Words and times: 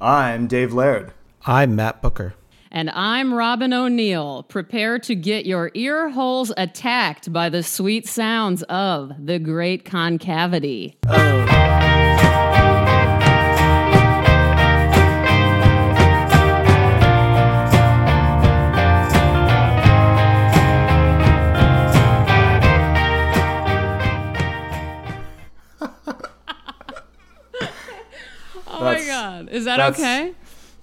I'm 0.00 0.46
Dave 0.46 0.72
Laird. 0.72 1.12
I'm 1.44 1.76
Matt 1.76 2.00
Bucher. 2.00 2.32
And 2.70 2.88
I'm 2.90 3.34
Robyn 3.34 3.74
O'Neil. 3.74 4.44
Prepare 4.44 4.98
to 5.00 5.14
get 5.14 5.44
your 5.44 5.70
ear 5.74 6.08
holes 6.08 6.52
attacked 6.56 7.30
by 7.32 7.50
the 7.50 7.62
sweet 7.62 8.06
sounds 8.08 8.62
of 8.64 9.12
the 9.18 9.38
Great 9.38 9.84
Concavity. 9.84 10.96
Oh. 11.06 11.59
Is 29.50 29.64
that 29.66 29.76
that's- 29.78 29.98
okay? 30.00 30.34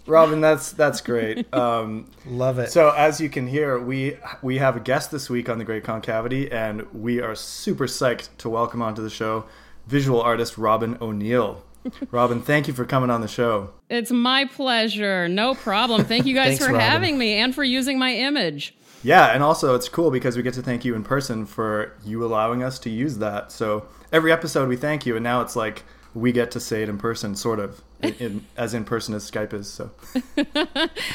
Robyn, 0.06 0.40
that's 0.40 0.72
that's 0.72 1.02
great. 1.02 1.46
Um, 1.54 2.10
Love 2.26 2.60
it. 2.60 2.72
so 2.72 2.92
as 2.92 3.20
you 3.20 3.28
can 3.30 3.46
hear, 3.48 3.78
we 3.78 4.16
we 4.42 4.58
have 4.58 4.78
a 4.78 4.80
guest 4.80 5.12
this 5.12 5.30
week 5.30 5.50
on 5.50 5.58
the 5.58 5.66
Great 5.66 5.84
Concavity, 5.84 6.50
and 6.52 6.84
we 6.94 7.20
are 7.22 7.36
super 7.36 7.88
psyched 7.88 8.30
to 8.38 8.48
welcome 8.50 8.82
onto 8.82 9.02
the 9.02 9.10
show 9.10 9.44
visual 9.86 10.22
artist 10.22 10.58
Robyn 10.58 10.98
O'Neil. 11.02 11.62
Robyn, 12.12 12.42
thank 12.42 12.68
you 12.70 12.74
for 12.74 12.86
coming 12.86 13.10
on 13.10 13.20
the 13.22 13.28
show. 13.28 13.72
It's 13.90 14.12
my 14.12 14.46
pleasure. 14.46 15.28
No 15.28 15.56
problem. 15.56 16.04
Thank 16.06 16.26
you 16.26 16.34
guys 16.34 16.48
Thanks, 16.58 16.66
for 16.66 16.72
Robyn. 16.74 16.82
having 16.90 17.18
me 17.18 17.34
and 17.34 17.54
for 17.54 17.64
using 17.66 18.00
my 18.00 18.14
image. 18.14 18.76
Yeah, 19.04 19.28
and 19.28 19.44
also 19.44 19.76
it's 19.76 19.88
cool 19.90 20.10
because 20.12 20.36
we 20.38 20.44
get 20.44 20.54
to 20.56 20.62
thank 20.62 20.84
you 20.86 20.96
in 20.96 21.04
person 21.04 21.46
for 21.46 21.94
you 22.06 22.26
allowing 22.26 22.64
us 22.64 22.80
to 22.80 22.90
use 22.90 23.18
that. 23.20 23.52
So 23.52 23.88
every 24.14 24.32
episode 24.32 24.68
we 24.70 24.76
thank 24.78 25.06
you, 25.06 25.16
and 25.16 25.24
now 25.24 25.42
it's 25.42 25.56
like 25.58 25.84
we 26.18 26.32
get 26.32 26.52
to 26.52 26.60
say 26.60 26.84
it 26.84 26.90
in 26.90 26.98
person, 26.98 27.36
sort 27.36 27.60
of, 27.60 27.82
in, 28.02 28.14
in, 28.16 28.46
as 28.58 28.74
in 28.74 28.84
person 28.86 29.14
as 29.14 29.30
Skype 29.30 29.54
is. 29.54 29.70
So 29.70 29.92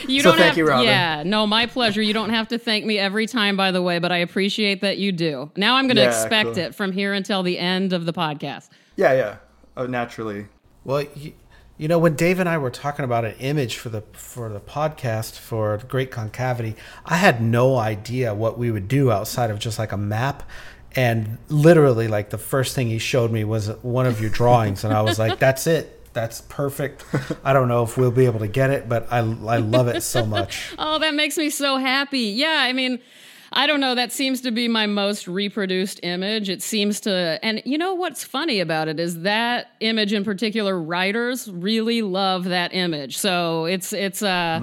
You 0.09 0.21
So 0.21 0.31
don't 0.31 0.39
thank 0.39 0.39
have 0.39 0.57
you, 0.59 0.67
Robyn. 0.69 0.85
Yeah, 0.85 1.23
no, 1.25 1.47
my 1.47 1.67
pleasure. 1.67 2.03
You 2.03 2.13
don't 2.13 2.31
have 2.31 2.49
to 2.49 2.59
thank 2.59 2.85
me 2.85 2.99
every 2.99 3.27
time, 3.27 3.57
by 3.57 3.71
the 3.71 3.83
way, 3.83 3.99
but 3.99 4.13
I 4.13 4.19
appreciate 4.19 4.81
that 4.83 4.99
you 4.99 5.13
do. 5.13 5.51
Now 5.57 5.77
I'm 5.77 5.87
going 5.87 5.97
to 5.97 6.03
Yeah, 6.03 6.09
expect 6.09 6.51
cool. 6.55 6.59
it 6.59 6.75
from 6.75 6.93
here 6.93 7.13
until 7.13 7.43
the 7.43 7.59
end 7.59 7.93
of 7.93 8.07
the 8.07 8.13
podcast. 8.13 8.69
yeah, 8.97 9.13
yeah, 9.13 9.37
oh, 9.77 9.87
naturally. 9.87 10.47
well, 10.85 11.05
you, 11.15 11.33
you 11.79 11.89
know, 11.89 11.99
when 11.99 12.15
Dave 12.15 12.39
and 12.39 12.49
I 12.49 12.59
were 12.59 12.71
talking 12.71 13.05
about 13.05 13.25
an 13.25 13.35
image 13.41 13.77
for 13.77 13.89
the 13.89 14.03
for 14.13 14.49
the 14.49 14.61
podcast 14.61 15.37
for 15.39 15.79
Great 15.89 16.11
Concavity, 16.13 16.77
I 17.05 17.17
had 17.17 17.43
no 17.43 17.77
idea 17.77 18.35
what 18.35 18.57
we 18.59 18.71
would 18.71 18.87
do 18.87 19.11
outside 19.11 19.51
of 19.51 19.59
just 19.59 19.79
like 19.81 19.91
a 19.91 19.97
map. 19.97 20.45
And 20.95 21.39
literally, 21.49 22.09
like 22.09 22.31
the 22.31 22.39
first 22.39 22.75
thing 22.75 22.89
he 22.89 22.99
showed 22.99 23.31
me 23.31 23.45
was 23.45 23.69
one 23.83 24.07
of 24.07 24.21
your 24.21 24.31
drawings, 24.31 24.85
and 24.85 24.93
I 24.93 25.03
was 25.03 25.19
like, 25.19 25.39
"That's 25.47 25.67
it. 25.67 26.13
That's 26.13 26.43
perfect." 26.43 27.05
I 27.45 27.53
don't 27.53 27.69
know 27.69 27.83
if 27.83 27.97
we'll 27.97 28.11
be 28.11 28.27
able 28.27 28.41
to 28.41 28.49
get 28.49 28.71
it, 28.71 28.89
but 28.89 29.11
I 29.11 29.19
I 29.19 29.57
love 29.57 29.89
it 29.89 30.03
so 30.03 30.27
much. 30.27 30.75
Oh, 30.79 30.99
that 30.99 31.15
makes 31.15 31.39
me 31.39 31.49
so 31.51 31.79
happy. 31.79 32.19
Yeah, 32.21 32.59
I 32.61 32.73
mean, 32.73 32.99
I 33.53 33.67
don't 33.67 33.81
know. 33.81 33.95
That 33.95 34.13
seems 34.13 34.41
to 34.43 34.51
be 34.51 34.69
my 34.69 34.87
most 34.87 35.27
reproduced 35.29 36.01
image. 36.03 36.49
It 36.49 36.63
seems 36.63 37.01
to, 37.01 37.39
and 37.43 37.63
you 37.65 37.79
know 37.79 37.95
what's 37.95 38.25
funny 38.25 38.61
about 38.61 38.89
it 38.89 38.99
is 39.01 39.23
that 39.23 39.73
image 39.81 40.13
in 40.13 40.25
particular. 40.25 40.79
Writers 40.79 41.51
really 41.51 42.03
love 42.03 42.45
that 42.45 42.75
image. 42.75 43.17
So 43.19 43.65
it's 43.67 43.93
it's 43.93 44.23
uh. 44.23 44.61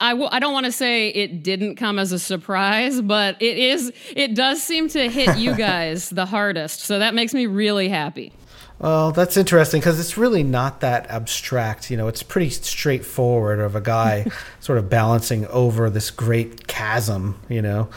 I 0.00 0.10
w- 0.10 0.28
I 0.30 0.38
don't 0.38 0.52
want 0.52 0.66
to 0.66 0.72
say 0.72 1.08
it 1.08 1.42
didn't 1.42 1.76
come 1.76 1.98
as 1.98 2.12
a 2.12 2.18
surprise, 2.18 3.00
but 3.00 3.40
it 3.40 3.58
is. 3.58 3.92
It 4.14 4.34
does 4.34 4.62
seem 4.62 4.88
to 4.90 5.08
hit 5.08 5.36
you 5.38 5.54
guys 5.56 6.10
the 6.10 6.26
hardest, 6.26 6.80
so 6.80 6.98
that 6.98 7.14
makes 7.14 7.34
me 7.34 7.46
really 7.46 7.88
happy. 7.88 8.32
Well, 8.78 9.10
that's 9.10 9.36
interesting 9.36 9.80
because 9.80 9.98
it's 9.98 10.16
really 10.16 10.44
not 10.44 10.80
that 10.80 11.10
abstract. 11.10 11.90
You 11.90 11.96
know, 11.96 12.06
it's 12.06 12.22
pretty 12.22 12.50
straightforward 12.50 13.58
of 13.58 13.74
a 13.74 13.80
guy 13.80 14.26
sort 14.60 14.78
of 14.78 14.88
balancing 14.88 15.46
over 15.48 15.90
this 15.90 16.10
great 16.12 16.68
chasm. 16.68 17.40
You 17.48 17.62
know, 17.62 17.88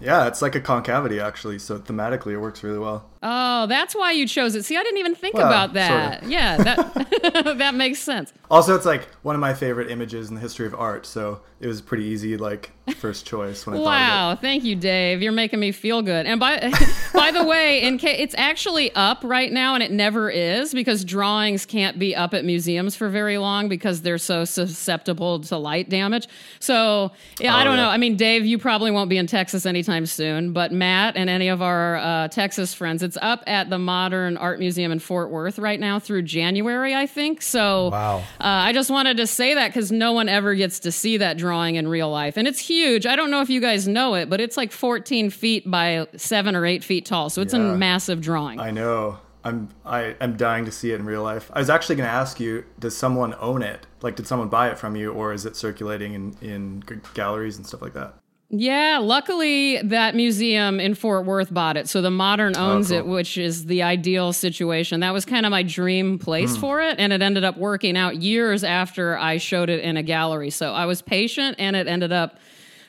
Yeah, 0.00 0.26
it's 0.28 0.40
like 0.40 0.54
a 0.54 0.60
concavity 0.60 1.20
actually. 1.20 1.58
So 1.58 1.78
thematically, 1.78 2.32
it 2.32 2.38
works 2.38 2.62
really 2.62 2.78
well. 2.78 3.08
Oh, 3.22 3.66
that's 3.66 3.94
why 3.94 4.12
you 4.12 4.26
chose 4.26 4.54
it. 4.54 4.64
See, 4.64 4.76
I 4.76 4.82
didn't 4.82 4.98
even 4.98 5.14
think 5.14 5.34
Well, 5.36 5.46
about 5.46 5.74
that. 5.74 6.20
sort 6.20 6.32
Yeah, 6.32 6.56
that 6.56 7.54
that 7.58 7.74
makes 7.74 8.00
sense. 8.00 8.32
Also, 8.50 8.74
it's 8.74 8.84
like 8.86 9.08
one 9.22 9.34
of 9.34 9.40
my 9.40 9.54
favorite 9.54 9.90
images 9.90 10.28
in 10.28 10.34
the 10.34 10.40
history 10.40 10.66
of 10.66 10.74
art. 10.74 11.06
So 11.06 11.40
it 11.60 11.66
was 11.68 11.80
pretty 11.80 12.04
easy, 12.04 12.36
like 12.36 12.72
first 12.96 13.24
choice 13.24 13.64
when 13.64 13.76
I 13.76 13.78
thought 13.78 13.84
of 13.84 13.86
Wow, 13.86 14.38
thank 14.40 14.64
you, 14.64 14.74
Dave. 14.74 15.22
You're 15.22 15.30
making 15.32 15.60
me 15.60 15.70
feel 15.72 16.02
good. 16.02 16.26
And 16.26 16.40
by 16.40 16.58
by 17.14 17.30
the 17.30 17.44
way, 17.44 17.82
in 17.82 17.96
case 17.98 18.16
it's 18.18 18.34
actually 18.36 18.92
up 18.94 19.20
right 19.22 19.52
now, 19.52 19.74
and 19.74 19.82
it 19.82 19.92
never 19.92 20.28
is 20.28 20.74
because 20.74 21.04
drawings 21.04 21.64
can't 21.64 21.98
be 21.98 22.14
up 22.16 22.34
at 22.34 22.44
museums 22.44 22.96
for 22.96 23.08
very 23.08 23.38
long 23.38 23.68
because 23.68 24.02
they're 24.02 24.18
so 24.18 24.44
susceptible 24.44 25.40
to 25.40 25.56
light 25.56 25.88
damage. 25.88 26.26
So 26.58 27.12
yeah, 27.38 27.54
I 27.54 27.60
Oh, 27.62 27.64
don't 27.64 27.76
yeah. 27.76 27.84
know. 27.84 27.88
I 27.88 27.96
mean, 27.98 28.16
Dave, 28.16 28.44
you 28.44 28.58
probably 28.58 28.90
won't 28.90 29.08
be 29.08 29.16
in 29.16 29.26
Texas 29.28 29.64
anytime 29.64 30.04
soon, 30.06 30.52
but 30.52 30.72
Matt 30.72 31.16
and 31.16 31.30
any 31.30 31.48
of 31.48 31.62
our 31.62 31.96
uh, 31.96 32.28
Texas 32.28 32.74
friends, 32.74 33.02
it's 33.12 33.18
up 33.22 33.42
at 33.46 33.68
the 33.68 33.78
Modern 33.78 34.38
Art 34.38 34.58
Museum 34.58 34.90
in 34.90 34.98
Fort 34.98 35.30
Worth 35.30 35.58
right 35.58 35.78
now 35.78 35.98
through 35.98 36.22
January, 36.22 36.94
I 36.94 37.06
think. 37.06 37.42
So 37.42 37.90
Wow. 37.90 38.18
uh, 38.18 38.22
I 38.40 38.72
just 38.72 38.88
wanted 38.90 39.18
to 39.18 39.26
say 39.26 39.52
that 39.52 39.68
because 39.68 39.92
no 39.92 40.14
one 40.14 40.30
ever 40.30 40.54
gets 40.54 40.78
to 40.80 40.92
see 40.92 41.18
that 41.18 41.36
drawing 41.36 41.74
in 41.74 41.86
real 41.88 42.10
life. 42.10 42.38
And 42.38 42.48
it's 42.48 42.58
huge. 42.58 43.04
I 43.04 43.14
don't 43.14 43.30
know 43.30 43.42
if 43.42 43.50
you 43.50 43.60
guys 43.60 43.86
know 43.86 44.14
it, 44.14 44.30
but 44.30 44.40
it's 44.40 44.56
like 44.56 44.72
14 44.72 45.28
feet 45.28 45.70
by 45.70 46.06
seven 46.16 46.56
or 46.56 46.64
eight 46.64 46.82
feet 46.82 47.04
tall. 47.04 47.28
So 47.28 47.42
it's 47.42 47.52
Yeah. 47.52 47.60
a 47.74 47.76
massive 47.76 48.22
drawing. 48.22 48.58
I 48.58 48.70
know. 48.70 49.18
I'm 49.44 49.68
I 49.84 50.14
am 50.20 50.36
dying 50.38 50.64
to 50.64 50.72
see 50.72 50.92
it 50.92 51.00
in 51.00 51.04
real 51.04 51.22
life. 51.22 51.50
I 51.52 51.58
was 51.58 51.68
actually 51.68 51.96
going 51.96 52.08
to 52.08 52.14
ask 52.14 52.40
you, 52.40 52.64
does 52.78 52.96
someone 52.96 53.34
own 53.40 53.60
it? 53.60 53.86
Like, 54.00 54.16
did 54.16 54.26
someone 54.26 54.48
buy 54.48 54.70
it 54.70 54.78
from 54.78 54.96
you, 54.96 55.12
or 55.12 55.32
is 55.34 55.44
it 55.44 55.54
circulating 55.56 56.14
in 56.14 56.34
in 56.40 56.82
galleries 57.12 57.58
and 57.58 57.66
stuff 57.66 57.82
like 57.82 57.92
that? 57.92 58.14
Yeah, 58.54 58.98
luckily 59.00 59.80
that 59.82 60.14
museum 60.14 60.78
in 60.78 60.94
Fort 60.94 61.24
Worth 61.24 61.52
bought 61.52 61.78
it. 61.78 61.88
So 61.88 62.02
the 62.02 62.10
Modern 62.10 62.52
oh, 62.54 62.72
owns 62.72 62.88
cool. 62.88 62.98
it, 62.98 63.06
which 63.06 63.38
is 63.38 63.64
the 63.64 63.82
ideal 63.82 64.34
situation. 64.34 65.00
That 65.00 65.14
was 65.14 65.24
kind 65.24 65.46
of 65.46 65.50
my 65.50 65.62
dream 65.62 66.18
place 66.18 66.54
hmm. 66.54 66.60
for 66.60 66.82
it. 66.82 67.00
And 67.00 67.14
it 67.14 67.22
ended 67.22 67.44
up 67.44 67.56
working 67.56 67.96
out 67.96 68.16
years 68.16 68.62
after 68.62 69.16
I 69.16 69.38
showed 69.38 69.70
it 69.70 69.82
in 69.82 69.96
a 69.96 70.02
gallery. 70.02 70.50
So 70.50 70.74
I 70.74 70.84
was 70.84 71.00
patient 71.00 71.56
and 71.58 71.74
it 71.74 71.86
ended 71.86 72.12
up 72.12 72.38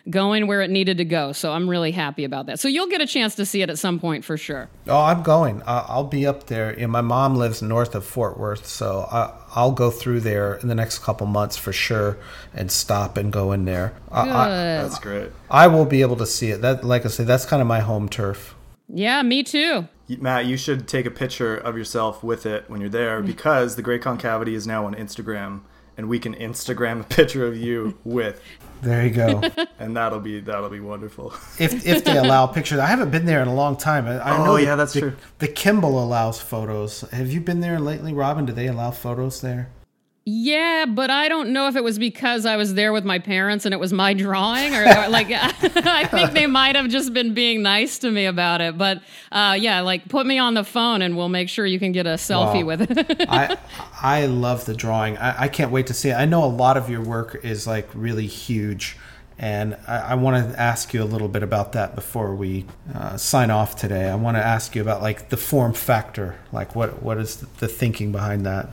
going 0.09 0.47
where 0.47 0.61
it 0.61 0.69
needed 0.69 0.97
to 0.97 1.05
go. 1.05 1.31
So 1.31 1.53
I'm 1.53 1.69
really 1.69 1.91
happy 1.91 2.25
about 2.25 2.47
that. 2.47 2.59
So 2.59 2.67
you'll 2.67 2.89
get 2.89 2.99
a 2.99 3.07
chance 3.07 3.35
to 3.35 3.45
see 3.45 3.61
it 3.61 3.69
at 3.69 3.79
some 3.79 4.01
point 4.01 4.25
for 4.25 4.35
sure. 4.35 4.67
Oh, 4.89 4.99
I'm 4.99 5.23
going. 5.23 5.61
I- 5.63 5.85
I'll 5.87 6.03
be 6.03 6.27
up 6.27 6.47
there. 6.47 6.71
And 6.71 6.91
my 6.91 6.99
mom 6.99 7.37
lives 7.37 7.61
north 7.61 7.95
of 7.95 8.03
Fort 8.03 8.37
Worth, 8.37 8.65
so 8.65 9.07
I- 9.09 9.31
I'll 9.55 9.71
go 9.71 9.91
through 9.91 10.21
there 10.21 10.55
in 10.55 10.67
the 10.67 10.75
next 10.75 10.99
couple 10.99 11.27
months 11.27 11.57
for 11.57 11.71
sure, 11.73 12.17
and 12.53 12.71
stop 12.71 13.17
and 13.17 13.31
go 13.31 13.51
in 13.51 13.65
there. 13.65 13.93
I, 14.11 14.21
I, 14.29 14.47
That's 14.49 14.99
great. 14.99 15.29
I 15.49 15.67
will 15.67 15.85
be 15.85 16.01
able 16.01 16.15
to 16.17 16.25
see 16.25 16.49
it. 16.51 16.61
That, 16.61 16.83
like 16.83 17.05
I 17.05 17.09
said, 17.09 17.27
that's 17.27 17.45
kind 17.45 17.61
of 17.61 17.67
my 17.67 17.79
home 17.81 18.09
turf. 18.09 18.55
Yeah, 18.89 19.21
me 19.23 19.43
too. 19.43 19.87
Matt, 20.19 20.45
you 20.45 20.57
should 20.57 20.87
take 20.87 21.05
a 21.05 21.11
picture 21.11 21.55
of 21.55 21.77
yourself 21.77 22.23
with 22.23 22.45
it 22.45 22.65
when 22.69 22.81
you're 22.81 22.89
there 22.89 23.21
Mm. 23.21 23.25
because 23.27 23.75
the 23.75 23.81
Great 23.81 24.01
Concavity 24.01 24.53
is 24.53 24.67
now 24.67 24.85
on 24.85 24.93
Instagram, 24.95 25.61
and 25.97 26.09
we 26.09 26.19
can 26.19 26.33
Instagram 26.35 27.01
a 27.01 27.03
picture 27.03 27.45
of 27.45 27.55
you 27.57 27.97
with, 28.03 28.41
There 28.81 29.05
you 29.05 29.11
go. 29.11 29.41
and 29.79 29.95
that'll 29.95 30.19
be 30.19 30.39
that'll 30.41 30.69
be 30.69 30.79
wonderful. 30.79 31.33
if 31.59 31.85
if 31.85 32.03
they 32.03 32.17
allow 32.17 32.47
pictures, 32.47 32.79
I 32.79 32.85
haven't 32.87 33.11
been 33.11 33.25
there 33.25 33.41
in 33.41 33.47
a 33.47 33.53
long 33.55 33.77
time. 33.77 34.07
I, 34.07 34.19
I 34.19 34.37
Oh, 34.37 34.43
know 34.45 34.55
yeah, 34.57 34.75
that's 34.75 34.93
the, 34.93 34.99
true. 35.01 35.13
The 35.39 35.47
Kimbell 35.47 36.01
allows 36.03 36.41
photos. 36.41 37.01
Have 37.11 37.31
you 37.31 37.39
been 37.41 37.59
there 37.61 37.79
lately, 37.79 38.13
Robyn? 38.13 38.45
Do 38.45 38.53
they 38.53 38.67
allow 38.67 38.91
photos 38.91 39.41
there? 39.41 39.69
Yeah, 40.25 40.85
but 40.87 41.09
I 41.09 41.27
don't 41.27 41.49
know 41.49 41.67
if 41.67 41.75
it 41.75 41.83
was 41.83 41.99
because 41.99 42.45
I 42.45 42.55
was 42.55 42.75
there 42.75 42.93
with 42.93 43.03
my 43.03 43.19
parents 43.19 43.65
and 43.65 43.73
it 43.73 43.77
was 43.79 43.91
my 43.91 44.13
drawing, 44.13 44.73
or, 44.73 44.83
or, 44.83 45.09
like 45.09 45.27
I 45.31 46.05
think 46.05 46.31
they 46.31 46.47
might 46.47 46.77
have 46.77 46.87
just 46.87 47.13
been 47.13 47.33
being 47.33 47.61
nice 47.61 47.99
to 47.99 48.09
me 48.09 48.25
about 48.25 48.61
it. 48.61 48.77
But 48.77 49.01
uh, 49.33 49.57
yeah, 49.59 49.81
like 49.81 50.07
put 50.07 50.25
me 50.25 50.37
on 50.39 50.53
the 50.53 50.63
phone 50.63 51.01
and 51.01 51.17
we'll 51.17 51.27
make 51.27 51.49
sure 51.49 51.65
you 51.65 51.77
can 51.77 51.91
get 51.91 52.05
a 52.05 52.11
selfie 52.13 52.61
Wow. 52.61 52.67
with 52.67 52.91
it. 52.91 53.25
I 53.29 53.57
I 54.01 54.25
love 54.27 54.63
the 54.63 54.73
drawing. 54.73 55.17
I, 55.17 55.43
I 55.43 55.47
can't 55.49 55.71
wait 55.71 55.87
to 55.87 55.93
see 55.93 56.09
it. 56.09 56.13
I 56.15 56.23
know 56.23 56.45
a 56.45 56.47
lot 56.47 56.77
of 56.77 56.89
your 56.89 57.01
work 57.01 57.43
is 57.43 57.67
like 57.67 57.89
really 57.93 58.27
huge, 58.27 58.95
and 59.37 59.75
I, 59.89 59.97
I 59.97 60.15
want 60.15 60.53
to 60.53 60.57
ask 60.57 60.93
you 60.93 61.03
a 61.03 61.05
little 61.05 61.27
bit 61.27 61.43
about 61.43 61.73
that 61.73 61.95
before 61.95 62.33
we 62.33 62.65
uh, 62.95 63.17
sign 63.17 63.51
off 63.51 63.75
today. 63.75 64.09
I 64.09 64.15
want 64.15 64.37
to 64.37 64.43
ask 64.45 64.73
you 64.73 64.81
about 64.81 65.01
like 65.01 65.27
the 65.27 65.37
form 65.37 65.73
factor, 65.73 66.37
like 66.53 66.75
what 66.77 67.03
what 67.03 67.17
is 67.17 67.41
the 67.59 67.67
thinking 67.67 68.13
behind 68.13 68.45
that? 68.45 68.69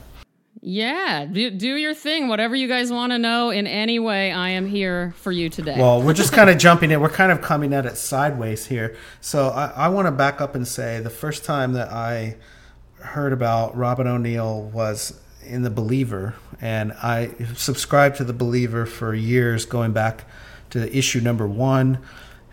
Yeah, 0.63 1.25
do, 1.25 1.51
do 1.51 1.77
your 1.77 1.95
thing. 1.95 2.29
Whatever 2.29 2.55
you 2.55 2.69
guys 2.69 2.93
want 2.93 3.13
to 3.13 3.19
know 3.19 3.49
in 3.49 3.67
any 3.67 3.99
way, 3.99 4.31
I 4.31 4.51
am 4.51 4.67
here 4.67 5.15
for 5.17 5.33
you 5.33 5.49
today. 5.49 5.77
Well, 5.79 6.03
we're 6.03 6.13
just 6.13 6.35
kind 6.35 6.51
of 6.51 6.59
jumping 6.59 6.91
in. 6.91 7.01
We're 7.01 7.09
kind 7.09 7.33
of 7.33 7.41
coming 7.41 7.73
at 7.73 7.87
it 7.87 7.97
sideways 7.97 8.67
here. 8.67 8.95
So 9.23 9.49
I, 9.49 9.69
I 9.69 9.89
want 9.89 10.07
to 10.07 10.13
back 10.13 10.41
up 10.41 10.55
and 10.55 10.69
say 10.69 11.01
the 11.01 11.09
first 11.09 11.47
time 11.47 11.73
that 11.73 11.91
I 11.91 12.37
heard 12.99 13.33
about 13.33 13.75
Robyn 13.75 14.07
O'Neil 14.07 14.63
was 14.63 15.19
in 15.47 15.63
The 15.63 15.71
Believer, 15.71 16.35
and 16.61 16.93
I 16.93 17.31
subscribed 17.55 18.17
to 18.17 18.25
The 18.25 18.35
Believer 18.35 18.85
for 18.85 19.15
years, 19.15 19.65
going 19.65 19.93
back 19.93 20.27
to 20.71 20.95
issue 20.95 21.21
number 21.21 21.47
one. 21.47 21.99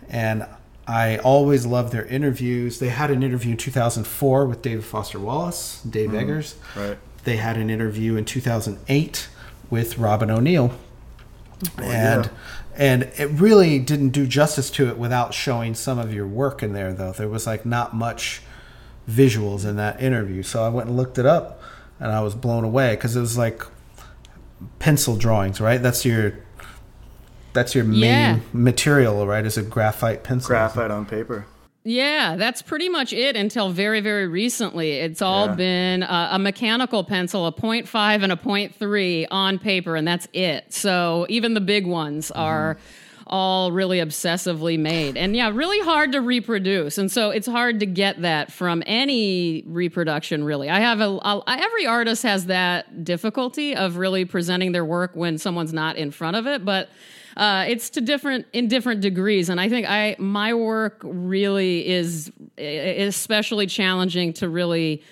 And 0.08 0.46
I 0.86 1.18
always 1.18 1.66
loved 1.66 1.92
their 1.92 2.06
interviews. 2.06 2.78
They 2.78 2.88
had 2.88 3.10
an 3.10 3.22
interview 3.22 3.50
in 3.50 3.58
2004 3.58 4.46
with 4.46 4.62
David 4.62 4.84
Foster 4.84 5.18
Wallace, 5.18 5.82
Dave 5.82 6.08
mm-hmm. 6.08 6.18
Eggers. 6.18 6.54
Right. 6.74 6.96
They 7.28 7.36
had 7.36 7.58
an 7.58 7.68
interview 7.68 8.16
in 8.16 8.24
2008 8.24 9.28
with 9.68 9.98
Robyn 9.98 10.30
O'Neil, 10.30 10.72
Oh, 11.78 11.82
and 11.82 12.24
yeah. 12.24 12.30
and 12.74 13.02
it 13.18 13.28
really 13.32 13.78
didn't 13.78 14.10
do 14.10 14.26
justice 14.26 14.70
to 14.70 14.88
it 14.88 14.96
without 14.96 15.34
showing 15.34 15.74
some 15.74 15.98
of 15.98 16.10
your 16.14 16.26
work 16.26 16.62
in 16.62 16.72
there. 16.72 16.94
Though 16.94 17.12
there 17.12 17.28
was 17.28 17.46
like 17.46 17.66
not 17.66 17.94
much 17.94 18.40
visuals 19.06 19.66
in 19.68 19.76
that 19.76 20.00
interview, 20.00 20.42
so 20.42 20.62
I 20.64 20.70
went 20.70 20.88
and 20.88 20.96
looked 20.96 21.18
it 21.18 21.26
up, 21.26 21.60
and 22.00 22.10
I 22.12 22.22
was 22.22 22.34
blown 22.34 22.64
away 22.64 22.94
because 22.94 23.14
it 23.14 23.20
was 23.20 23.36
like 23.36 23.62
pencil 24.78 25.14
drawings, 25.16 25.60
right? 25.60 25.82
That's 25.82 26.06
your 26.06 26.32
that's 27.52 27.74
your 27.74 27.84
main 27.84 28.00
Yeah. 28.00 28.38
material, 28.54 29.26
right? 29.26 29.44
Is 29.44 29.58
a 29.58 29.62
graphite 29.62 30.22
pencil. 30.24 30.48
Graphite 30.48 30.90
on 30.90 31.04
paper. 31.04 31.44
Yeah, 31.90 32.36
that's 32.36 32.60
pretty 32.60 32.90
much 32.90 33.14
it 33.14 33.34
until 33.34 33.70
very, 33.70 34.00
very 34.00 34.26
recently. 34.28 34.92
It's 34.98 35.22
all 35.22 35.46
Yeah. 35.46 35.54
been 35.54 36.02
uh, 36.02 36.28
a 36.32 36.38
mechanical 36.38 37.02
pencil, 37.02 37.46
a 37.46 37.52
0.5 37.52 38.22
and 38.22 38.30
a 38.30 38.36
0.3 38.36 39.26
on 39.30 39.58
paper, 39.58 39.96
and 39.96 40.06
that's 40.06 40.28
it. 40.34 40.70
So 40.70 41.24
even 41.30 41.54
the 41.54 41.62
big 41.62 41.86
ones 41.86 42.30
are 42.30 42.76
all 43.26 43.72
really 43.72 43.98
obsessively 44.00 44.78
made. 44.78 45.16
And 45.16 45.34
yeah, 45.34 45.50
really 45.52 45.80
hard 45.80 46.12
to 46.12 46.20
reproduce. 46.20 46.98
And 46.98 47.10
so 47.10 47.30
it's 47.30 47.46
hard 47.46 47.80
to 47.80 47.86
get 47.86 48.20
that 48.20 48.52
from 48.52 48.82
any 48.86 49.62
reproduction, 49.66 50.44
really. 50.44 50.68
I 50.68 50.80
have 50.80 51.00
a, 51.00 51.08
a 51.22 51.42
every 51.46 51.86
artist 51.86 52.22
has 52.22 52.46
that 52.46 53.02
difficulty 53.02 53.74
of 53.74 53.96
really 53.96 54.26
presenting 54.26 54.72
their 54.72 54.84
work 54.84 55.12
when 55.14 55.38
someone's 55.38 55.72
not 55.72 55.96
in 55.96 56.10
front 56.10 56.36
of 56.36 56.46
it, 56.46 56.64
but 56.66 56.90
uh, 57.38 57.64
it's 57.68 57.88
to 57.90 58.00
different 58.00 58.44
in 58.52 58.68
different 58.68 59.00
degrees 59.00 59.48
and 59.48 59.60
i 59.60 59.68
think 59.68 59.86
i 59.88 60.14
my 60.18 60.52
work 60.52 61.00
really 61.04 61.86
is 61.88 62.30
is 62.56 63.14
especially 63.14 63.66
challenging 63.66 64.32
to 64.32 64.48
really 64.48 65.02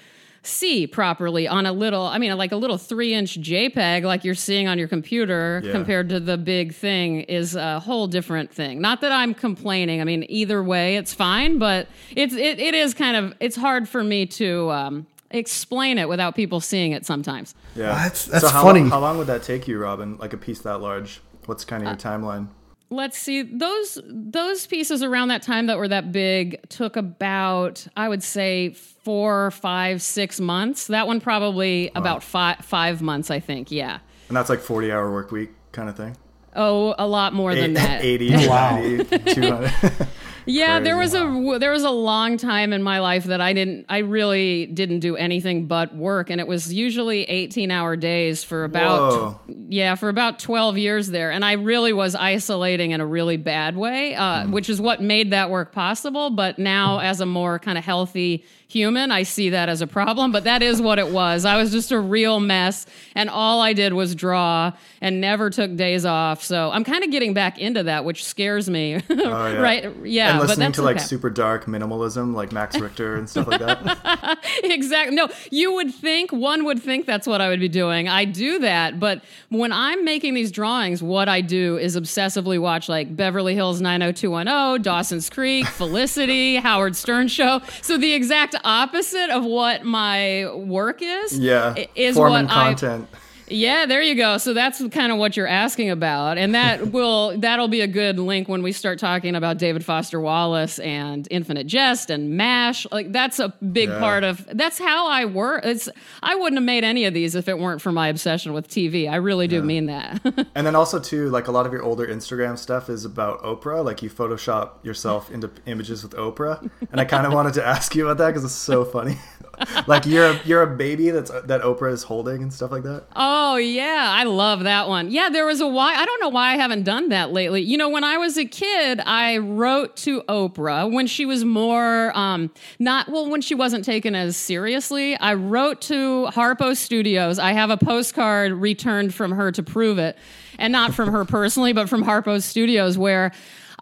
see 0.43 0.87
properly 0.87 1.49
on 1.49 1.67
a 1.67 1.73
little 1.73 2.03
i 2.05 2.19
mean 2.19 2.37
like 2.37 2.53
a 2.53 2.57
little 2.57 2.79
three 2.79 3.13
inch 3.15 3.41
jpeg 3.41 4.05
like 4.05 4.25
you're 4.25 4.35
seeing 4.35 4.69
on 4.69 4.79
your 4.79 4.87
computer 4.89 5.61
Yeah. 5.65 5.73
compared 5.73 6.09
to 6.11 6.21
the 6.21 6.37
big 6.39 6.73
thing 6.73 7.23
is 7.23 7.57
a 7.57 7.81
whole 7.81 8.07
different 8.07 8.53
thing 8.53 8.81
not 8.81 9.01
that 9.01 9.11
i'm 9.11 9.35
complaining 9.35 10.01
i 10.01 10.05
mean 10.05 10.25
either 10.29 10.63
way 10.63 10.97
it's 10.97 11.13
fine 11.13 11.59
but 11.59 11.89
it's 12.15 12.33
it, 12.35 12.61
it 12.61 12.75
is 12.75 12.95
kind 12.95 13.17
of 13.17 13.35
it's 13.41 13.57
hard 13.57 13.89
for 13.89 14.05
me 14.05 14.25
to 14.27 14.71
um, 14.71 15.07
explain 15.33 15.99
it 15.99 16.09
without 16.09 16.37
people 16.37 16.61
seeing 16.61 16.93
it 16.93 17.05
sometimes 17.05 17.55
Yeah. 17.75 17.87
That's- 17.89 18.27
that's 18.27 18.45
so 18.45 18.49
how, 18.51 18.63
funny. 18.63 18.89
How 18.89 19.01
long 19.01 19.19
would 19.19 19.27
that 19.27 19.43
take 19.43 19.67
you, 19.69 19.79
Robyn? 19.79 20.17
Like 20.19 20.33
a 20.33 20.37
piece 20.39 20.61
that 20.61 20.79
large? 20.81 21.21
What's 21.47 21.65
kind 21.65 21.87
Uh, 21.87 21.91
of 21.91 22.03
your 22.05 22.13
timeline? 22.13 22.49
let's 22.89 23.19
see 23.19 23.43
those 23.43 23.99
those 24.07 24.65
pieces 24.69 25.03
around 25.03 25.27
that 25.27 25.43
time 25.43 25.67
that 25.67 25.77
were 25.77 25.89
that 25.89 26.13
big 26.13 26.57
took 26.69 26.95
about 26.97 27.85
i 27.97 28.09
would 28.09 28.23
say 28.23 28.71
four 29.03 29.51
five 29.51 30.01
six 30.01 30.39
months 30.39 30.87
that 30.87 31.05
one 31.09 31.21
probably 31.21 31.91
about 31.97 32.23
five 32.23 32.57
five 32.59 33.03
months 33.03 33.29
i 33.29 33.41
think 33.41 33.73
yeah 33.73 33.99
And 34.29 34.37
that's 34.37 34.49
like 34.49 34.61
40 34.61 34.93
hour 34.93 35.11
work 35.13 35.33
week 35.33 35.51
kind 35.73 35.89
of 35.89 35.97
thing? 35.97 36.17
oh 36.55 36.95
a 36.97 37.09
lot 37.09 37.33
more 37.35 37.57
than 37.57 37.75
that 37.75 38.05
80, 38.05 38.47
Wow. 38.47 38.77
90, 38.79 39.35
200. 39.35 39.73
Yeah, 40.47 40.81
there 40.81 40.97
was 40.97 41.11
Crazy. 41.13 41.51
a 41.55 41.59
there 41.59 41.73
was 41.73 41.83
a 41.83 41.91
long 41.91 42.37
time 42.37 42.73
in 42.73 42.83
my 42.83 43.01
life 43.01 43.25
that 43.25 43.41
I 43.41 43.53
didn't 43.53 43.87
I 43.89 43.99
really 43.99 44.67
didn't 44.67 45.01
do 45.01 45.17
anything 45.17 45.67
but 45.67 45.95
work 45.95 46.31
and 46.31 46.41
it 46.41 46.47
was 46.47 46.73
usually 46.73 47.27
18-hour 47.27 47.97
days 47.97 48.45
for 48.45 48.65
about 48.65 49.41
yeah, 49.69 49.97
for 49.97 50.09
about 50.09 50.39
12 50.39 50.79
years 50.79 51.09
there 51.09 51.31
and 51.33 51.45
I 51.45 51.53
really 51.53 51.93
was 51.93 52.15
isolating 52.15 52.93
in 52.93 53.01
a 53.01 53.07
really 53.07 53.37
bad 53.37 53.77
way, 53.77 54.15
uh, 54.15 54.45
Hmm. 54.45 54.53
which 54.53 54.69
is 54.71 54.81
what 54.81 55.03
made 55.03 55.33
that 55.33 55.51
work 55.51 55.73
possible, 55.73 56.31
but 56.31 56.59
now 56.59 56.99
as 57.01 57.21
a 57.21 57.27
more 57.27 57.59
kind 57.59 57.77
of 57.77 57.85
healthy 57.85 58.45
human, 58.69 59.11
I 59.11 59.23
see 59.23 59.51
that 59.51 59.69
as 59.69 59.81
a 59.81 59.87
problem, 59.87 60.33
but 60.33 60.45
that 60.45 60.63
is 60.63 60.81
what 60.81 60.99
it 60.99 61.09
was. 61.09 61.45
I 61.45 61.57
was 61.57 61.71
just 61.73 61.93
a 61.93 62.01
real 62.01 62.41
mess 62.41 62.87
and 63.15 63.31
all 63.31 63.61
I 63.61 63.73
did 63.73 63.93
was 63.93 64.15
draw 64.15 64.73
and 65.01 65.21
never 65.21 65.51
took 65.51 65.77
days 65.77 66.05
off. 66.05 66.43
So, 66.43 66.71
I'm 66.71 66.85
kind 66.85 67.05
of 67.05 67.11
getting 67.11 67.35
back 67.35 67.59
into 67.59 67.83
that, 67.85 68.05
which 68.05 68.25
scares 68.25 68.69
me. 68.69 68.97
Oh, 68.97 69.03
yeah. 69.09 69.61
right? 69.61 69.97
Yeah, 70.05 70.31
and 70.31 70.39
but 70.39 70.49
listening 70.49 70.73
to 70.73 70.83
like 70.83 70.97
okay. 70.97 71.05
super 71.05 71.31
dark 71.31 71.67
minimalism, 71.67 72.35
like 72.35 72.53
Max 72.53 72.77
Richter 72.81 73.17
and 73.17 73.29
stuff 73.29 73.47
like 73.47 73.61
that. 73.61 74.39
exactly. 74.65 75.15
No, 75.15 75.29
you 75.51 75.73
would 75.75 75.95
think 75.95 76.33
one 76.33 76.65
would 76.65 76.83
think 76.83 77.07
that's 77.07 77.27
what 77.27 77.41
I 77.41 77.49
would 77.49 77.61
be 77.61 77.69
doing. 77.69 78.09
I 78.09 78.25
do 78.25 78.59
that, 78.61 78.99
but 79.01 79.23
when 79.49 79.73
I'm 79.73 80.05
making 80.05 80.35
these 80.35 80.51
drawings, 80.51 81.03
what 81.03 81.29
I 81.29 81.41
do 81.41 81.79
is 81.79 81.97
obsessively 81.97 82.61
watch 82.61 82.89
like 82.89 83.15
Beverly 83.17 83.55
Hills 83.55 83.81
90210, 83.81 84.83
Dawson's 84.83 85.31
Creek, 85.31 85.67
Felicity, 85.67 86.57
Howard 86.57 86.97
Stern 86.97 87.29
show. 87.29 87.61
So 87.83 87.97
the 87.97 88.13
exact 88.13 88.56
opposite 88.65 89.31
of 89.31 89.45
what 89.45 89.85
my 89.85 90.51
work 90.55 91.01
is. 91.03 91.39
Yeah. 91.39 91.75
i- 91.77 91.89
is 91.95 92.17
what 92.17 92.33
I 92.33 92.75
content. 92.75 93.09
Yeah, 93.49 93.87
there 93.87 94.03
you 94.03 94.15
go. 94.15 94.39
So 94.39 94.53
that's 94.55 94.83
kind 94.89 95.13
of 95.13 95.19
what 95.19 95.37
you're 95.37 95.47
asking 95.47 95.91
about, 95.91 96.39
and 96.39 96.55
that 96.55 96.91
will 96.93 97.39
that'll 97.39 97.69
be 97.69 97.81
a 97.81 97.87
good 97.87 98.19
link 98.19 98.49
when 98.49 98.63
we 98.63 98.73
start 98.73 98.99
talking 98.99 99.35
about 99.37 99.59
David 99.59 99.85
Foster 99.85 100.21
Wallace 100.21 100.79
and 100.81 101.29
Infinite 101.31 101.67
Jest 101.67 102.11
and 102.11 102.31
Mash. 102.37 102.87
Like 102.91 103.13
that's 103.13 103.39
a 103.39 103.51
big 103.73 103.89
Yeah. 103.89 103.99
part 104.01 104.25
of 104.25 104.47
that's 104.53 104.79
how 104.79 105.09
I 105.09 105.25
work. 105.27 105.65
It's 105.65 105.89
I 106.23 106.35
wouldn't 106.35 106.59
have 106.59 106.65
made 106.67 106.85
any 106.85 107.05
of 107.05 107.15
these 107.15 107.35
if 107.35 107.49
it 107.49 107.59
weren't 107.59 107.81
for 107.81 107.93
my 107.93 108.09
obsession 108.09 108.53
with 108.53 108.69
TV. 108.69 109.09
I 109.11 109.17
really 109.17 109.47
do 109.49 109.63
mean 109.63 109.87
that. 109.87 110.21
And 110.55 110.67
then 110.67 110.75
also 110.75 110.99
too, 110.99 111.29
like 111.31 111.49
a 111.49 111.53
lot 111.53 111.67
of 111.67 111.73
your 111.73 111.83
older 111.83 112.07
Instagram 112.07 112.57
stuff 112.59 112.89
is 112.89 113.05
about 113.05 113.43
Oprah. 113.43 113.85
Like 113.85 114.03
you 114.03 114.09
Photoshop 114.11 114.83
yourself 114.85 115.31
into 115.31 115.51
images 115.67 116.03
with 116.03 116.13
Oprah, 116.13 116.69
and 116.91 117.01
I 117.01 117.05
kind 117.05 117.27
of 117.27 117.33
wanted 117.39 117.55
to 117.55 117.65
ask 117.67 117.95
you 117.95 118.07
about 118.09 118.19
that 118.19 118.29
because 118.29 118.45
it's 118.45 118.55
so 118.55 118.85
funny. 118.85 119.19
like 119.87 120.07
you're 120.07 120.27
a, 120.27 120.41
you're 120.45 120.63
a 120.63 120.77
baby 120.77 121.11
that's 121.11 121.31
that 121.31 121.63
Oprah 121.63 121.93
is 121.93 122.03
holding 122.03 122.43
and 122.43 122.53
stuff 122.53 122.71
like 122.71 122.83
that. 122.83 123.05
Oh 123.15 123.57
yeah, 123.57 124.09
I 124.11 124.25
love 124.25 124.65
that 124.65 124.89
one. 124.89 125.11
Yeah, 125.11 125.29
there 125.29 125.47
was 125.47 125.61
a 125.61 125.67
why. 125.67 125.95
I 125.95 126.05
don't 126.05 126.21
know 126.21 126.29
why 126.29 126.53
I 126.53 126.57
haven't 126.57 126.85
done 126.85 127.09
that 127.11 127.33
lately. 127.33 127.63
You 127.63 127.77
know, 127.77 127.89
when 127.89 128.05
I 128.05 128.19
was 128.19 128.37
a 128.37 128.45
kid, 128.45 129.01
I 129.01 129.39
wrote 129.39 129.97
to 129.99 130.23
Oprah 130.23 130.91
when 130.91 131.07
she 131.07 131.27
was 131.27 131.45
more 131.45 132.17
um, 132.17 132.51
not 132.79 133.09
well 133.09 133.29
when 133.29 133.41
she 133.41 133.55
wasn't 133.55 133.85
taken 133.85 134.15
as 134.15 134.37
seriously. 134.37 135.17
I 135.17 135.35
wrote 135.35 135.81
to 135.83 136.27
Harpo 136.33 136.77
Studios. 136.77 137.39
I 137.39 137.53
have 137.53 137.71
a 137.71 137.77
postcard 137.77 138.53
returned 138.53 139.15
from 139.15 139.33
her 139.33 139.53
to 139.53 139.63
prove 139.63 139.99
it, 139.99 140.17
and 140.59 140.73
not 140.73 140.95
from 140.95 141.11
her 141.13 141.25
personally, 141.25 141.73
but 141.73 141.89
from 141.89 142.05
Harpo 142.05 142.43
Studios 142.43 142.99
where. 142.99 143.33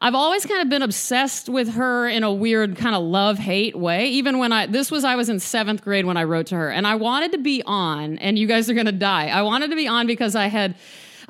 I've 0.04 0.14
always 0.14 0.44
kind 0.44 0.60
of 0.60 0.68
been 0.68 0.82
obsessed 0.82 1.48
with 1.48 1.70
her 1.76 2.06
in 2.06 2.24
a 2.24 2.30
weird 2.30 2.76
kind 2.76 2.94
of 2.94 3.02
love 3.02 3.38
hate 3.38 3.74
way. 3.74 4.08
Even 4.08 4.36
when 4.36 4.52
I, 4.52 4.66
this 4.66 4.90
was, 4.90 5.02
I 5.02 5.16
was 5.16 5.30
in 5.30 5.40
seventh 5.40 5.82
grade 5.82 6.04
when 6.04 6.18
I 6.18 6.24
wrote 6.24 6.48
to 6.48 6.56
her, 6.56 6.70
and 6.70 6.86
I 6.86 6.96
wanted 6.96 7.32
to 7.32 7.38
be 7.38 7.62
on, 7.64 8.18
and 8.18 8.38
you 8.38 8.46
guys 8.46 8.68
are 8.68 8.74
going 8.74 8.84
to 8.84 8.92
die. 8.92 9.28
I 9.28 9.40
wanted 9.40 9.70
to 9.70 9.76
be 9.76 9.88
on 9.88 10.06
because 10.06 10.36
I 10.36 10.48
had, 10.48 10.74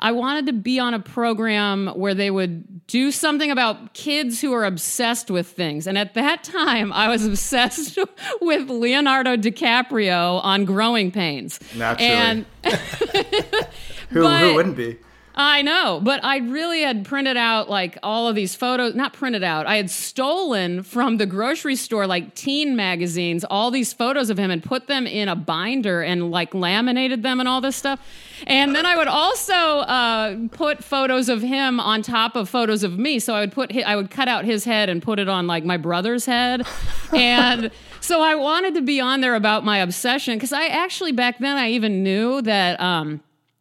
I 0.01 0.11
wanted 0.11 0.47
to 0.47 0.53
be 0.55 0.81
on 0.81 0.93
a 0.93 0.99
program 0.99 1.87
where 1.95 2.15
they 2.15 2.33
would 2.33 2.85
do 2.89 3.13
something 3.13 3.49
about 3.53 3.95
kids 3.95 4.41
who 4.41 4.53
are 4.53 4.65
obsessed 4.65 5.31
with 5.31 5.47
things. 5.47 5.87
And 5.87 5.97
at 5.97 6.15
that 6.15 6.43
time, 6.43 6.93
I 6.93 7.09
was 7.09 7.25
obsessed 7.29 7.97
with 8.41 8.69
Leonardo 8.69 9.37
DiCaprio 9.37 10.43
on 10.43 10.65
Growing 10.65 11.13
Pains. 11.13 11.61
Naturally. 11.77 12.11
And 12.11 12.47
Who 14.11 14.27
who 14.27 14.55
wouldn't 14.55 14.77
be? 14.77 14.99
I 15.37 15.63
know, 15.63 16.01
but 16.01 16.23
I 16.23 16.39
really 16.39 16.83
had 16.83 17.05
printed 17.05 17.37
out 17.37 17.69
like 17.69 17.99
all 18.05 18.29
of 18.29 18.37
these 18.37 18.55
photos, 18.55 18.95
not 18.95 19.13
printed 19.13 19.43
out, 19.43 19.67
I 19.67 19.77
had 19.77 19.91
stolen 19.91 20.85
from 20.85 21.17
the 21.17 21.27
grocery 21.27 21.75
store, 21.75 22.07
like 22.07 22.37
teen 22.37 22.77
magazines, 22.77 23.45
all 23.51 23.73
these 23.73 23.93
photos 23.93 24.31
of 24.31 24.39
him 24.39 24.53
and 24.53 24.63
put 24.63 24.87
them 24.87 25.09
in 25.09 25.29
a 25.29 25.35
binder 25.35 26.03
and 26.03 26.31
like 26.31 26.55
laminated 26.55 27.25
them 27.25 27.41
and 27.41 27.49
all 27.49 27.61
this 27.61 27.75
stuff. 27.75 28.01
And 28.47 28.77
then 28.77 28.87
I 28.87 28.97
would 28.97 29.09
also 29.09 29.55
uh, 29.55 30.37
put 30.53 30.85
photos 30.85 31.29
of 31.29 31.43
him 31.43 31.81
on 31.81 32.03
top 32.03 32.37
of 32.37 32.49
photos 32.49 32.85
of 32.85 32.97
me. 32.97 33.19
So 33.19 33.35
I 33.35 33.41
would 33.41 33.53
put, 33.53 33.73
hi- 33.73 33.83
I 33.83 33.97
would 33.97 34.11
cut 34.13 34.29
out 34.29 34.45
his 34.45 34.65
head 34.65 34.89
and 34.89 35.03
put 35.03 35.19
it 35.19 35.29
on 35.29 35.49
like 35.49 35.65
my 35.65 35.77
brother's 35.77 36.27
head. 36.27 36.67
And 37.13 37.71
so 38.01 38.23
I 38.23 38.35
wanted 38.35 38.75
to 38.75 38.83
be 38.83 39.01
on 39.01 39.21
there 39.21 39.37
about 39.37 39.65
my 39.65 39.79
obsession 39.79 40.35
because 40.37 40.53
I 40.53 40.67
actually 40.67 41.13
back 41.13 41.39
then 41.39 41.57
I 41.57 41.71
even 41.71 42.03
knew 42.03 42.43
that. 42.43 42.81
Um, 42.81 43.21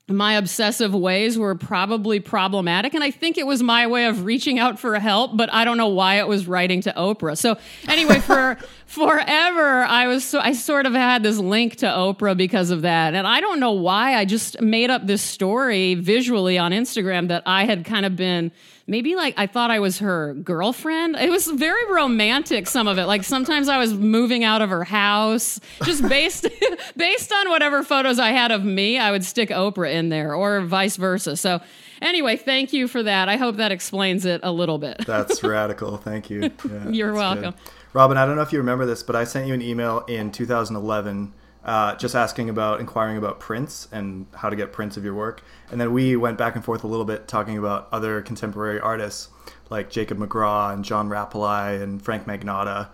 my 0.10 0.34
obsessive 0.34 0.94
ways 0.94 1.38
were 1.38 1.56
probably 1.56 2.20
problematic 2.20 2.94
and 2.94 3.06
i 3.06 3.10
think 3.10 3.38
it 3.38 3.48
was 3.48 3.64
my 3.64 3.88
way 3.88 4.06
of 4.06 4.26
reaching 4.26 4.60
out 4.60 4.78
for 4.78 5.00
help 5.00 5.38
but 5.38 5.52
i 5.54 5.64
don't 5.64 5.78
know 5.78 5.88
why 5.88 6.16
it 6.16 6.28
was 6.28 6.46
writing 6.46 6.82
to 6.82 6.92
oprah. 6.98 7.38
So 7.38 7.58
anyway 7.88 8.20
for 8.20 8.58
forever 8.86 9.84
i 9.84 10.08
was 10.08 10.26
so 10.26 10.40
i 10.40 10.52
sort 10.52 10.86
of 10.86 10.94
had 10.94 11.24
this 11.24 11.38
link 11.38 11.78
to 11.78 11.86
oprah 11.86 12.36
because 12.36 12.70
of 12.70 12.82
that 12.82 13.14
and 13.14 13.26
i 13.26 13.40
don't 13.40 13.62
know 13.62 13.72
why 13.72 14.16
i 14.16 14.26
just 14.26 14.62
made 14.62 14.90
up 14.90 15.08
this 15.08 15.22
story 15.22 15.96
visually 15.96 16.58
on 16.58 16.74
instagram 16.74 17.30
that 17.30 17.42
i 17.46 17.66
had 17.66 17.86
kind 17.86 18.06
of 18.06 18.18
been 18.18 18.52
maybe 18.88 19.16
like 19.16 19.34
I 19.38 19.48
thought 19.48 19.72
I 19.72 19.80
was 19.80 20.00
her 20.00 20.34
girlfriend. 20.34 21.16
It 21.16 21.30
was 21.30 21.48
very 21.48 21.92
romantic, 21.92 22.68
some 22.68 22.88
of 22.88 22.98
it. 22.98 23.06
Like 23.06 23.24
sometimes 23.24 23.70
I 23.70 23.78
was 23.78 23.94
moving 23.94 24.44
out 24.44 24.62
of 24.62 24.70
her 24.70 24.84
house, 24.84 25.60
just 25.84 26.08
based 26.10 26.48
based 26.98 27.32
on 27.32 27.50
whatever 27.50 27.84
photos 27.84 28.20
I 28.20 28.30
had 28.30 28.52
of 28.52 28.64
me, 28.64 28.98
I 28.98 29.12
would 29.12 29.24
stick 29.24 29.50
Oprah 29.50 29.94
in 29.94 30.10
there 30.10 30.36
or 30.36 30.62
vice 30.62 30.98
versa. 30.98 31.38
So 31.38 31.62
anyway, 32.02 32.38
thank 32.38 32.74
you 32.74 32.88
for 32.88 33.04
that. 33.04 33.30
I 33.30 33.38
hope 33.38 33.58
that 33.58 33.72
explains 33.72 34.26
it 34.26 34.42
a 34.44 34.52
little 34.52 34.78
bit. 34.78 35.06
That's 35.06 35.44
radical. 35.44 35.98
Thank 35.98 36.30
you. 36.30 36.52
Yeah, 36.70 36.90
You're 36.90 37.14
that's 37.14 37.36
good. 37.36 37.44
welcome. 37.44 37.54
Robyn, 37.94 38.18
I 38.18 38.26
don't 38.26 38.36
know 38.36 38.42
if 38.42 38.52
you 38.52 38.58
remember 38.58 38.86
this, 38.86 39.04
but 39.04 39.16
I 39.16 39.24
sent 39.24 39.48
you 39.48 39.54
an 39.54 39.62
email 39.62 40.00
in 40.08 40.32
2011 40.32 41.32
uh, 41.64 41.96
just 41.96 42.16
asking 42.16 42.50
about 42.50 42.80
inquiring 42.80 43.18
about 43.18 43.40
prints 43.40 43.88
and 43.92 44.26
how 44.36 44.50
to 44.50 44.56
get 44.56 44.74
prints 44.74 44.98
of 44.98 45.04
your 45.04 45.14
work. 45.14 45.42
And 45.72 45.80
then 45.80 45.94
we 45.94 46.16
went 46.16 46.38
back 46.38 46.56
and 46.56 46.64
forth 46.64 46.84
a 46.84 46.88
little 46.88 47.06
bit 47.06 47.28
talking 47.28 47.58
about 47.58 47.88
other 47.92 48.22
contemporary 48.22 48.80
artists 48.80 49.30
like 49.70 49.90
Jacob 49.90 50.18
McGraw 50.18 50.74
and 50.74 50.84
John 50.84 51.10
Rapalje 51.10 51.82
and 51.82 52.02
Frank 52.02 52.26
Magnotta. 52.26 52.90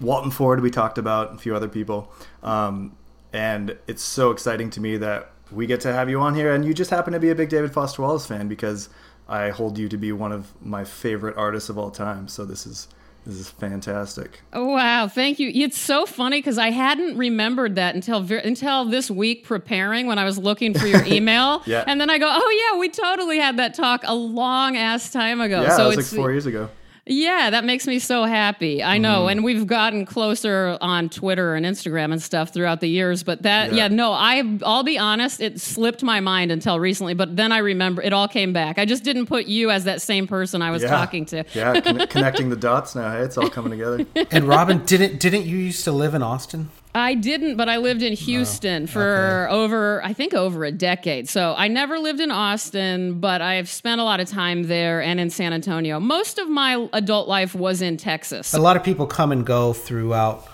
Walton 0.00 0.30
Ford, 0.30 0.60
we 0.60 0.70
talked 0.70 0.98
about, 0.98 1.34
a 1.34 1.38
few 1.38 1.54
other 1.54 1.68
people. 1.68 2.12
Um, 2.42 2.96
and 3.32 3.76
it's 3.86 4.02
so 4.02 4.30
exciting 4.30 4.70
to 4.70 4.80
me 4.80 4.96
that 4.98 5.30
we 5.50 5.66
get 5.66 5.80
to 5.80 5.92
have 5.92 6.10
you 6.10 6.20
on 6.20 6.34
here. 6.34 6.54
And 6.54 6.64
you 6.64 6.74
just 6.74 6.90
happen 6.90 7.12
to 7.12 7.20
be 7.20 7.30
a 7.30 7.34
big 7.34 7.48
David 7.48 7.72
Foster 7.72 8.02
Wallace 8.02 8.26
fan 8.26 8.48
because 8.48 8.88
I 9.28 9.50
hold 9.50 9.78
you 9.78 9.88
to 9.88 9.96
be 9.96 10.12
one 10.12 10.32
of 10.32 10.52
my 10.60 10.84
favorite 10.84 11.36
artists 11.36 11.68
of 11.70 11.78
all 11.78 11.90
time. 11.90 12.28
So 12.28 12.44
this 12.44 12.66
is 12.66 12.88
this 13.26 13.36
is 13.36 13.50
fantastic. 13.50 14.40
Oh, 14.52 14.66
wow, 14.66 15.08
thank 15.08 15.38
you. 15.38 15.50
It's 15.54 15.78
so 15.78 16.04
funny 16.04 16.38
because 16.38 16.58
I 16.58 16.70
hadn't 16.70 17.16
remembered 17.16 17.76
that 17.76 17.94
until 17.94 18.18
until 18.32 18.84
this 18.84 19.10
week 19.10 19.44
preparing 19.44 20.06
when 20.06 20.18
I 20.18 20.24
was 20.24 20.36
looking 20.38 20.74
for 20.74 20.86
your 20.86 21.04
email. 21.06 21.62
yeah. 21.64 21.84
And 21.86 22.00
then 22.00 22.10
I 22.10 22.18
go, 22.18 22.28
oh 22.30 22.70
yeah, 22.72 22.78
we 22.78 22.88
totally 22.90 23.38
had 23.38 23.56
that 23.56 23.74
talk 23.74 24.02
a 24.04 24.14
long 24.14 24.76
ass 24.76 25.10
time 25.10 25.40
ago. 25.40 25.62
Yeah, 25.62 25.76
so 25.76 25.90
it 25.90 25.96
was 25.96 26.12
like 26.12 26.20
four 26.20 26.30
years 26.30 26.46
ago. 26.46 26.68
Yeah, 27.06 27.50
that 27.50 27.64
makes 27.66 27.86
me 27.86 27.98
so 27.98 28.24
happy. 28.24 28.82
I 28.82 28.96
know, 28.96 29.20
Mm-hmm. 29.20 29.28
and 29.28 29.44
we've 29.44 29.66
gotten 29.66 30.06
closer 30.06 30.78
on 30.80 31.10
Twitter 31.10 31.54
and 31.54 31.66
Instagram 31.66 32.12
and 32.12 32.22
stuff 32.22 32.54
throughout 32.54 32.80
the 32.80 32.86
years. 32.88 33.22
But 33.22 33.42
that, 33.42 33.72
Yeah. 33.72 33.76
yeah, 33.84 33.88
no, 33.88 34.12
I, 34.12 34.42
I'll 34.64 34.84
be 34.84 34.96
honest, 34.98 35.40
it 35.42 35.60
slipped 35.60 36.02
my 36.02 36.20
mind 36.20 36.50
until 36.50 36.80
recently. 36.80 37.12
But 37.12 37.36
then 37.36 37.52
I 37.52 37.58
remember 37.58 38.00
it 38.00 38.14
all 38.14 38.26
came 38.26 38.54
back. 38.54 38.78
I 38.78 38.86
just 38.86 39.04
didn't 39.04 39.26
put 39.26 39.44
you 39.46 39.70
as 39.70 39.84
that 39.84 40.00
same 40.00 40.26
person 40.26 40.62
I 40.62 40.70
was 40.70 40.82
Yeah. 40.82 40.88
talking 40.88 41.26
to. 41.26 41.44
Yeah, 41.52 41.78
con- 41.82 42.06
connecting 42.08 42.48
the 42.48 42.56
dots 42.56 42.94
now. 42.94 43.10
Hey, 43.12 43.20
it's 43.20 43.36
all 43.36 43.50
coming 43.50 43.70
together. 43.72 44.06
And 44.30 44.44
Robyn, 44.48 44.84
didn't 44.86 45.20
didn't 45.20 45.44
you 45.44 45.58
used 45.58 45.84
to 45.84 45.92
live 45.92 46.14
in 46.14 46.22
Austin? 46.22 46.70
I 46.96 47.14
didn't, 47.14 47.56
but 47.56 47.68
I 47.68 47.78
lived 47.78 48.02
in 48.02 48.12
oh, 48.12 48.16
Houston 48.16 48.86
for 48.86 49.48
over, 49.50 50.02
I 50.04 50.12
think, 50.12 50.32
over 50.32 50.64
a 50.64 50.70
decade. 50.70 51.28
So 51.28 51.54
I 51.56 51.66
never 51.66 51.98
lived 51.98 52.20
in 52.20 52.30
Austin, 52.30 53.18
but 53.18 53.42
I've 53.42 53.68
spent 53.68 54.00
a 54.00 54.04
lot 54.04 54.20
of 54.20 54.28
time 54.28 54.64
there 54.64 55.02
and 55.02 55.18
in 55.18 55.28
San 55.28 55.52
Antonio. 55.52 55.98
Most 55.98 56.38
of 56.38 56.48
my 56.48 56.88
adult 56.92 57.26
life 57.26 57.54
was 57.54 57.82
in 57.82 57.96
Texas. 57.96 58.54
A 58.54 58.60
lot 58.60 58.76
of 58.76 58.84
people 58.84 59.06
come 59.06 59.32
and 59.32 59.44
go 59.44 59.72
throughout 59.72 60.48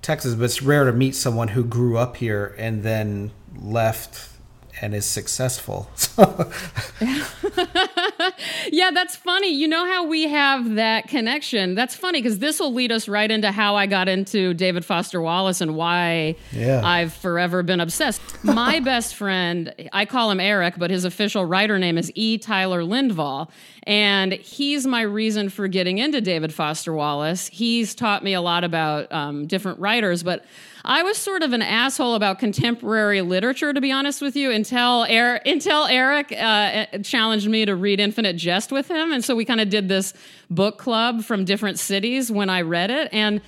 Texas, 0.00 0.34
but 0.34 0.44
it's 0.44 0.62
rare 0.62 0.84
to 0.84 0.92
meet 0.92 1.16
someone 1.16 1.48
who 1.48 1.64
grew 1.64 1.98
up 1.98 2.16
here 2.16 2.54
and 2.56 2.84
then 2.84 3.32
left 3.60 4.29
and 4.80 4.94
is 4.94 5.04
successful. 5.04 5.90
Yeah, 8.72 8.90
that's 8.92 9.16
funny. 9.16 9.52
You 9.52 9.66
know 9.68 9.84
how 9.86 10.06
we 10.06 10.28
have 10.28 10.76
that 10.76 11.08
connection? 11.08 11.74
That's 11.74 11.94
funny 11.94 12.20
because 12.20 12.38
this 12.38 12.60
will 12.60 12.72
lead 12.72 12.92
us 12.92 13.08
right 13.08 13.30
into 13.30 13.50
how 13.50 13.74
I 13.74 13.86
got 13.86 14.08
into 14.08 14.54
David 14.54 14.84
Foster 14.84 15.20
Wallace 15.20 15.60
and 15.60 15.74
why 15.76 16.36
Yeah. 16.52 16.80
I've 16.84 17.12
forever 17.12 17.62
been 17.62 17.80
obsessed. 17.80 18.20
My 18.44 18.80
best 18.84 19.14
friend, 19.16 19.74
I 19.92 20.04
call 20.04 20.30
him 20.30 20.40
Eric, 20.40 20.74
but 20.78 20.90
his 20.90 21.04
official 21.04 21.44
writer 21.44 21.78
name 21.78 21.98
is 21.98 22.12
E. 22.14 22.38
Tyler 22.38 22.82
Lindvall. 22.82 23.50
And 23.84 24.32
he's 24.34 24.86
my 24.86 25.02
reason 25.02 25.48
for 25.48 25.66
getting 25.66 25.98
into 25.98 26.20
David 26.20 26.52
Foster 26.54 26.92
Wallace. 26.92 27.48
He's 27.48 27.94
taught 27.94 28.22
me 28.22 28.34
a 28.34 28.40
lot 28.40 28.62
about 28.62 29.10
um, 29.10 29.46
different 29.46 29.80
writers, 29.80 30.22
but 30.22 30.44
I 30.84 31.02
was 31.02 31.18
sort 31.18 31.42
of 31.42 31.52
an 31.52 31.62
asshole 31.62 32.14
about 32.14 32.38
contemporary 32.38 33.20
literature, 33.20 33.72
to 33.72 33.80
be 33.80 33.92
honest 33.92 34.22
with 34.22 34.36
you, 34.36 34.50
until 34.50 35.04
Eric, 35.04 35.42
until 35.46 35.84
Eric 35.86 36.32
uh, 36.32 36.86
challenged 37.02 37.48
me 37.48 37.64
to 37.66 37.74
read 37.76 38.00
Infinite 38.00 38.36
Jest 38.36 38.72
with 38.72 38.90
him, 38.90 39.12
and 39.12 39.24
so 39.24 39.36
we 39.36 39.44
kind 39.44 39.60
of 39.60 39.68
did 39.68 39.88
this 39.88 40.14
book 40.48 40.78
club 40.78 41.22
from 41.22 41.44
different 41.44 41.78
cities 41.78 42.30
when 42.30 42.48
I 42.48 42.62
read 42.62 42.90
it, 42.90 43.08
and 43.12 43.40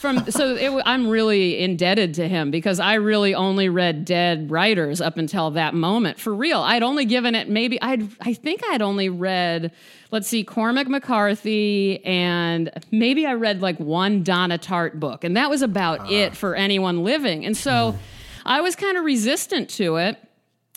from 0.00 0.30
so 0.30 0.54
it, 0.54 0.82
I'm 0.86 1.08
really 1.08 1.58
indebted 1.60 2.14
to 2.14 2.28
him 2.28 2.50
because 2.50 2.80
I 2.80 2.94
really 2.94 3.34
only 3.34 3.68
read 3.68 4.04
dead 4.04 4.50
writers 4.50 5.00
up 5.00 5.18
until 5.18 5.50
that 5.52 5.74
moment. 5.74 6.18
For 6.18 6.34
real, 6.34 6.60
I'd 6.60 6.82
only 6.82 7.04
given 7.04 7.34
it 7.34 7.48
maybe 7.48 7.80
I'd 7.82 8.08
I 8.20 8.32
think 8.34 8.62
I'd 8.70 8.82
only 8.82 9.08
read 9.08 9.72
let's 10.10 10.26
see 10.26 10.42
Cormac 10.42 10.88
McCarthy 10.88 12.04
and 12.04 12.70
maybe 12.90 13.26
I 13.26 13.34
read 13.34 13.60
like 13.60 13.78
one 13.78 14.22
Donna 14.22 14.58
Tartt 14.58 14.98
book 14.98 15.22
and 15.22 15.36
that 15.36 15.50
was 15.50 15.62
about 15.62 16.00
ah. 16.00 16.10
it 16.10 16.36
for 16.36 16.54
anyone 16.54 17.04
living. 17.04 17.44
And 17.44 17.56
so 17.56 17.92
hmm. 17.92 17.98
I 18.46 18.62
was 18.62 18.74
kind 18.76 18.96
of 18.96 19.04
resistant 19.04 19.68
to 19.70 19.96
it 19.96 20.16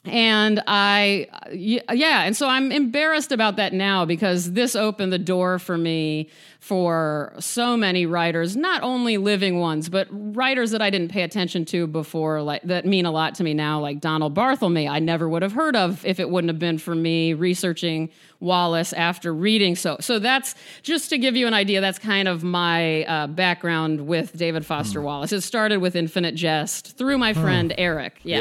and 0.05 0.62
I, 0.67 1.27
yeah, 1.53 2.24
and 2.24 2.36
so 2.36 2.50
I'm 2.50 2.74
embarrassed 2.74 3.31
about 3.31 3.55
that 3.55 3.72
now 3.72 4.03
because 4.03 4.51
this 4.51 4.75
opened 4.75 5.13
the 5.13 5.19
door 5.19 5.60
for 5.60 5.77
me 5.77 6.29
for 6.60 7.33
so 7.39 7.77
many 7.77 8.05
writers, 8.05 8.57
not 8.57 8.83
only 8.83 9.17
living 9.17 9.60
ones, 9.60 9.88
but 9.88 10.07
writers 10.12 10.72
that 10.72 10.81
I 10.81 10.89
didn't 10.89 11.10
pay 11.10 11.22
attention 11.22 11.63
to 11.65 11.88
before, 11.88 12.41
like 12.41 12.63
that 12.63 12.86
mean 12.86 13.05
a 13.05 13.12
lot 13.12 13.36
to 13.36 13.43
me 13.43 13.53
now, 13.53 13.79
like 13.79 14.01
Donald 14.01 14.36
Barthelme. 14.36 14.89
I 14.89 15.00
never 15.00 15.29
would 15.29 15.41
have 15.41 15.53
heard 15.53 15.75
of 15.75 16.05
if 16.05 16.19
it 16.19 16.29
wouldn't 16.29 16.50
have 16.50 16.60
been 16.60 16.77
for 16.77 16.95
me 16.95 17.33
researching 17.33 18.10
Wallace 18.41 18.91
after 18.91 19.33
reading. 19.33 19.75
So, 19.75 19.98
so 20.01 20.19
that's 20.19 20.53
just 20.81 21.10
to 21.12 21.17
give 21.17 21.38
you 21.38 21.48
an 21.48 21.53
idea. 21.53 21.79
That's 21.79 22.00
kind 22.00 22.27
of 22.27 22.43
my 22.43 23.05
uh, 23.05 23.27
background 23.27 24.05
with 24.05 24.36
David 24.36 24.65
Foster 24.65 25.01
Wallace. 25.01 25.31
It 25.31 25.41
started 25.41 25.77
with 25.77 25.95
Infinite 25.95 26.36
Jest 26.36 26.98
through 26.98 27.17
my 27.17 27.33
friend 27.33 27.74
Eric. 27.77 28.19
Yeah. 28.24 28.39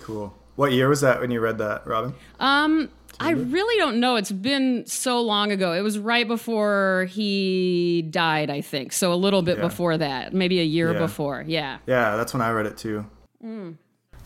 cool. 0.00 0.34
What 0.56 0.72
year 0.72 0.88
was 0.88 1.00
that 1.00 1.20
when 1.20 1.30
you 1.30 1.40
read 1.40 1.58
that, 1.58 1.86
Robyn? 1.86 2.14
Um, 2.40 2.90
I 3.20 3.30
really 3.30 3.76
don't 3.78 4.00
know. 4.00 4.16
It's 4.16 4.32
been 4.32 4.84
so 4.86 5.20
long 5.20 5.52
ago. 5.52 5.72
It 5.72 5.80
was 5.82 5.98
right 5.98 6.26
before 6.26 7.06
he 7.10 8.02
died, 8.10 8.50
I 8.50 8.60
think. 8.60 8.92
So 8.92 9.12
a 9.12 9.16
little 9.16 9.42
bit 9.42 9.58
Yeah. 9.58 9.64
before 9.64 9.96
that, 9.98 10.34
maybe 10.34 10.60
a 10.60 10.64
year 10.64 10.92
Yeah. 10.92 10.98
before. 10.98 11.44
Yeah. 11.46 11.78
Yeah, 11.86 12.16
that's 12.16 12.32
when 12.32 12.42
I 12.42 12.50
read 12.50 12.66
it 12.66 12.76
too. 12.76 13.06
Mm. 13.44 13.76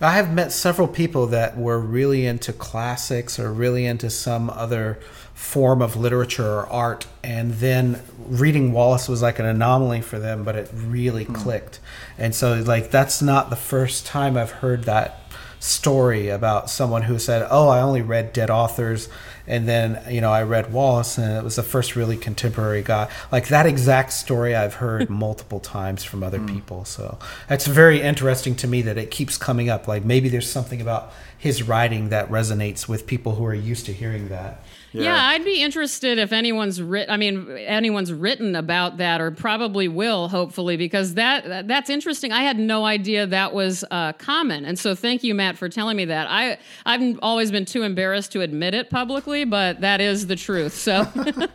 I 0.01 0.13
have 0.13 0.33
met 0.33 0.53
several 0.53 0.89
people 0.89 1.27
that 1.29 1.57
were 1.57 1.79
really 1.81 2.27
into 2.27 2.53
classics 2.53 3.39
or 3.39 3.51
really 3.53 3.87
into 3.87 4.11
some 4.11 4.51
other 4.51 4.99
form 5.33 5.81
of 5.83 5.97
literature 5.97 6.47
or 6.61 6.67
art, 6.69 7.07
and 7.25 7.55
then 7.55 8.01
reading 8.29 8.73
Wallace 8.73 9.09
was 9.09 9.23
like 9.23 9.39
an 9.39 9.47
anomaly 9.47 10.01
for 10.03 10.19
them, 10.19 10.45
but 10.45 10.55
it 10.57 10.71
really 10.75 11.25
clicked. 11.25 11.79
And 12.19 12.35
so, 12.35 12.55
like, 12.67 12.91
that's 12.91 13.21
not 13.23 13.49
the 13.51 13.57
first 13.57 14.07
time 14.07 14.37
I've 14.37 14.51
heard 14.53 14.85
that 14.85 15.26
story 15.59 16.29
about 16.29 16.71
someone 16.71 17.03
who 17.03 17.19
said, 17.19 17.47
"Oh, 17.51 17.69
I 17.69 17.81
only 17.81 18.03
read 18.03 18.33
dead 18.33 18.51
authors." 18.51 19.09
And 19.49 19.69
then, 19.69 20.03
you 20.13 20.21
know, 20.21 20.33
I 20.33 20.43
read 20.43 20.73
Wallace, 20.73 21.19
and 21.19 21.37
it 21.37 21.45
was 21.45 21.57
the 21.57 21.63
first 21.63 21.95
really 21.95 22.17
contemporary 22.17 22.83
guy. 22.83 23.09
Like 23.31 23.49
that 23.49 23.65
exact 23.65 24.13
story, 24.13 24.57
I've 24.57 24.75
heard 24.75 25.09
multiple 25.27 25.61
times 25.61 26.03
from 26.03 26.23
other 26.23 26.39
hmm. 26.39 26.47
people. 26.47 26.85
So 26.85 27.19
that's 27.49 27.67
very 27.67 28.03
interesting 28.03 28.57
to 28.57 28.67
me 28.67 28.83
that 28.83 28.99
it 28.99 29.11
keeps 29.11 29.39
coming 29.39 29.71
up. 29.71 29.87
Like 29.87 30.05
maybe 30.05 30.29
there's 30.29 30.51
something 30.51 30.81
about 30.81 31.13
his 31.39 31.63
writing 31.63 32.09
that 32.09 32.29
resonates 32.29 32.89
with 32.89 33.07
people 33.07 33.37
who 33.37 33.45
are 33.45 33.55
used 33.55 33.87
to 33.87 33.93
hearing 33.93 34.29
that. 34.29 34.63
Yeah, 35.05 35.29
I'd 35.29 35.45
be 35.45 35.63
interested 35.63 36.19
if 36.19 36.33
anyone's 36.33 36.81
written. 36.81 37.13
I 37.13 37.17
mean, 37.17 37.51
anyone's 37.51 38.13
written 38.13 38.57
about 38.57 38.97
that, 38.99 39.21
or 39.21 39.31
probably 39.31 39.89
will, 39.89 40.29
hopefully, 40.29 40.77
because 40.77 41.15
that 41.15 41.69
that's 41.69 41.91
interesting. 41.91 42.33
I 42.33 42.43
had 42.43 42.59
no 42.59 42.85
idea 42.85 43.27
that 43.27 43.53
was 43.53 43.85
uh, 43.91 44.13
common, 44.15 44.65
and 44.65 44.79
so 44.79 44.95
thank 44.95 45.25
you, 45.25 45.35
Matt, 45.35 45.57
for 45.57 45.69
telling 45.69 45.97
me 45.97 46.05
that. 46.07 46.29
I 46.31 46.59
I've 46.85 47.19
always 47.23 47.51
been 47.51 47.65
too 47.65 47.83
embarrassed 47.83 48.33
to 48.33 48.41
admit 48.41 48.75
it 48.75 48.91
publicly, 48.91 49.45
but 49.45 49.81
that 49.81 50.01
is 50.01 50.27
the 50.27 50.37
truth. 50.37 50.75
So 50.75 51.07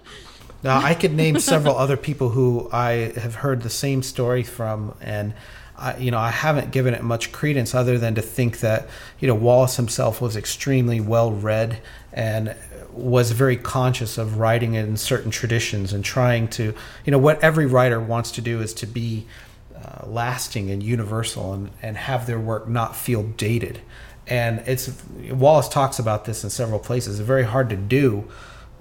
Now, 0.63 0.79
I 0.79 0.93
could 0.93 1.13
name 1.13 1.39
several 1.39 1.75
other 1.75 1.98
people 1.98 2.29
who 2.29 2.69
I 2.71 3.13
have 3.17 3.36
heard 3.36 3.63
the 3.63 3.69
same 3.69 4.03
story 4.03 4.43
from, 4.43 4.93
and 5.01 5.33
I, 5.75 5.98
you 5.98 6.12
know, 6.12 6.19
I 6.19 6.29
haven't 6.29 6.71
given 6.71 6.93
it 6.93 7.01
much 7.01 7.31
credence 7.31 7.74
other 7.74 7.98
than 7.98 8.13
to 8.15 8.21
think 8.21 8.60
that 8.60 8.88
you 9.19 9.27
know 9.27 9.33
Wallace 9.33 9.77
himself 9.77 10.21
was 10.21 10.38
extremely 10.38 11.01
well 11.01 11.31
read 11.31 11.81
and 12.13 12.55
was 12.93 13.31
very 13.31 13.57
conscious 13.57 14.17
of 14.17 14.38
writing 14.38 14.74
in 14.74 14.98
certain 14.98 15.31
traditions 15.31 15.93
and 15.93 16.03
trying 16.03 16.48
to, 16.50 16.74
you 17.05 17.12
know, 17.12 17.17
what 17.17 17.43
every 17.43 17.65
writer 17.65 18.00
wants 18.00 18.31
to 18.31 18.41
do 18.41 18.62
is 18.62 18.74
to 18.75 18.86
be 18.86 19.25
uh, 19.75 20.05
lasting 20.05 20.69
and 20.69 20.83
universal 20.83 21.53
and, 21.53 21.71
and 21.81 21.98
have 21.98 22.27
their 22.27 22.39
work 22.39 22.67
not 22.67 22.95
feel 22.95 23.24
dated. 23.24 23.81
And 24.27 24.60
it's 24.65 24.91
Wallace 25.29 25.67
talks 25.67 26.00
about 26.00 26.25
this 26.25 26.43
in 26.43 26.50
several 26.50 26.79
places. 26.79 27.19
It's 27.19 27.27
very 27.27 27.43
hard 27.43 27.69
to 27.69 27.75
do 27.75 28.29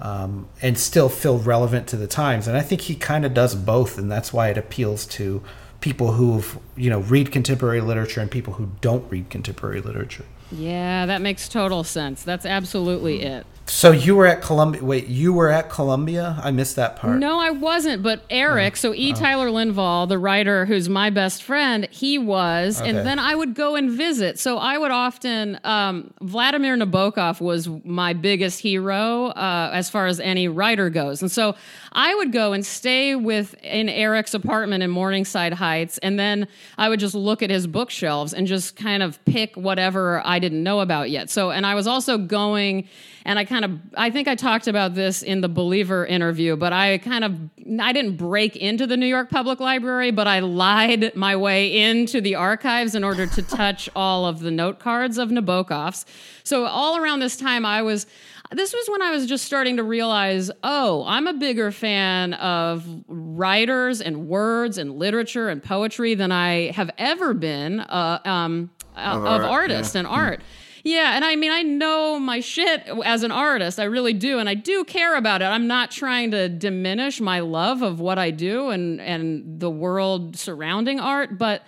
um, 0.01 0.49
and 0.63 0.79
still 0.79 1.09
feel 1.09 1.39
relevant 1.39 1.87
to 1.89 1.97
the 1.97 2.07
times. 2.07 2.49
And 2.49 2.57
I 2.57 2.63
think 2.63 2.83
he 2.83 2.95
kind 2.95 3.25
of 3.25 3.35
does 3.35 3.55
both, 3.55 3.99
and 3.99 4.11
that's 4.11 4.33
why 4.33 4.49
it 4.49 4.59
appeals 4.59 5.07
to 5.07 5.43
people 5.81 6.13
who 6.13 6.35
have 6.35 6.59
you 6.77 6.91
know 6.91 7.01
read 7.01 7.33
contemporary 7.33 7.81
literature 7.81 8.21
and 8.21 8.31
people 8.31 8.55
who 8.55 8.71
don't 8.81 9.11
read 9.11 9.31
contemporary 9.31 9.81
literature. 9.81 10.25
Yeah, 10.53 11.07
that 11.07 11.23
makes 11.23 11.49
total 11.49 11.85
sense. 11.85 12.23
That's 12.23 12.45
absolutely 12.45 13.23
it. 13.23 13.47
So 13.71 13.93
you 13.93 14.17
were 14.17 14.27
at 14.27 14.43
Columbia. 14.43 14.83
Wait, 14.83 15.07
you 15.07 15.33
were 15.33 15.49
at 15.49 15.71
Columbia? 15.71 16.39
I 16.43 16.51
missed 16.51 16.75
that 16.75 16.97
part. 16.97 17.19
No, 17.19 17.39
I 17.39 17.51
wasn't. 17.51 18.03
But 18.03 18.25
Eric, 18.29 18.77
so 18.77 18.93
E. 18.93 19.13
Tyler 19.13 19.49
Lindvall, 19.49 20.09
the 20.09 20.19
writer 20.19 20.67
who's 20.67 20.89
my 20.89 21.09
best 21.09 21.45
friend, 21.45 21.87
he 21.91 22.19
was. 22.19 22.81
And 22.81 22.99
then 22.99 23.21
I 23.21 23.35
would 23.35 23.55
go 23.55 23.77
and 23.77 23.91
visit. 23.91 24.41
So 24.41 24.59
I 24.59 24.77
would 24.77 24.91
often, 24.91 25.61
um, 25.63 26.13
Vladimir 26.21 26.77
Nabokov 26.77 27.41
was 27.41 27.69
my 27.85 28.13
biggest 28.13 28.61
hero 28.61 29.27
uh, 29.27 29.71
as 29.73 29.89
far 29.89 30.09
as 30.09 30.19
any 30.19 30.49
writer 30.49 30.91
goes. 30.91 31.23
And 31.23 31.31
so 31.31 31.55
I 31.93 32.15
would 32.15 32.33
go 32.33 32.53
and 32.53 32.65
stay 32.65 33.17
with 33.17 33.55
in 33.63 33.89
Eric's 33.89 34.35
apartment 34.35 34.83
in 34.83 34.91
Morningside 34.91 35.55
Heights. 35.55 35.99
And 35.99 36.19
then 36.19 36.47
I 36.79 36.89
would 36.89 37.01
just 37.01 37.15
look 37.15 37.43
at 37.43 37.51
his 37.51 37.67
bookshelves 37.67 38.33
and 38.33 38.47
just 38.47 38.77
kind 38.77 39.03
of 39.03 39.23
pick 39.25 39.57
whatever 39.57 40.23
I 40.25 40.39
didn't 40.39 40.63
know 40.63 40.81
about 40.81 41.11
yet. 41.11 41.31
So, 41.31 41.51
and 41.51 41.67
I 41.67 41.75
was 41.75 41.87
also 41.87 42.19
going 42.19 42.89
and 43.25 43.39
I 43.39 43.45
kind 43.45 43.65
of 43.65 43.79
I 43.97 44.11
think 44.11 44.29
I 44.29 44.35
talked 44.35 44.67
about 44.67 44.95
this 44.95 45.23
in 45.23 45.41
the 45.41 45.49
Believer 45.49 46.07
interview, 46.07 46.57
but 46.57 46.73
I 46.73 46.99
kind 46.99 47.25
of 47.25 47.37
I 47.81 47.93
didn't 47.93 48.17
break 48.17 48.57
into 48.57 48.87
the 48.87 48.97
New 48.97 49.07
York 49.07 49.31
Public 49.31 49.61
Library, 49.61 50.11
but 50.11 50.27
I 50.27 50.41
lied 50.41 51.15
my 51.15 51.37
way 51.37 51.91
into 51.91 52.21
the 52.21 52.35
archives 52.35 52.95
in 52.95 53.05
order 53.05 53.27
to 53.27 53.43
touch 53.57 53.89
all 53.95 54.27
of 54.27 54.41
the 54.41 54.51
note 54.51 54.79
cards 54.79 55.19
of 55.19 55.29
Nabokov's. 55.29 56.07
So 56.45 56.65
all 56.65 56.97
around 56.97 57.21
this 57.21 57.37
time 57.37 57.67
I 57.67 57.83
was 57.83 58.07
this 58.53 58.73
was 58.73 58.89
when 58.89 59.03
I 59.03 59.11
was 59.11 59.27
just 59.27 59.45
starting 59.45 59.77
to 59.77 59.85
realize, 59.85 60.51
oh, 60.65 61.05
I'm 61.07 61.27
a 61.27 61.33
bigger 61.33 61.71
fan 61.71 62.35
of 62.35 62.85
writers 63.07 64.01
and 64.01 64.27
words 64.27 64.77
and 64.77 64.99
literature 64.99 65.49
and 65.49 65.63
poetry 65.63 66.15
than 66.15 66.33
I 66.33 66.73
have 66.73 66.91
ever 66.99 67.33
been 67.33 67.81
uh, 67.81 68.19
um, 68.25 68.71
of, 68.97 69.25
art, 69.25 69.43
artists 69.43 69.95
yeah. 69.95 70.01
and 70.01 70.09
art. 70.09 70.41
Yeah, 70.83 71.15
and 71.15 71.25
I 71.25 71.37
mean, 71.37 71.53
I 71.53 71.63
know 71.63 72.19
my 72.19 72.41
shit 72.41 72.89
as 73.05 73.23
an 73.23 73.31
artist. 73.31 73.79
I 73.79 73.85
really 73.85 74.15
do, 74.15 74.39
and 74.39 74.49
I 74.49 74.55
do 74.55 74.85
care 74.85 75.15
about 75.15 75.43
it. 75.43 75.45
I'm 75.45 75.67
not 75.67 75.91
trying 75.91 76.31
to 76.31 76.49
diminish 76.49 77.21
my 77.21 77.41
love 77.41 77.83
of 77.83 78.01
what 78.01 78.19
I 78.19 78.31
do 78.31 78.71
and 78.71 79.01
and 79.01 79.61
the 79.61 79.71
world 79.71 80.37
surrounding 80.37 80.99
art, 80.99 81.39
but 81.39 81.63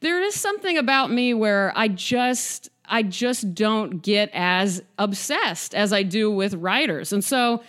there 0.00 0.22
is 0.22 0.34
something 0.34 0.78
about 0.78 1.10
me 1.10 1.34
where 1.34 1.72
I 1.76 1.88
just 1.88 2.70
I 2.86 3.02
just 3.02 3.54
don't 3.54 4.02
get 4.02 4.30
as 4.32 4.82
obsessed 4.98 5.74
as 5.74 5.92
I 5.92 6.02
do 6.02 6.30
with 6.30 6.54
writers, 6.54 7.12
and 7.12 7.24
so. 7.24 7.62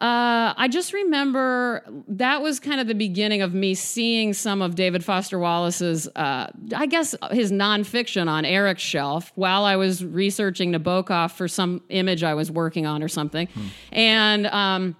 Uh, 0.00 0.52
I 0.56 0.66
just 0.66 0.92
remember 0.92 1.84
that 2.08 2.42
was 2.42 2.58
kind 2.58 2.80
of 2.80 2.88
the 2.88 2.94
beginning 2.94 3.40
of 3.40 3.54
me 3.54 3.74
seeing 3.74 4.32
some 4.32 4.60
of 4.60 4.74
David 4.74 5.04
Foster 5.04 5.38
Wallace's, 5.38 6.08
uh, 6.16 6.50
I 6.74 6.86
guess, 6.86 7.14
his 7.30 7.52
nonfiction 7.52 8.26
on 8.26 8.44
Eric's 8.44 8.82
shelf 8.82 9.30
while 9.36 9.64
I 9.64 9.76
was 9.76 10.04
researching 10.04 10.72
Nabokov 10.72 11.32
for 11.32 11.46
some 11.46 11.82
image 11.88 12.24
I 12.24 12.34
was 12.34 12.50
working 12.50 12.84
on 12.84 13.00
or 13.00 13.06
something, 13.06 13.46
and 13.92 14.48
um, 14.48 14.96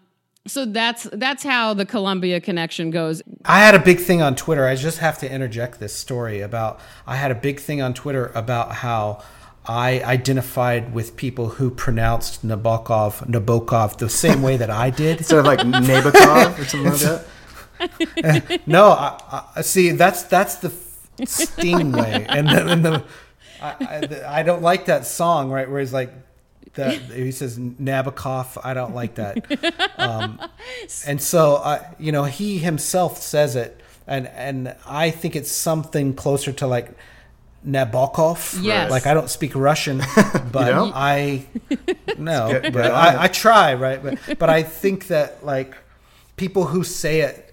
so 0.47 0.65
that's 0.65 1.05
that's 1.13 1.43
how 1.43 1.75
the 1.75 1.87
Columbia 1.87 2.41
connection 2.41 2.91
goes. 2.91 3.23
I 3.45 3.61
had 3.61 3.75
a 3.75 3.79
big 3.79 4.01
thing 4.01 4.23
on 4.23 4.35
Twitter. 4.35 4.67
I 4.67 4.75
just 4.75 4.99
have 4.99 5.19
to 5.19 5.31
interject 5.31 5.79
this 5.79 5.95
story 5.95 6.41
about. 6.41 6.81
I 7.07 7.17
had 7.17 7.31
a 7.31 7.37
big 7.37 7.61
thing 7.61 7.81
on 7.81 7.95
Twitter 7.95 8.33
about 8.35 8.73
how 8.73 9.23
I 9.65 10.03
identified 10.03 10.93
with 10.93 11.17
people 11.17 11.49
who 11.51 11.71
pronounced 11.71 12.45
Nabokov 12.47 13.27
Nabokov 13.29 13.99
the 13.99 14.09
same 14.09 14.43
way 14.43 14.57
that 14.57 14.71
I 14.71 14.91
did. 14.91 15.19
Instead 15.23 15.39
of 15.41 15.45
like 15.47 15.61
Nabokov 15.61 16.59
or 16.59 16.65
something 16.65 16.91
like 16.93 17.01
that. 17.01 18.61
No, 18.67 18.91
I, 18.91 19.45
I 19.57 19.63
see. 19.63 19.91
That's 19.91 20.23
that's 20.25 20.57
the 20.57 20.73
Sting 21.27 21.93
way, 21.93 22.25
and 22.29 22.49
the, 22.49 22.67
and 22.69 22.85
the 22.85 23.05
I, 23.61 23.77
I, 23.81 24.01
the- 24.07 24.29
I 24.29 24.43
don't 24.43 24.63
like 24.63 24.87
that 24.87 25.05
song 25.07 25.51
right 25.51 25.69
where 25.71 25.81
he's 25.81 25.93
like 25.93 26.13
that. 26.75 26.95
He 27.01 27.33
says 27.33 27.59
Nabokov. 27.59 28.61
I 28.65 28.75
don't 28.75 28.95
like 28.95 29.17
that. 29.17 29.93
Um, 29.99 30.41
and 31.07 31.21
so 31.21 31.57
I, 31.57 31.95
you 31.99 32.13
know, 32.13 32.25
he 32.25 32.59
himself 32.59 33.21
says 33.21 33.57
it, 33.57 33.81
and 34.07 34.27
and 34.29 34.77
I 34.87 35.11
think 35.11 35.35
it's 35.37 35.51
something 35.53 36.15
closer 36.15 36.53
to 36.53 36.67
like. 36.67 36.91
Nabokov. 37.67 38.59
Yes. 38.63 38.91
Like 38.91 39.07
I 39.07 39.15
don't 39.15 39.31
speak 39.31 39.55
Russian, 39.55 39.99
but 40.53 40.71
don't? 40.71 40.93
I 40.95 41.47
no, 42.19 42.51
Get- 42.53 42.63
get 42.65 42.73
but. 42.73 42.91
I, 42.93 43.25
I 43.25 43.29
try, 43.29 43.75
right? 43.75 44.03
But 44.03 44.39
but 44.39 44.51
I 44.51 44.63
think 44.63 45.09
that 45.09 45.45
like 45.45 45.77
people 46.37 46.67
who 46.67 46.83
say 46.85 47.21
it 47.21 47.49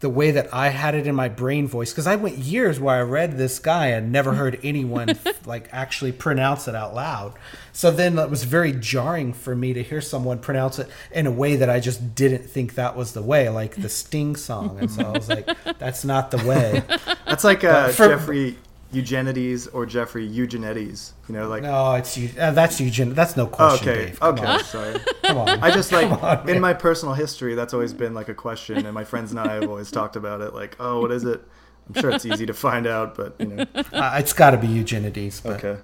the 0.00 0.08
way 0.08 0.30
that 0.30 0.52
I 0.54 0.68
had 0.68 0.94
it 0.94 1.08
in 1.08 1.14
my 1.16 1.28
brain 1.28 1.66
voice 1.66 1.90
because 1.90 2.06
I 2.06 2.14
went 2.14 2.38
years 2.38 2.78
where 2.78 2.94
I 2.94 3.00
read 3.02 3.36
this 3.36 3.58
guy 3.58 3.88
and 3.88 4.12
never 4.12 4.34
heard 4.34 4.60
anyone 4.62 5.18
like 5.44 5.68
actually 5.72 6.12
pronounce 6.12 6.68
it 6.68 6.76
out 6.76 6.94
loud. 6.94 7.32
So 7.72 7.90
then 7.90 8.16
it 8.16 8.30
was 8.30 8.44
very 8.44 8.72
jarring 8.72 9.32
for 9.32 9.56
me 9.56 9.72
to 9.72 9.82
hear 9.82 10.00
someone 10.00 10.38
pronounce 10.38 10.78
it 10.78 10.88
in 11.10 11.26
a 11.26 11.32
way 11.32 11.56
that 11.56 11.68
I 11.68 11.80
just 11.80 12.14
didn't 12.14 12.44
think 12.48 12.74
that 12.76 12.94
was 12.96 13.12
the 13.12 13.22
way, 13.22 13.48
like 13.48 13.74
the 13.74 13.88
Sting 13.88 14.36
song. 14.36 14.78
And 14.80 14.88
so 14.88 15.02
I 15.02 15.10
was 15.10 15.28
like, 15.28 15.48
that's 15.78 16.04
not 16.04 16.30
the 16.30 16.44
way. 16.46 16.82
That's 17.26 17.42
like 17.42 17.64
uh, 17.64 17.88
for- 17.88 18.08
Jeffrey 18.08 18.56
Eugenides 18.90 19.66
or 19.68 19.84
Jeffrey 19.86 20.26
Eugenides. 20.26 21.12
You 21.28 21.34
know, 21.34 21.48
like 21.48 21.62
No, 21.62 21.94
it's. 21.94 22.16
Uh, 22.16 22.52
that's 22.52 22.80
Eugen. 22.80 23.14
That's 23.14 23.36
no 23.36 23.46
question. 23.46 23.88
okay, 23.88 24.06
Dave. 24.06 24.20
Come 24.20 24.34
okay, 24.34 24.46
on. 24.46 24.64
sorry. 24.64 24.98
Come 25.24 25.38
on. 25.38 25.48
I 25.62 25.70
just 25.70 25.92
like 25.92 26.10
on, 26.22 26.48
in 26.48 26.60
my 26.60 26.72
personal 26.72 27.14
history, 27.14 27.54
that's 27.54 27.74
always 27.74 27.92
been 27.92 28.14
like 28.14 28.28
a 28.28 28.34
question, 28.34 28.86
and 28.86 28.94
my 28.94 29.04
friends 29.04 29.30
and 29.30 29.38
I 29.40 29.54
have 29.54 29.68
always 29.68 29.90
talked 29.90 30.16
about 30.16 30.40
it. 30.40 30.54
Like, 30.54 30.76
oh, 30.80 31.00
what 31.00 31.12
is 31.12 31.24
it? 31.24 31.42
I'm 31.88 32.00
sure 32.00 32.10
it's 32.10 32.26
easy 32.26 32.44
to 32.46 32.54
find 32.54 32.86
out, 32.86 33.14
but 33.14 33.34
you 33.38 33.46
know, 33.46 33.64
Uh, 33.74 34.16
it's 34.18 34.32
got 34.32 34.50
to 34.50 34.58
be 34.58 34.66
Eugenides. 34.66 35.40
But. 35.40 35.64
okay. 35.64 35.80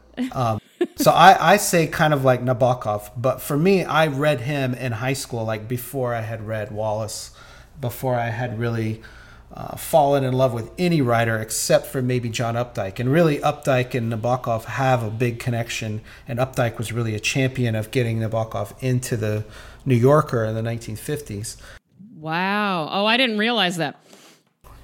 so 0.97 1.11
I, 1.11 1.53
I 1.55 1.57
say 1.57 1.87
kind 1.87 2.13
of 2.15 2.25
like 2.25 2.43
Nabokov, 2.43 3.11
but 3.17 3.41
for 3.41 3.57
me, 3.57 3.85
I 3.85 4.07
read 4.09 4.41
him 4.43 4.75
in 4.75 4.93
high 4.93 5.15
school, 5.15 5.45
like 5.45 5.67
before 5.69 6.15
I 6.15 6.21
had 6.21 6.47
read 6.47 6.73
Wallace, 6.73 7.31
before 7.81 8.15
I 8.17 8.29
had 8.29 8.59
really 8.59 9.03
uh, 9.55 9.77
fallen 9.77 10.25
in 10.25 10.33
love 10.33 10.53
with 10.53 10.71
any 10.79 11.01
writer 11.01 11.39
except 11.39 11.87
for 11.87 12.03
maybe 12.03 12.29
John 12.29 12.57
Updike. 12.57 12.99
And 12.99 13.11
really, 13.11 13.39
Updike 13.39 13.95
and 13.95 14.13
Nabokov 14.13 14.65
have 14.65 15.03
a 15.03 15.11
big 15.11 15.39
connection, 15.39 16.01
and 16.27 16.41
Updike 16.41 16.77
was 16.77 16.93
really 16.93 17.15
a 17.15 17.21
champion 17.21 17.77
of 17.77 17.91
getting 17.93 18.19
Nabokov 18.19 18.75
into 18.83 19.17
the 19.17 19.45
New 19.87 19.95
Yorker 19.95 20.45
in 20.45 20.55
the 20.55 20.63
1950s. 20.63 21.57
Wow. 22.17 22.89
Oh, 22.91 23.07
I 23.07 23.17
didn't 23.17 23.39
realize 23.39 23.77
that. 23.77 24.01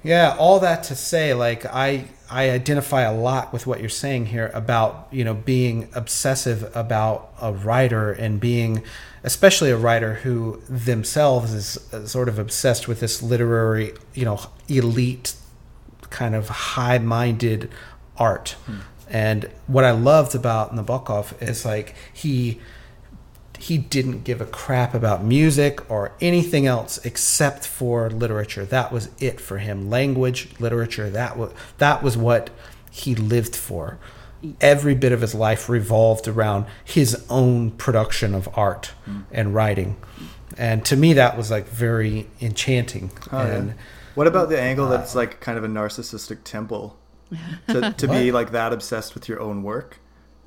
Yeah, 0.04 0.36
all 0.38 0.60
that 0.60 0.84
to 0.84 0.94
say, 0.94 1.34
like 1.34 1.66
I 1.66 2.04
I 2.30 2.50
identify 2.50 3.02
a 3.02 3.12
lot 3.12 3.52
with 3.52 3.66
what 3.66 3.80
you're 3.80 3.88
saying 3.88 4.26
here 4.26 4.50
about 4.54 5.08
you 5.10 5.24
know 5.24 5.34
being 5.34 5.88
obsessive 5.94 6.70
about 6.76 7.32
a 7.40 7.52
writer 7.52 8.12
and 8.12 8.38
being, 8.38 8.82
especially 9.24 9.70
a 9.70 9.76
writer 9.76 10.14
who 10.14 10.62
themselves 10.68 11.52
is 11.52 12.10
sort 12.10 12.28
of 12.28 12.38
obsessed 12.38 12.86
with 12.86 13.00
this 13.00 13.22
literary 13.22 13.92
you 14.14 14.24
know 14.24 14.40
elite 14.68 15.34
kind 16.10 16.34
of 16.34 16.48
high-minded 16.48 17.70
art. 18.16 18.50
Hmm. 18.66 18.78
And 19.08 19.50
what 19.66 19.84
I 19.84 19.90
loved 19.90 20.34
about 20.34 20.74
Nabokov 20.74 21.40
is 21.42 21.64
like 21.64 21.94
he 22.12 22.60
he 23.60 23.76
didn't 23.76 24.24
give 24.24 24.40
a 24.40 24.46
crap 24.46 24.94
about 24.94 25.22
music 25.22 25.88
or 25.90 26.12
anything 26.18 26.66
else 26.66 26.98
except 27.04 27.66
for 27.66 28.08
literature. 28.08 28.64
That 28.64 28.90
was 28.90 29.10
it 29.20 29.38
for 29.38 29.58
him. 29.58 29.90
Language, 29.90 30.48
literature, 30.58 31.10
that 31.10 31.36
was 31.36 31.52
that 31.76 32.02
was 32.02 32.16
what 32.16 32.48
he 32.90 33.14
lived 33.14 33.54
for. 33.54 33.98
Every 34.62 34.94
bit 34.94 35.12
of 35.12 35.20
his 35.20 35.34
life 35.34 35.68
revolved 35.68 36.26
around 36.26 36.64
his 36.82 37.22
own 37.28 37.72
production 37.72 38.34
of 38.34 38.48
art 38.54 38.92
mm. 39.06 39.24
and 39.30 39.54
writing. 39.54 39.98
And 40.56 40.82
to 40.86 40.96
me 40.96 41.12
that 41.12 41.36
was 41.36 41.50
like 41.50 41.68
very 41.68 42.28
enchanting. 42.40 43.10
Oh, 43.30 43.42
yeah. 43.42 43.54
and 43.54 43.74
What 44.14 44.26
about 44.26 44.48
the 44.48 44.58
angle 44.58 44.86
uh, 44.86 44.96
that's 44.96 45.14
like 45.14 45.40
kind 45.40 45.58
of 45.58 45.64
a 45.64 45.68
narcissistic 45.68 46.44
temple 46.44 46.98
to, 47.68 47.92
to 47.98 48.08
be 48.08 48.32
like 48.32 48.52
that 48.52 48.72
obsessed 48.72 49.12
with 49.12 49.28
your 49.28 49.38
own 49.38 49.62
work? 49.62 49.98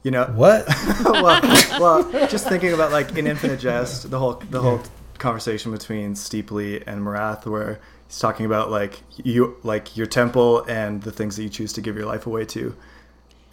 You 0.04 0.12
know, 0.12 0.26
what? 0.36 0.68
well, 1.06 1.42
well, 1.80 2.28
just 2.28 2.48
thinking 2.48 2.74
about 2.74 2.92
like 2.92 3.18
in 3.18 3.26
Infinite 3.26 3.60
Jest, 3.60 4.10
the 4.12 4.20
whole 4.20 4.34
the 4.50 4.60
whole 4.62 4.82
conversation 5.18 5.72
between 5.72 6.16
Steeply 6.16 6.86
and 6.86 7.02
Marathe, 7.02 7.46
where 7.46 7.80
he's 8.08 8.20
talking 8.20 8.46
about 8.46 8.70
like 8.70 9.00
you 9.16 9.56
like 9.64 9.96
your 9.96 10.08
temple 10.08 10.64
and 10.66 11.02
the 11.04 11.12
things 11.12 11.38
that 11.38 11.44
you 11.44 11.50
choose 11.50 11.72
to 11.74 11.82
give 11.82 11.96
your 11.96 12.06
life 12.06 12.28
away 12.28 12.44
to, 12.46 12.76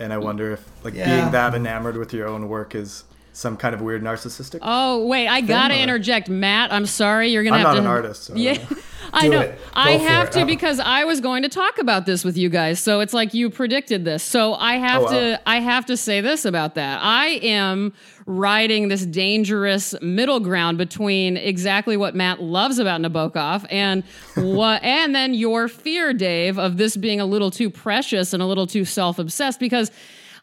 and 0.00 0.12
I 0.12 0.18
wonder 0.18 0.52
if 0.52 0.68
like 0.84 0.94
Yeah. 0.94 1.20
being 1.20 1.30
that 1.32 1.54
enamored 1.54 1.96
with 1.96 2.12
your 2.12 2.26
own 2.26 2.48
work 2.48 2.74
is 2.74 3.04
some 3.32 3.56
kind 3.56 3.74
of 3.74 3.80
weird 3.80 4.02
narcissistic. 4.02 4.58
Oh 4.62 5.06
wait, 5.06 5.28
I 5.28 5.40
gotta 5.40 5.74
or- 5.74 5.78
interject, 5.78 6.28
Matt. 6.28 6.72
I'm 6.72 6.86
sorry, 6.86 7.28
you're 7.28 7.44
gonna 7.44 7.56
I'm 7.56 7.62
have 7.62 7.68
not 7.68 7.74
to. 7.74 7.80
an 7.80 7.86
artist, 7.86 8.24
so 8.24 8.34
I 8.34 8.36
yeah, 8.38 8.54
don't 8.54 8.70
know. 8.70 8.76
I 9.12 9.26
know. 9.28 9.52
I 9.74 9.90
have 9.92 10.30
to 10.30 10.42
Oh. 10.42 10.44
because 10.44 10.78
I 10.78 11.02
was 11.04 11.20
going 11.20 11.42
to 11.42 11.48
talk 11.48 11.78
about 11.78 12.06
this 12.06 12.22
with 12.24 12.36
you 12.36 12.48
guys. 12.48 12.78
So 12.78 13.00
it's 13.00 13.12
like 13.12 13.34
you 13.34 13.50
predicted 13.50 14.04
this. 14.04 14.22
So 14.22 14.54
I 14.54 14.74
have 14.76 15.00
Oh, 15.02 15.04
wow. 15.06 15.10
to. 15.10 15.40
I 15.46 15.58
have 15.58 15.86
to 15.86 15.96
say 15.96 16.20
this 16.20 16.44
about 16.44 16.76
that. 16.76 17.00
I 17.02 17.40
am 17.42 17.92
riding 18.26 18.86
this 18.86 19.04
dangerous 19.04 19.96
middle 20.00 20.38
ground 20.38 20.78
between 20.78 21.36
exactly 21.36 21.96
what 21.96 22.14
Matt 22.14 22.40
loves 22.40 22.78
about 22.78 23.00
Nabokov 23.00 23.66
and 23.68 24.04
what, 24.36 24.80
and 24.84 25.12
then 25.12 25.34
your 25.34 25.66
fear, 25.66 26.12
Dave, 26.12 26.56
of 26.56 26.76
this 26.76 26.96
being 26.96 27.20
a 27.20 27.26
little 27.26 27.50
too 27.50 27.68
precious 27.70 28.32
and 28.32 28.40
a 28.40 28.46
little 28.46 28.66
too 28.66 28.84
self 28.84 29.18
obsessed 29.18 29.58
because. 29.58 29.90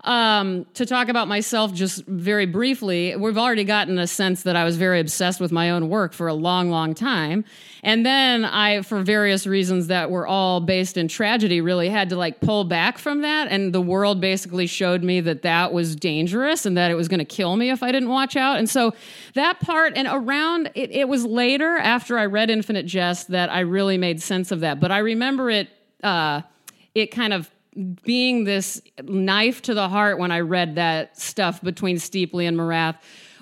Um, 0.02 0.66
to 0.76 0.86
talk 0.86 1.10
about 1.10 1.28
myself 1.28 1.74
just 1.74 2.06
very 2.06 2.46
briefly, 2.46 3.16
we've 3.16 3.38
already 3.38 3.64
gotten 3.64 3.98
a 3.98 4.06
sense 4.06 4.44
that 4.44 4.56
I 4.56 4.64
was 4.64 4.78
very 4.78 5.00
obsessed 5.00 5.40
with 5.40 5.52
my 5.52 5.72
own 5.72 5.90
work 5.90 6.14
for 6.14 6.28
a 6.28 6.34
long, 6.34 6.70
long 6.70 6.94
time. 6.94 7.44
And 7.84 8.06
then 8.06 8.46
I, 8.46 8.84
for 8.84 9.02
various 9.02 9.48
reasons 9.48 9.88
that 9.88 10.12
were 10.12 10.28
all 10.28 10.60
based 10.60 10.98
in 10.98 11.08
tragedy, 11.08 11.62
really 11.62 11.90
had 11.90 12.10
to 12.10 12.16
like 12.16 12.42
pull 12.42 12.64
back 12.64 13.00
from 13.00 13.22
that. 13.22 13.48
And 13.50 13.74
the 13.74 13.82
world 13.82 14.22
basically 14.22 14.68
showed 14.68 15.04
me 15.04 15.20
that 15.22 15.42
that 15.42 15.74
was 15.74 15.96
dangerous 15.96 16.66
and 16.66 16.78
that 16.78 16.92
it 16.92 16.96
was 16.96 17.08
going 17.08 17.20
to 17.20 17.26
kill 17.26 17.56
me 17.56 17.72
if 17.72 17.82
I 17.82 17.92
didn't 17.92 18.10
watch 18.10 18.36
out. 18.36 18.58
And 18.60 18.70
so 18.70 18.94
that 19.34 19.60
part, 19.62 19.94
and 19.96 20.08
around 20.08 20.70
it, 20.76 20.92
it 20.92 21.10
was 21.10 21.26
later 21.26 21.78
after 21.78 22.20
I 22.20 22.26
read 22.28 22.50
Infinite 22.52 22.86
Jest 22.86 23.30
that 23.30 23.52
I 23.52 23.62
really 23.62 23.98
made 23.98 24.22
sense 24.22 24.52
of 24.52 24.60
that. 24.60 24.80
But 24.80 24.92
I 24.92 25.00
remember 25.00 25.50
it, 25.50 25.70
uh, 26.04 26.42
it 26.94 27.08
kind 27.08 27.34
of 27.34 27.50
being 28.04 28.44
this 28.44 28.82
knife 29.04 29.62
to 29.64 29.74
the 29.74 29.88
heart 29.88 30.18
when 30.18 30.32
I 30.32 30.40
read 30.40 30.76
that 30.76 31.20
stuff 31.20 31.62
between 31.62 32.00
Steeply 32.00 32.46
and 32.46 32.58
Marathe 32.58 32.96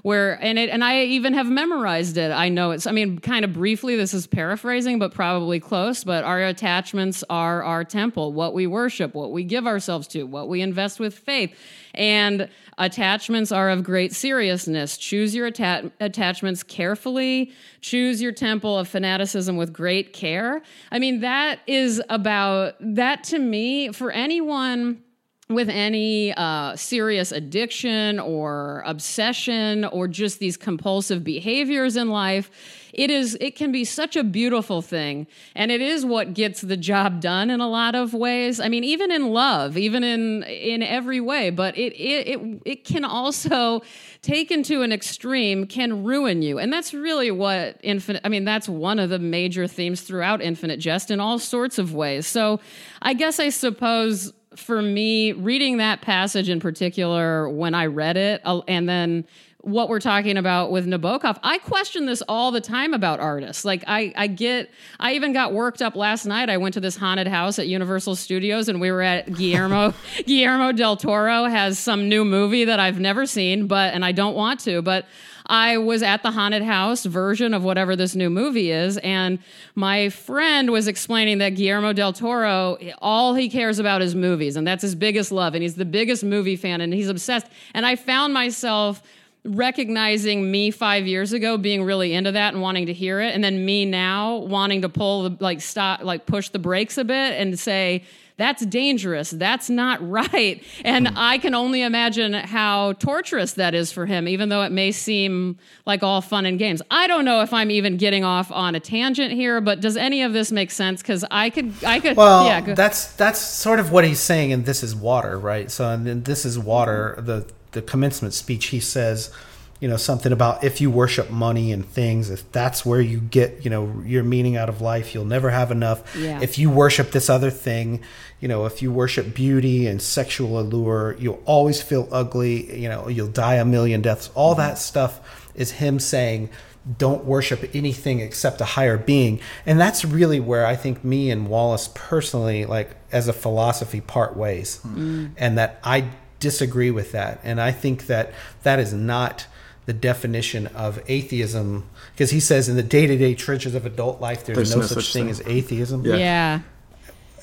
where 0.05 0.33
and 0.39 0.59
it 0.59 0.69
and 0.69 0.83
I 0.83 1.05
even 1.05 1.33
have 1.33 1.47
memorized 1.47 2.15
it. 2.17 2.31
I 2.31 2.47
know 2.47 2.69
it's 2.69 2.85
I 2.85 2.91
mean 2.91 3.17
kind 3.17 3.43
of 3.43 3.53
briefly 3.53 3.95
this 3.95 4.13
is 4.13 4.27
paraphrasing 4.27 4.99
but 4.99 5.15
probably 5.15 5.59
close, 5.59 6.03
but 6.03 6.23
our 6.23 6.43
attachments 6.43 7.23
are 7.27 7.63
our 7.63 7.83
temple, 7.83 8.31
what 8.31 8.53
we 8.53 8.67
worship, 8.67 9.15
what 9.15 9.31
we 9.31 9.43
give 9.43 9.65
ourselves 9.65 10.07
to, 10.09 10.21
what 10.25 10.47
we 10.47 10.61
invest 10.61 10.99
with 10.99 11.17
faith. 11.17 11.57
And 11.95 12.49
attachments 12.77 13.51
are 13.51 13.71
of 13.71 13.83
great 13.83 14.13
seriousness. 14.13 14.95
Choose 14.95 15.33
your 15.33 15.47
atta- 15.47 15.91
attachments 15.99 16.61
carefully. 16.61 17.51
Choose 17.81 18.21
your 18.21 18.31
temple 18.31 18.77
of 18.77 18.87
fanaticism 18.87 19.57
with 19.57 19.73
great 19.73 20.13
care. 20.13 20.61
I 20.91 20.99
mean 20.99 21.21
that 21.21 21.61
is 21.65 21.99
about 22.09 22.75
that 22.79 23.23
to 23.23 23.39
me 23.39 23.91
for 23.91 24.11
anyone 24.11 25.01
with 25.49 25.69
any 25.69 26.33
uh, 26.33 26.75
serious 26.75 27.31
addiction 27.31 28.19
or 28.19 28.83
obsession 28.85 29.85
or 29.85 30.07
just 30.07 30.39
these 30.39 30.57
compulsive 30.57 31.23
behaviors 31.23 31.95
in 31.95 32.09
life 32.09 32.49
it 32.95 33.11
is 33.11 33.37
it 33.41 33.55
can 33.57 33.73
be 33.73 33.83
such 33.83 34.15
a 34.15 34.23
beautiful 34.23 34.81
thing. 34.81 35.27
And 35.53 35.69
it 35.69 35.81
is 35.81 36.05
what 36.05 36.33
gets 36.33 36.61
the 36.61 36.77
job 36.77 37.19
done 37.19 37.49
in 37.49 37.59
a 37.59 37.67
lot 37.67 37.93
of 37.93 38.13
ways. 38.13 38.61
I 38.61 38.69
mean 38.69 38.85
even 38.85 39.11
in 39.11 39.29
love 39.33 39.77
even 39.77 40.03
in 40.03 40.43
in 40.43 40.81
every 40.81 41.19
way. 41.19 41.49
But 41.49 41.77
it 41.77 41.93
it 41.93 42.27
it, 42.27 42.61
it 42.65 42.83
can 42.85 43.03
also 43.03 43.81
taken 44.21 44.63
to 44.63 44.81
an 44.81 44.93
extreme 44.93 45.67
can 45.67 46.05
ruin 46.05 46.41
you. 46.41 46.57
And 46.57 46.71
that's 46.71 46.93
really 46.93 47.31
what 47.31 47.77
infinite 47.83 48.21
i 48.23 48.29
mean 48.29 48.45
that's 48.45 48.69
one 48.69 48.97
of 48.97 49.09
the 49.09 49.19
major 49.19 49.67
themes 49.67 50.01
throughout 50.01 50.41
infinite 50.41 50.79
jest 50.79 51.11
in 51.11 51.19
all 51.19 51.37
sorts 51.37 51.77
of 51.77 51.93
ways. 51.93 52.25
So 52.25 52.61
i 53.01 53.13
guess 53.13 53.41
i 53.41 53.49
suppose 53.49 54.31
for 54.55 54.81
me, 54.81 55.31
reading 55.33 55.77
that 55.77 56.01
passage 56.01 56.49
in 56.49 56.59
particular, 56.59 57.49
when 57.49 57.73
I 57.73 57.87
read 57.87 58.17
it, 58.17 58.41
uh, 58.45 58.61
and 58.67 58.87
then 58.87 59.25
what 59.65 59.89
we're 59.89 59.99
talking 59.99 60.37
about 60.37 60.71
with 60.71 60.85
Nabokov, 60.85 61.39
I 61.41 61.57
question 61.57 62.05
this 62.05 62.21
all 62.29 62.51
the 62.51 62.61
time 62.61 62.93
about 62.93 63.19
artists. 63.19 63.65
Like 63.65 63.83
I, 63.87 64.13
I 64.15 64.27
get, 64.27 64.69
I 64.99 65.13
even 65.13 65.33
got 65.33 65.53
worked 65.53 65.81
up 65.81 65.95
last 65.95 66.25
night. 66.25 66.51
I 66.51 66.57
went 66.57 66.75
to 66.75 66.79
this 66.79 66.95
haunted 66.95 67.27
house 67.27 67.57
at 67.57 67.67
Universal 67.67 68.15
Studios, 68.15 68.69
and 68.69 68.79
we 68.79 68.91
were 68.91 69.01
at 69.01 69.33
Guillermo. 69.33 69.95
Guillermo 70.25 70.71
del 70.71 70.97
Toro 70.97 71.45
has 71.45 71.79
some 71.79 72.07
new 72.07 72.23
movie 72.23 72.65
that 72.65 72.79
I've 72.79 72.99
never 72.99 73.25
seen, 73.25 73.65
but 73.65 73.95
and 73.95 74.05
I 74.05 74.11
don't 74.11 74.35
want 74.35 74.59
to, 74.61 74.83
but 74.83 75.07
I 75.47 75.77
was 75.77 76.03
at 76.03 76.23
the 76.23 76.31
haunted 76.31 76.63
house 76.63 77.05
version 77.05 77.53
of 77.53 77.63
whatever 77.63 77.95
this 77.95 78.15
new 78.15 78.29
movie 78.29 78.71
is, 78.71 78.97
and 78.97 79.39
my 79.75 80.09
friend 80.09 80.71
was 80.71 80.87
explaining 80.87 81.37
that 81.39 81.49
Guillermo 81.49 81.93
del 81.93 82.13
Toro, 82.13 82.77
all 83.01 83.35
he 83.35 83.49
cares 83.49 83.79
about 83.79 84.01
is 84.01 84.15
movies, 84.15 84.55
and 84.55 84.65
that's 84.65 84.81
his 84.81 84.95
biggest 84.95 85.31
love, 85.31 85.53
and 85.53 85.63
he's 85.63 85.75
the 85.75 85.85
biggest 85.85 86.23
movie 86.23 86.55
fan, 86.55 86.81
and 86.81 86.93
he's 86.93 87.09
obsessed. 87.09 87.47
And 87.73 87.85
I 87.85 87.95
found 87.95 88.33
myself 88.33 89.01
recognizing 89.45 90.49
me 90.49 90.71
five 90.71 91.05
years 91.05 91.31
ago 91.31 91.57
being 91.57 91.83
really 91.83 92.13
into 92.13 92.31
that 92.31 92.53
and 92.53 92.61
wanting 92.63 92.87
to 92.87 92.93
hear 92.93 93.21
it 93.21 93.35
and 93.35 93.43
then 93.43 93.63
me 93.63 93.85
now 93.85 94.37
wanting 94.37 94.81
to 94.81 94.89
pull 94.89 95.29
the 95.29 95.37
like 95.39 95.61
stop 95.61 96.01
like 96.01 96.25
push 96.25 96.49
the 96.49 96.57
brakes 96.57 96.97
a 96.97 97.03
bit 97.03 97.39
and 97.39 97.59
say 97.59 98.03
that's 98.37 98.65
dangerous. 98.65 99.31
That's 99.31 99.69
not 99.69 100.07
right. 100.09 100.63
And 100.83 101.07
mm. 101.07 101.13
I 101.15 101.37
can 101.37 101.55
only 101.55 101.81
imagine 101.81 102.33
how 102.33 102.93
torturous 102.93 103.53
that 103.53 103.73
is 103.73 103.91
for 103.91 104.05
him, 104.05 104.27
even 104.27 104.49
though 104.49 104.63
it 104.63 104.71
may 104.71 104.91
seem 104.91 105.57
like 105.85 106.03
all 106.03 106.21
fun 106.21 106.45
and 106.45 106.59
games. 106.59 106.81
I 106.91 107.07
don't 107.07 107.25
know 107.25 107.41
if 107.41 107.53
I'm 107.53 107.71
even 107.71 107.97
getting 107.97 108.23
off 108.23 108.51
on 108.51 108.75
a 108.75 108.79
tangent 108.79 109.31
here, 109.31 109.61
but 109.61 109.81
does 109.81 109.97
any 109.97 110.21
of 110.21 110.33
this 110.33 110.51
make 110.51 110.71
sense? 110.71 111.01
Because 111.01 111.23
I 111.31 111.49
could, 111.49 111.73
I 111.85 111.99
could. 111.99 112.17
Well, 112.17 112.45
yeah, 112.45 112.73
that's 112.73 113.13
that's 113.13 113.39
sort 113.39 113.79
of 113.79 113.91
what 113.91 114.05
he's 114.05 114.19
saying, 114.19 114.51
and 114.51 114.65
this 114.65 114.83
is 114.83 114.95
water, 114.95 115.39
right? 115.39 115.71
So, 115.71 115.89
and 115.89 116.25
this 116.25 116.45
is 116.45 116.59
water. 116.59 117.15
The 117.19 117.45
the 117.71 117.81
commencement 117.81 118.33
speech, 118.33 118.67
he 118.67 118.79
says 118.79 119.31
you 119.79 119.87
know 119.87 119.97
something 119.97 120.31
about 120.31 120.63
if 120.63 120.79
you 120.79 120.89
worship 120.89 121.29
money 121.29 121.71
and 121.71 121.85
things 121.85 122.29
if 122.29 122.49
that's 122.51 122.85
where 122.85 123.01
you 123.01 123.19
get 123.19 123.63
you 123.63 123.69
know 123.69 124.01
your 124.05 124.23
meaning 124.23 124.55
out 124.55 124.69
of 124.69 124.81
life 124.81 125.13
you'll 125.13 125.25
never 125.25 125.49
have 125.49 125.71
enough 125.71 126.15
yeah. 126.15 126.39
if 126.41 126.57
you 126.57 126.69
worship 126.69 127.11
this 127.11 127.29
other 127.29 127.49
thing 127.49 128.01
you 128.39 128.47
know 128.47 128.65
if 128.65 128.81
you 128.81 128.91
worship 128.91 129.33
beauty 129.33 129.87
and 129.87 130.01
sexual 130.01 130.59
allure 130.59 131.15
you'll 131.19 131.41
always 131.45 131.81
feel 131.81 132.07
ugly 132.11 132.79
you 132.79 132.87
know 132.87 133.07
you'll 133.07 133.27
die 133.27 133.55
a 133.55 133.65
million 133.65 134.01
deaths 134.01 134.29
all 134.33 134.53
mm-hmm. 134.53 134.61
that 134.61 134.77
stuff 134.77 135.51
is 135.55 135.71
him 135.71 135.99
saying 135.99 136.49
don't 136.97 137.25
worship 137.25 137.67
anything 137.73 138.19
except 138.19 138.61
a 138.61 138.65
higher 138.65 138.97
being 138.97 139.39
and 139.65 139.79
that's 139.79 140.05
really 140.05 140.39
where 140.39 140.65
i 140.65 140.75
think 140.75 141.03
me 141.03 141.31
and 141.31 141.49
wallace 141.49 141.89
personally 141.95 142.63
like 142.65 142.95
as 143.11 143.27
a 143.27 143.33
philosophy 143.33 143.99
part 143.99 144.37
ways 144.37 144.79
mm. 144.85 145.29
and 145.35 145.57
that 145.57 145.79
i 145.83 146.07
disagree 146.39 146.91
with 146.91 147.11
that 147.11 147.39
and 147.43 147.59
i 147.59 147.71
think 147.71 148.05
that 148.05 148.31
that 148.61 148.79
is 148.79 148.93
not 148.93 149.47
the 149.85 149.93
definition 149.93 150.67
of 150.67 151.01
atheism 151.07 151.87
because 152.11 152.31
he 152.31 152.39
says 152.39 152.67
in 152.67 152.75
the 152.75 152.83
day-to-day 152.83 153.35
trenches 153.35 153.75
of 153.75 153.85
adult 153.85 154.19
life 154.19 154.45
there's, 154.45 154.57
there's 154.57 154.75
no, 154.75 154.81
no, 154.81 154.87
such, 154.87 155.13
thing, 155.13 155.23
thing, 155.23 155.29
as 155.29 155.41
atheism. 155.45 156.05
Yeah. 156.05 156.15
yeah. 156.15 156.59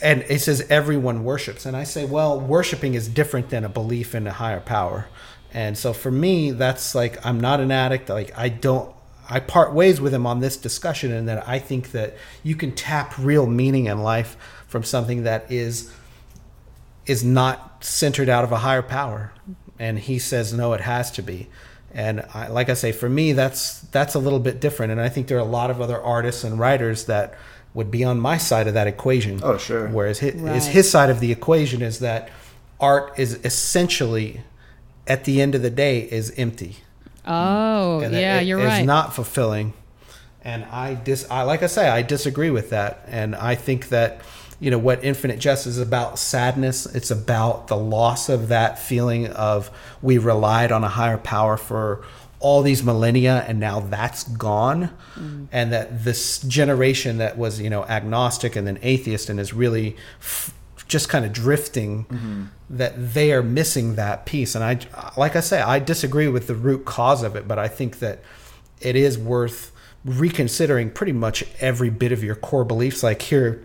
and 0.02 0.22
it 0.28 0.40
says 0.40 0.66
everyone 0.68 1.24
worships. 1.24 1.66
And 1.66 1.76
i 1.76 1.84
say 1.84 2.04
well 2.04 2.40
worshiping 2.40 2.94
is 2.94 3.08
different 3.08 3.50
than 3.50 3.64
a 3.64 3.68
belief 3.68 4.14
in 4.14 4.26
a 4.26 4.32
higher 4.32 4.60
power. 4.60 5.06
And 5.52 5.76
so 5.76 5.92
for 5.92 6.10
me 6.10 6.50
that's 6.50 6.94
like 6.94 7.24
i'm 7.24 7.40
not 7.40 7.60
an 7.60 7.70
addict. 7.70 8.08
Like 8.08 8.36
i 8.36 8.48
don't 8.48 8.92
i 9.28 9.38
part 9.38 9.72
ways 9.72 10.00
with 10.00 10.12
him 10.12 10.26
on 10.26 10.40
this 10.40 10.56
discussion 10.56 11.12
and 11.12 11.28
that 11.28 11.48
i 11.48 11.58
think 11.58 11.92
that 11.92 12.16
you 12.42 12.56
can 12.56 12.72
tap 12.72 13.16
real 13.18 13.46
meaning 13.46 13.86
in 13.86 14.02
life 14.02 14.36
from 14.66 14.82
something 14.82 15.22
that 15.22 15.50
is 15.50 15.92
is 17.06 17.22
not 17.22 17.84
centered 17.84 18.28
out 18.28 18.44
of 18.44 18.52
a 18.52 18.58
higher 18.58 18.82
power. 18.82 19.32
And 19.78 19.98
he 19.98 20.18
says 20.18 20.52
no 20.52 20.72
it 20.72 20.80
has 20.80 21.10
to 21.12 21.22
be 21.22 21.48
and 21.94 22.24
I, 22.32 22.48
like 22.48 22.68
I 22.68 22.74
say, 22.74 22.92
for 22.92 23.08
me, 23.08 23.32
that's 23.32 23.80
that's 23.80 24.14
a 24.14 24.18
little 24.18 24.40
bit 24.40 24.60
different. 24.60 24.92
And 24.92 25.00
I 25.00 25.08
think 25.08 25.28
there 25.28 25.36
are 25.36 25.40
a 25.40 25.44
lot 25.44 25.70
of 25.70 25.80
other 25.80 26.00
artists 26.00 26.44
and 26.44 26.58
writers 26.58 27.04
that 27.06 27.34
would 27.74 27.90
be 27.90 28.04
on 28.04 28.20
my 28.20 28.36
side 28.36 28.66
of 28.66 28.74
that 28.74 28.86
equation. 28.86 29.40
Oh, 29.42 29.56
sure. 29.56 29.88
Whereas 29.88 30.18
his, 30.18 30.34
right. 30.34 30.54
his, 30.54 30.66
his 30.66 30.90
side 30.90 31.10
of 31.10 31.20
the 31.20 31.32
equation 31.32 31.82
is 31.82 32.00
that 32.00 32.30
art 32.80 33.18
is 33.18 33.34
essentially, 33.44 34.42
at 35.06 35.24
the 35.24 35.40
end 35.40 35.54
of 35.54 35.62
the 35.62 35.70
day, 35.70 36.00
is 36.00 36.32
empty. 36.36 36.76
Oh, 37.26 38.00
and 38.00 38.12
yeah, 38.14 38.40
it, 38.40 38.46
you're 38.46 38.58
right. 38.58 38.78
It's 38.78 38.86
not 38.86 39.14
fulfilling, 39.14 39.74
and 40.42 40.64
I 40.64 40.94
dis. 40.94 41.26
I 41.30 41.42
like 41.42 41.62
I 41.62 41.68
say, 41.68 41.88
I 41.88 42.02
disagree 42.02 42.50
with 42.50 42.70
that, 42.70 43.04
and 43.06 43.36
I 43.36 43.54
think 43.54 43.90
that 43.90 44.22
you 44.62 44.70
know 44.70 44.78
what 44.78 45.02
infinite 45.02 45.40
jest 45.40 45.66
is 45.66 45.76
about 45.76 46.18
sadness 46.18 46.86
it's 46.86 47.10
about 47.10 47.66
the 47.66 47.76
loss 47.76 48.28
of 48.28 48.48
that 48.48 48.78
feeling 48.78 49.26
of 49.26 49.70
we 50.00 50.18
relied 50.18 50.70
on 50.70 50.84
a 50.84 50.88
higher 50.88 51.18
power 51.18 51.56
for 51.56 52.04
all 52.38 52.62
these 52.62 52.82
millennia 52.82 53.44
and 53.48 53.58
now 53.58 53.80
that's 53.80 54.22
gone 54.22 54.96
mm. 55.16 55.48
and 55.50 55.72
that 55.72 56.04
this 56.04 56.38
generation 56.42 57.18
that 57.18 57.36
was 57.36 57.60
you 57.60 57.68
know 57.68 57.84
agnostic 57.84 58.54
and 58.54 58.66
then 58.66 58.78
atheist 58.82 59.28
and 59.28 59.40
is 59.40 59.52
really 59.52 59.96
f- 60.20 60.54
just 60.86 61.08
kind 61.08 61.24
of 61.24 61.32
drifting 61.32 62.04
mm-hmm. 62.04 62.44
that 62.70 63.14
they 63.14 63.32
are 63.32 63.42
missing 63.42 63.96
that 63.96 64.26
piece 64.26 64.54
and 64.54 64.62
i 64.62 64.78
like 65.16 65.34
i 65.34 65.40
say 65.40 65.60
i 65.60 65.80
disagree 65.80 66.28
with 66.28 66.46
the 66.46 66.54
root 66.54 66.84
cause 66.84 67.24
of 67.24 67.34
it 67.34 67.48
but 67.48 67.58
i 67.58 67.66
think 67.66 67.98
that 67.98 68.20
it 68.80 68.94
is 68.94 69.18
worth 69.18 69.72
reconsidering 70.04 70.90
pretty 70.90 71.12
much 71.12 71.44
every 71.60 71.90
bit 71.90 72.12
of 72.12 72.22
your 72.22 72.34
core 72.36 72.64
beliefs 72.64 73.02
like 73.02 73.22
here 73.22 73.64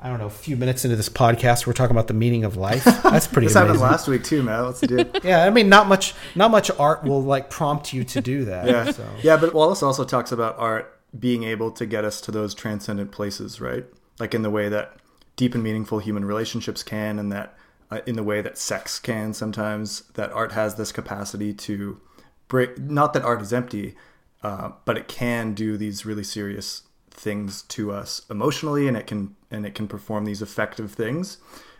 I 0.00 0.08
don't 0.08 0.18
know, 0.18 0.26
a 0.26 0.30
few 0.30 0.56
minutes 0.56 0.84
into 0.84 0.96
this 0.96 1.08
podcast, 1.08 1.66
we're 1.66 1.72
talking 1.72 1.96
about 1.96 2.06
the 2.06 2.14
meaning 2.14 2.44
of 2.44 2.56
life. 2.56 2.84
That's 3.02 3.26
pretty. 3.26 3.46
this 3.46 3.56
amazing. 3.56 3.76
happened 3.76 3.80
last 3.80 4.08
week 4.08 4.24
too, 4.24 4.42
Matt. 4.42 4.64
What's 4.64 4.80
the 4.80 4.86
deal? 4.86 5.06
yeah, 5.24 5.44
I 5.44 5.50
mean, 5.50 5.68
not 5.68 5.88
much, 5.88 6.14
not 6.34 6.50
much 6.50 6.70
art 6.78 7.02
will 7.02 7.22
like 7.22 7.48
prompt 7.50 7.92
you 7.92 8.04
to 8.04 8.20
do 8.20 8.44
that. 8.44 8.66
yeah, 8.66 8.90
so. 8.90 9.08
yeah. 9.22 9.36
But 9.36 9.54
Wallace 9.54 9.82
also 9.82 10.04
talks 10.04 10.32
about 10.32 10.58
art 10.58 11.00
being 11.18 11.44
able 11.44 11.70
to 11.72 11.86
get 11.86 12.04
us 12.04 12.20
to 12.22 12.30
those 12.30 12.54
transcendent 12.54 13.10
places, 13.10 13.60
right? 13.60 13.86
Like 14.18 14.34
in 14.34 14.42
the 14.42 14.50
way 14.50 14.68
that 14.68 14.96
deep 15.36 15.54
and 15.54 15.62
meaningful 15.62 15.98
human 15.98 16.24
relationships 16.24 16.82
can, 16.82 17.18
and 17.18 17.32
that 17.32 17.56
uh, 17.90 18.00
in 18.06 18.16
the 18.16 18.22
way 18.22 18.42
that 18.42 18.58
sex 18.58 18.98
can 18.98 19.32
sometimes. 19.32 20.02
That 20.14 20.30
art 20.32 20.52
has 20.52 20.74
this 20.74 20.92
capacity 20.92 21.54
to 21.54 22.00
break. 22.48 22.78
Not 22.78 23.12
that 23.14 23.22
art 23.22 23.40
is 23.40 23.52
empty, 23.52 23.94
uh, 24.42 24.72
but 24.84 24.96
it 24.98 25.08
can 25.08 25.54
do 25.54 25.76
these 25.76 26.04
really 26.04 26.24
serious 26.24 26.82
things 27.16 27.62
to 27.62 27.90
us 27.92 28.22
emotionally 28.30 28.86
and 28.88 28.96
it 28.96 29.06
can 29.06 29.34
and 29.50 29.64
it 29.64 29.74
can 29.74 29.88
perform 29.88 30.24
these 30.24 30.42
effective 30.42 30.92
things 30.92 31.38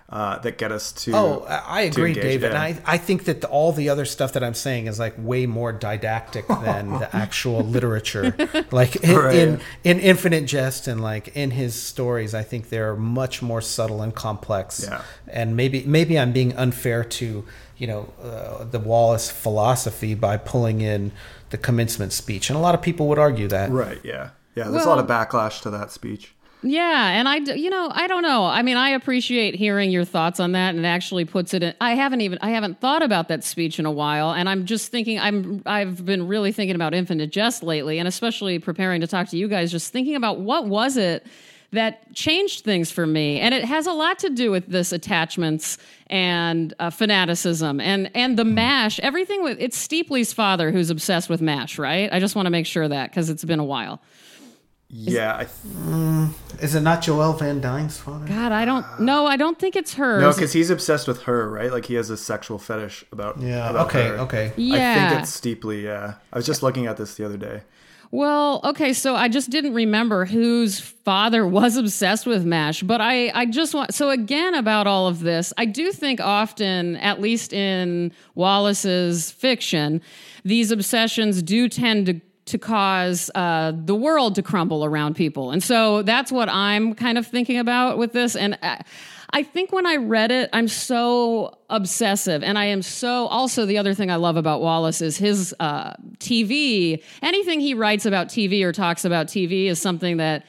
uh, 0.09 0.39
that 0.39 0.57
get 0.57 0.71
us 0.71 0.93
to. 0.93 1.11
Oh, 1.17 1.45
I 1.49 1.81
agree, 1.83 2.15
David. 2.15 2.55
I, 2.55 2.81
I 2.87 2.97
think 2.97 3.25
that 3.25 3.41
the, 3.41 3.49
all 3.49 3.73
the 3.73 3.89
other 3.89 4.05
stuff 4.05 4.35
that 4.35 4.45
I'm 4.45 4.55
saying 4.55 4.87
is 4.87 5.01
like 5.01 5.15
way 5.19 5.47
more 5.47 5.73
didactic 5.73 6.47
than 6.47 6.91
the 7.01 7.09
actual 7.25 7.63
literature. 7.65 8.33
Like 8.71 8.97
in, 9.03 9.17
Right. 9.17 9.35
in 9.35 9.61
in 9.83 9.99
Infinite 9.99 10.47
Jest 10.47 10.87
and 10.87 11.01
like 11.03 11.37
in 11.37 11.51
his 11.51 11.75
stories, 11.75 12.35
I 12.35 12.45
think 12.45 12.69
they're 12.69 12.95
much 12.95 13.43
more 13.43 13.61
subtle 13.61 14.01
and 14.01 14.15
complex. 14.15 14.87
Yeah. 14.89 15.03
And 15.27 15.57
maybe 15.57 15.83
maybe 15.85 16.17
I'm 16.19 16.33
being 16.33 16.55
unfair 16.57 17.03
to 17.03 17.45
you 17.77 17.87
know 17.89 18.09
uh, 18.23 18.63
the 18.63 18.79
Wallace 18.79 19.29
philosophy 19.29 20.15
by 20.15 20.37
pulling 20.37 20.83
in 20.83 21.11
the 21.51 21.59
commencement 21.59 22.13
speech, 22.13 22.49
and 22.49 22.57
a 22.57 22.61
lot 22.63 22.77
of 22.77 22.81
people 22.81 23.09
would 23.09 23.19
argue 23.19 23.49
that. 23.49 23.71
Right. 23.73 23.99
Yeah. 24.05 24.31
Yeah. 24.57 24.69
There's 24.69 24.85
a 24.85 24.89
lot 24.89 24.99
of 24.99 25.07
backlash 25.07 25.63
to 25.63 25.71
that 25.71 25.93
speech. 25.93 26.35
Yeah, 26.63 27.11
and 27.11 27.29
I, 27.29 27.37
you 27.37 27.71
know, 27.71 27.91
I 27.93 28.07
don't 28.07 28.23
know. 28.23 28.45
I 28.45 28.63
mean, 28.63 28.77
I 28.77 28.91
appreciate 28.91 29.55
hearing 29.55 29.91
your 29.91 30.05
thoughts 30.05 30.41
on 30.41 30.53
that, 30.53 30.75
and 30.75 30.85
it 30.85 30.89
actually 30.89 31.25
puts 31.25 31.55
it 31.55 31.63
in. 31.63 31.75
I 31.81 31.95
haven't 31.95 32.23
even, 32.23 32.39
I 32.41 32.51
haven't 32.51 32.81
thought 32.81 33.03
about 33.03 33.29
that 33.29 33.45
speech 33.45 33.79
in 33.79 33.87
a 33.87 33.91
while, 33.91 34.33
and 34.33 34.49
I'm 34.49 34.65
just 34.65 34.91
thinking. 34.91 35.21
I'm, 35.21 35.63
I've 35.67 36.05
been 36.05 36.27
really 36.27 36.53
thinking 36.53 36.75
about 36.75 36.95
Infinite 36.95 37.31
Jest 37.31 37.63
lately, 37.63 37.99
and 37.99 38.09
especially 38.09 38.59
preparing 38.59 39.01
to 39.03 39.07
talk 39.07 39.29
to 39.29 39.37
you 39.37 39.47
guys. 39.47 39.71
Just 39.71 39.93
thinking 39.93 40.17
about 40.17 40.41
what 40.41 40.67
was 40.67 40.97
it 40.97 41.27
that 41.73 42.13
changed 42.15 42.65
things 42.65 42.91
for 42.91 43.07
me, 43.07 43.39
and 43.39 43.55
it 43.55 43.65
has 43.65 43.87
a 43.87 43.93
lot 43.93 44.19
to 44.21 44.31
do 44.31 44.51
with 44.51 44.67
this 44.67 44.93
attachments 44.93 45.79
and 46.09 46.75
uh, 46.81 46.91
fanaticism 46.91 47.81
and 47.81 48.11
and 48.15 48.39
the 48.39 48.45
mash. 48.45 48.99
Everything 49.01 49.43
with 49.45 49.59
it's 49.61 49.77
Steeply's 49.77 50.33
father 50.33 50.73
who's 50.73 50.91
obsessed 50.91 51.29
with 51.29 51.43
mash, 51.43 51.79
right? 51.79 52.11
I 52.13 52.19
just 52.19 52.35
want 52.35 52.47
to 52.47 52.51
make 52.51 52.67
sure 52.67 52.89
that 52.89 53.11
because 53.11 53.31
it's 53.31 53.45
been 53.45 53.61
a 53.61 53.65
while. 53.65 54.01
Yeah. 54.89 55.35
I 55.35 55.45
th- 55.45 55.51
mm, 55.77 56.31
Is 56.63 56.75
it 56.75 56.81
not 56.83 57.03
Joelle 57.03 57.39
Van 57.39 57.61
Dyne's 57.61 57.99
father? 57.99 58.27
God, 58.27 58.53
I 58.53 58.65
don't. 58.65 58.85
No, 59.01 59.27
I 59.27 59.37
don't 59.37 59.59
think 59.59 59.75
it's 59.77 59.95
hers. 59.95 60.21
no, 60.23 60.33
because 60.33 60.53
he's 60.53 60.71
obsessed 60.71 61.09
with 61.09 61.23
her, 61.23 61.51
right? 61.51 61.73
Like 61.73 61.87
he 61.87 61.95
has 61.95 62.09
a 62.11 62.17
sexual 62.17 62.59
fetish 62.59 63.05
about. 63.11 63.41
Yeah. 63.41 63.69
about 63.71 63.89
Okay. 63.89 64.09
her. 64.09 64.15
Okay. 64.19 64.45
I 64.47 64.51
think 65.11 65.21
it's 65.23 65.33
steeply. 65.33 65.85
Yeah. 65.85 66.15
I 66.33 66.37
was 66.37 66.47
just 66.47 66.63
looking 66.63 66.87
at 66.87 66.97
this 66.97 67.15
the 67.17 67.25
other 67.25 67.37
day. 67.37 67.63
Well, 68.13 68.61
okay, 68.63 68.93
so 68.93 69.17
I 69.17 69.27
just 69.29 69.51
didn't 69.51 69.75
remember 69.75 70.25
whose 70.27 70.79
father 70.79 71.45
was 71.49 71.77
obsessed 71.77 72.25
with 72.25 72.45
MASH, 72.47 72.83
but 72.85 73.01
I, 73.01 73.31
I 73.35 73.47
just 73.47 73.75
want, 73.75 73.93
so 73.95 74.11
again, 74.11 74.55
about 74.55 74.87
all 74.87 75.09
of 75.09 75.21
this, 75.21 75.53
I 75.59 75.65
do 75.65 75.91
think 75.91 76.21
often, 76.21 76.95
at 76.99 77.21
least 77.21 77.53
in 77.53 78.13
Wallace's 78.37 79.33
fiction, 79.33 80.01
these 80.45 80.71
obsessions 80.71 81.43
do 81.43 81.69
tend 81.69 82.07
to 82.07 82.21
to 82.47 82.59
cause 82.59 83.29
uh, 83.35 83.73
the 83.75 83.95
world 83.95 84.37
to 84.37 84.43
crumble 84.43 84.85
around 84.85 85.15
people. 85.15 85.51
And 85.51 85.63
so 85.63 86.03
that's 86.03 86.31
what 86.31 86.49
I'm 86.49 86.95
kind 86.95 87.19
of 87.19 87.27
thinking 87.27 87.59
about 87.59 87.99
with 87.99 88.13
this. 88.13 88.37
And 88.37 88.57
I, 88.63 89.43
think 89.43 89.73
when 89.73 89.85
I 89.85 89.97
read 89.97 90.31
it, 90.31 90.49
I'm 90.53 90.69
so 90.69 91.59
obsessive. 91.69 92.45
And 92.45 92.57
I 92.57 92.67
am 92.67 92.83
so, 92.83 93.27
also, 93.27 93.67
the 93.67 93.79
other 93.79 93.95
thing 93.95 94.13
I 94.13 94.17
love 94.17 94.37
about 94.37 94.61
Wallace 94.61 95.03
is 95.03 95.17
his 95.17 95.55
uh, 95.59 95.95
TV. 96.19 97.03
Anything 97.21 97.61
he 97.61 97.75
writes 97.75 98.07
about 98.07 98.29
TV 98.29 98.63
or 98.63 98.73
talks 98.73 99.05
about 99.05 99.27
TV 99.27 99.67
is 99.67 99.81
something 99.81 100.19
that 100.19 100.47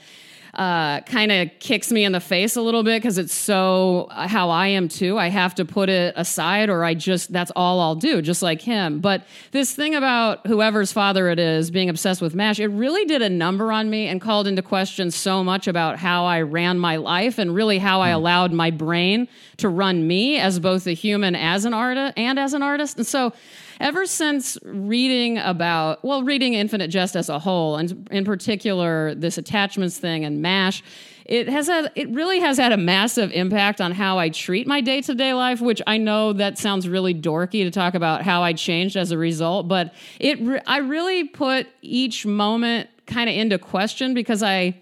uh, 0.54 1.02
kind 1.02 1.32
of 1.32 1.50
kicks 1.60 1.92
me 1.92 2.04
in 2.04 2.12
the 2.12 2.20
face 2.20 2.56
a 2.56 2.62
little 2.62 2.84
bit 2.84 3.02
because 3.02 3.18
it's 3.18 3.34
so 3.34 4.08
how 4.12 4.50
I 4.50 4.68
am 4.68 4.88
too. 4.88 5.18
I 5.18 5.28
have 5.28 5.56
to 5.56 5.66
put 5.66 5.90
it 5.90 6.14
aside, 6.18 6.70
or 6.70 6.84
I 6.84 6.94
just 6.94 7.32
that's 7.32 7.52
all 7.56 7.80
I'll 7.80 7.96
do, 7.96 8.22
just 8.22 8.42
like 8.42 8.62
him. 8.62 9.00
But 9.00 9.24
this 9.52 9.74
thing 9.74 9.96
about 9.96 10.46
whoever's 10.48 10.92
father 10.92 11.30
it 11.30 11.40
is 11.40 11.72
being 11.72 11.90
obsessed 11.90 12.22
with 12.22 12.36
MASH, 12.36 12.60
it 12.60 12.68
really 12.68 13.06
did 13.06 13.22
a 13.22 13.30
number 13.30 13.72
on 13.72 13.90
me 13.90 14.08
and 14.08 14.20
called 14.22 14.48
into 14.48 14.62
question 14.62 15.12
so 15.12 15.44
much 15.44 15.68
about 15.68 15.98
how 15.98 16.26
I 16.26 16.42
ran 16.42 16.80
my 16.80 16.96
life 16.98 17.38
and 17.38 17.54
really 17.54 17.78
how 17.78 18.02
I 18.02 18.10
allowed 18.10 18.52
my 18.52 18.72
brain 18.72 19.28
to 19.58 19.70
run 19.70 20.08
me 20.08 20.40
as 20.40 20.60
both 20.60 20.88
a 20.88 20.94
human 20.94 21.36
as 21.36 21.66
an 21.66 21.74
artist 21.74 22.14
and 22.18 22.40
as 22.40 22.54
an 22.54 22.64
artist. 22.64 22.98
And 22.98 23.08
so 23.08 23.34
ever 23.80 24.06
since 24.06 24.58
reading 24.64 25.38
about 25.38 26.04
well 26.04 26.24
reading 26.24 26.54
infinite 26.54 26.90
jest 26.90 27.16
as 27.16 27.30
a 27.30 27.40
whole 27.40 27.76
and 27.76 28.08
in 28.12 28.26
particular 28.26 29.14
this 29.16 29.38
attachments 29.38 29.98
thing 29.98 30.26
and 30.26 30.42
mash 30.42 30.84
it 31.26 31.50
has 31.50 31.70
a 31.70 31.92
it 31.96 32.10
really 32.10 32.40
has 32.40 32.58
had 32.58 32.72
a 32.72 32.78
massive 32.78 33.32
impact 33.32 33.82
on 33.82 33.92
how 33.92 34.18
i 34.18 34.30
treat 34.30 34.68
my 34.68 34.82
day-to-day 34.82 35.34
life 35.34 35.62
which 35.62 35.82
i 35.88 35.98
know 35.98 36.34
that 36.34 36.58
sounds 36.58 36.88
really 36.88 37.14
dorky 37.14 37.64
to 37.64 37.72
talk 37.72 37.94
about 37.94 38.22
how 38.22 38.42
i 38.42 38.54
changed 38.54 38.96
as 38.96 39.12
a 39.12 39.18
result 39.18 39.68
but 39.68 39.94
it 40.20 40.40
re- 40.42 40.62
i 40.66 40.78
really 40.78 41.26
put 41.26 41.68
each 41.82 42.26
moment 42.26 42.90
kind 43.06 43.30
of 43.30 43.36
into 43.36 43.58
question 43.58 44.14
because 44.14 44.42
i 44.42 44.76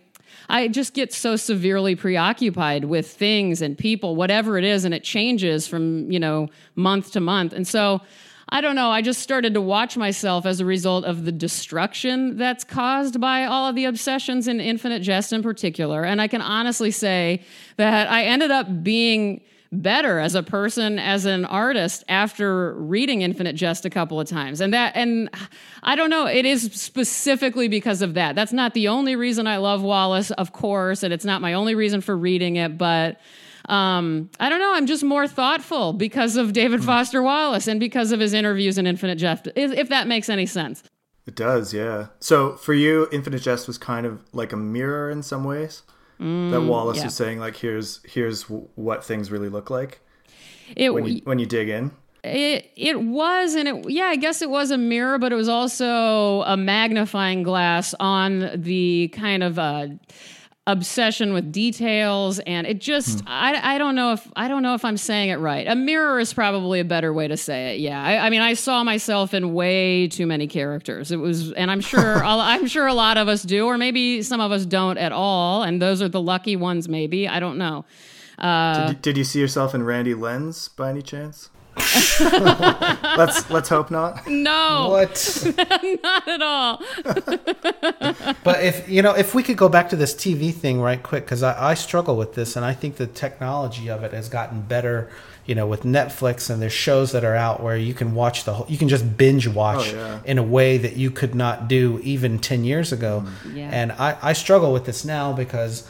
I 0.48 0.68
just 0.68 0.94
get 0.94 1.12
so 1.12 1.36
severely 1.36 1.96
preoccupied 1.96 2.86
with 2.86 3.10
things 3.10 3.62
and 3.62 3.78
people, 3.78 4.16
whatever 4.16 4.58
it 4.58 4.64
is, 4.64 4.86
and 4.86 4.94
it 4.94 5.04
changes 5.04 5.68
from, 5.68 6.12
you 6.12 6.20
know, 6.20 6.50
month 6.76 7.12
to 7.14 7.20
month. 7.20 7.54
And 7.54 7.68
so 7.68 8.02
I 8.50 8.62
don't 8.62 8.76
know, 8.76 8.90
I 8.90 9.02
just 9.02 9.22
started 9.22 9.56
to 9.56 9.62
watch 9.62 9.98
myself 9.98 10.46
as 10.46 10.60
a 10.60 10.66
result 10.66 11.04
of 11.04 11.26
the 11.26 11.32
destruction 11.32 12.38
that's 12.38 12.64
caused 12.64 13.20
by 13.20 13.46
all 13.46 13.68
of 13.68 13.76
the 13.76 13.86
obsessions 13.86 14.48
in 14.48 14.60
Infinite 14.60 15.02
Jest 15.02 15.34
in 15.34 15.42
particular. 15.42 16.04
And 16.04 16.22
I 16.22 16.28
can 16.28 16.42
honestly 16.42 16.92
say 16.92 17.42
that 17.78 18.10
I 18.10 18.24
ended 18.24 18.52
up 18.52 18.84
being 18.84 19.42
better 19.72 20.20
as 20.20 20.36
a 20.36 20.44
person 20.44 21.00
as 21.00 21.26
an 21.26 21.44
artist 21.46 22.04
after 22.08 22.74
reading 22.76 23.22
infinite 23.22 23.56
jest 23.56 23.86
a 23.86 23.90
couple 23.90 24.20
of 24.20 24.28
times 24.28 24.62
and 24.62 24.74
that 24.74 24.96
and 24.96 25.30
i 25.84 25.96
don't 25.96 26.10
know 26.10 26.28
it 26.28 26.46
is 26.46 26.72
specifically 26.74 27.68
because 27.68 28.02
of 28.02 28.14
that 28.14 28.36
that's 28.36 28.54
not 28.54 28.74
the 28.74 28.88
only 28.88 29.16
reason 29.16 29.48
i 29.48 29.58
love 29.58 29.82
wallace 29.82 30.32
of 30.32 30.54
course 30.54 31.04
and 31.04 31.14
it's 31.14 31.26
not 31.26 31.42
my 31.42 31.54
only 31.54 31.76
reason 31.76 32.00
for 32.00 32.16
reading 32.16 32.56
it 32.56 32.78
but 32.78 33.20
um, 33.70 34.30
I 34.40 34.50
don't 34.50 34.60
know. 34.60 34.74
I'm 34.74 34.86
just 34.86 35.04
more 35.04 35.28
thoughtful 35.28 35.94
because 35.94 36.36
of 36.36 36.54
David 36.54 36.84
Foster 36.84 37.22
Wallace 37.24 37.68
and 37.68 37.80
because 37.80 38.12
of 38.12 38.20
his 38.20 38.34
interviews 38.34 38.78
in 38.78 38.86
Infinite 38.88 39.16
Jest, 39.18 39.48
if 39.56 39.90
that 39.90 40.08
makes 40.08 40.30
any 40.30 40.46
sense. 40.46 40.84
It 41.28 41.36
does, 41.36 41.74
yeah. 41.74 42.08
So 42.20 42.56
for 42.58 42.74
you, 42.74 43.08
Infinite 43.12 43.42
Jest 43.42 43.66
was 43.68 43.78
kind 43.80 44.06
of 44.06 44.22
like 44.34 44.54
a 44.54 44.58
mirror 44.58 45.10
in 45.10 45.24
some 45.24 45.44
ways. 45.44 45.82
that 46.20 46.62
Wallace 46.62 46.98
Mm, 46.98 47.02
yeah. 47.02 47.08
is 47.08 47.14
saying, 47.16 47.40
like, 47.40 47.58
here's 47.58 48.00
here's 48.06 48.44
w- 48.44 48.68
what 48.76 49.04
things 49.04 49.32
really 49.32 49.50
look 49.50 49.70
like 49.70 50.00
It, 50.76 50.94
when 50.94 51.06
you 51.06 51.22
when 51.26 51.40
you 51.40 51.46
dig 51.46 51.68
in. 51.70 51.92
It 52.24 52.72
it 52.76 53.02
was, 53.02 53.54
and 53.56 53.68
it 53.68 53.90
yeah, 53.90 54.06
I 54.06 54.16
guess 54.16 54.42
it 54.42 54.50
was 54.50 54.72
a 54.72 54.78
mirror, 54.78 55.18
but 55.20 55.32
it 55.32 55.36
was 55.36 55.50
also 55.50 56.42
a 56.44 56.56
magnifying 56.56 57.44
glass 57.44 57.94
on 58.00 58.50
the 58.56 59.10
kind 59.14 59.44
of 59.44 59.60
uh, 59.60 59.88
obsession 60.68 61.32
with 61.34 61.52
details, 61.52 62.40
and 62.40 62.66
it 62.66 62.80
just 62.82 63.22
I, 63.28 63.76
I 63.76 63.78
don't 63.78 63.96
know 63.96 64.14
if 64.14 64.28
I 64.36 64.48
don't 64.48 64.64
know 64.64 64.74
if 64.74 64.84
I'm 64.84 64.98
saying 64.98 65.30
it 65.30 65.36
right. 65.36 65.68
A 65.68 65.76
mirror 65.76 66.20
is 66.20 66.34
probably 66.34 66.80
a 66.80 66.84
better 66.86 67.14
way 67.14 67.28
to 67.28 67.38
say 67.38 67.76
it. 67.76 67.80
Yeah, 67.82 68.02
I, 68.02 68.26
I 68.26 68.30
mean 68.32 68.42
I 68.42 68.54
saw 68.56 68.84
myself 68.84 69.34
in 69.34 69.54
way 69.54 70.08
too 70.08 70.26
many 70.26 70.48
characters. 70.48 71.12
It 71.12 71.18
was, 71.18 71.52
and 71.52 71.70
I'm 71.70 71.82
sure 71.82 72.24
I'm 72.26 72.66
sure 72.68 72.88
a 72.88 72.94
lot 72.96 73.18
of 73.18 73.28
us 73.28 73.44
do, 73.44 73.68
or 73.68 73.78
maybe 73.78 74.22
some 74.24 74.42
of 74.42 74.52
us 74.52 74.66
don't 74.66 74.98
at 74.98 75.12
all, 75.12 75.62
and 75.64 75.82
those 75.82 76.02
are 76.02 76.10
the 76.10 76.22
lucky 76.22 76.56
ones. 76.56 76.90
Maybe 76.90 77.28
I 77.28 77.40
don't 77.40 77.58
know. 77.58 77.86
Uh, 78.40 78.88
Did, 78.88 78.90
you- 78.90 79.02
did 79.02 79.18
you 79.18 79.24
see 79.24 79.40
yourself 79.40 79.74
in 79.76 79.84
Randy 79.84 80.14
Lenz 80.14 80.68
by 80.68 80.90
any 80.90 81.02
chance? 81.02 81.50
let's 83.18 83.50
let's 83.50 83.70
hope 83.70 83.92
not. 83.92 84.26
no, 84.28 84.88
What? 84.92 85.46
not 86.04 86.28
at 86.28 86.42
all. 86.42 86.82
But 88.44 88.64
if 88.64 88.88
you 88.90 89.02
know, 89.02 89.14
if 89.16 89.34
we 89.36 89.44
could 89.44 89.58
go 89.58 89.70
back 89.70 89.90
to 89.90 89.96
this 89.96 90.14
TV 90.14 90.54
thing 90.54 90.80
right 90.82 91.02
quick, 91.02 91.26
because 91.26 91.44
I, 91.44 91.72
I 91.72 91.74
struggle 91.74 92.16
with 92.16 92.34
this, 92.36 92.56
and 92.56 92.64
I 92.66 92.74
think 92.74 92.98
the 92.98 93.08
technology 93.08 93.90
of 93.90 94.04
it 94.04 94.14
has 94.14 94.30
gotten 94.30 94.62
better. 94.62 95.10
You 95.46 95.54
know, 95.54 95.68
with 95.68 95.84
Netflix 95.84 96.50
and 96.50 96.60
there's 96.60 96.74
shows 96.74 97.12
that 97.12 97.24
are 97.24 97.36
out 97.36 97.62
where 97.62 97.78
you 97.78 97.94
can 97.94 98.16
watch 98.16 98.46
the 98.46 98.54
whole, 98.56 98.66
you 98.68 98.80
can 98.80 98.90
just 98.90 99.16
binge 99.16 99.48
watch 99.48 99.94
Oh, 99.94 99.96
yeah. 99.96 100.20
in 100.26 100.40
a 100.40 100.44
way 100.44 100.80
that 100.80 100.96
you 100.98 101.12
could 101.12 101.36
not 101.36 101.68
do 101.68 102.00
even 102.04 102.40
ten 102.40 102.64
years 102.64 102.92
ago. 102.92 103.24
Mm-hmm. 103.26 103.58
Yeah. 103.58 103.70
And 103.72 103.92
I, 103.92 104.18
I 104.24 104.34
struggle 104.34 104.74
with 104.74 104.86
this 104.86 105.06
now 105.06 105.34
because. 105.34 105.88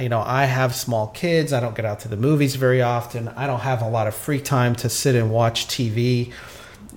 You 0.00 0.08
know, 0.08 0.20
I 0.20 0.44
have 0.44 0.74
small 0.74 1.08
kids. 1.08 1.52
I 1.52 1.60
don't 1.60 1.76
get 1.76 1.84
out 1.84 2.00
to 2.00 2.08
the 2.08 2.16
movies 2.16 2.56
very 2.56 2.82
often. 2.82 3.28
I 3.28 3.46
don't 3.46 3.60
have 3.60 3.82
a 3.82 3.88
lot 3.88 4.06
of 4.06 4.14
free 4.14 4.40
time 4.40 4.74
to 4.76 4.88
sit 4.88 5.14
and 5.14 5.30
watch 5.30 5.66
TV 5.66 6.32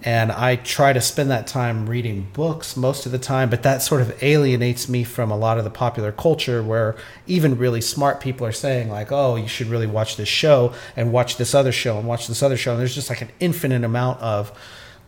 and 0.04 0.32
I 0.32 0.56
try 0.56 0.94
to 0.94 1.02
spend 1.02 1.30
that 1.32 1.46
time 1.46 1.90
reading 1.90 2.28
books 2.32 2.78
most 2.78 3.06
of 3.06 3.12
the 3.12 3.20
time, 3.20 3.50
but 3.50 3.64
that 3.64 3.82
sort 3.82 4.02
of 4.02 4.24
alienates 4.24 4.88
me 4.88 5.04
from 5.04 5.30
a 5.30 5.38
lot 5.38 5.58
of 5.58 5.66
the 5.66 5.70
popular 5.70 6.12
culture 6.12 6.64
where 6.64 6.96
even 7.28 7.58
really 7.58 7.82
smart 7.82 8.22
people 8.22 8.48
are 8.48 8.54
saying 8.54 8.90
like, 8.90 9.12
"Oh, 9.12 9.36
you 9.36 9.48
should 9.48 9.68
really 9.68 9.88
watch 9.88 10.16
this 10.16 10.30
show 10.30 10.74
and 10.96 11.12
watch 11.12 11.36
this 11.36 11.54
other 11.54 11.74
show 11.74 11.98
and 11.98 12.08
watch 12.08 12.28
this 12.28 12.42
other 12.42 12.56
show." 12.56 12.72
And 12.72 12.80
there's 12.80 12.96
just 12.96 13.10
like 13.10 13.22
an 13.22 13.32
infinite 13.42 13.84
amount 13.84 14.22
of 14.22 14.54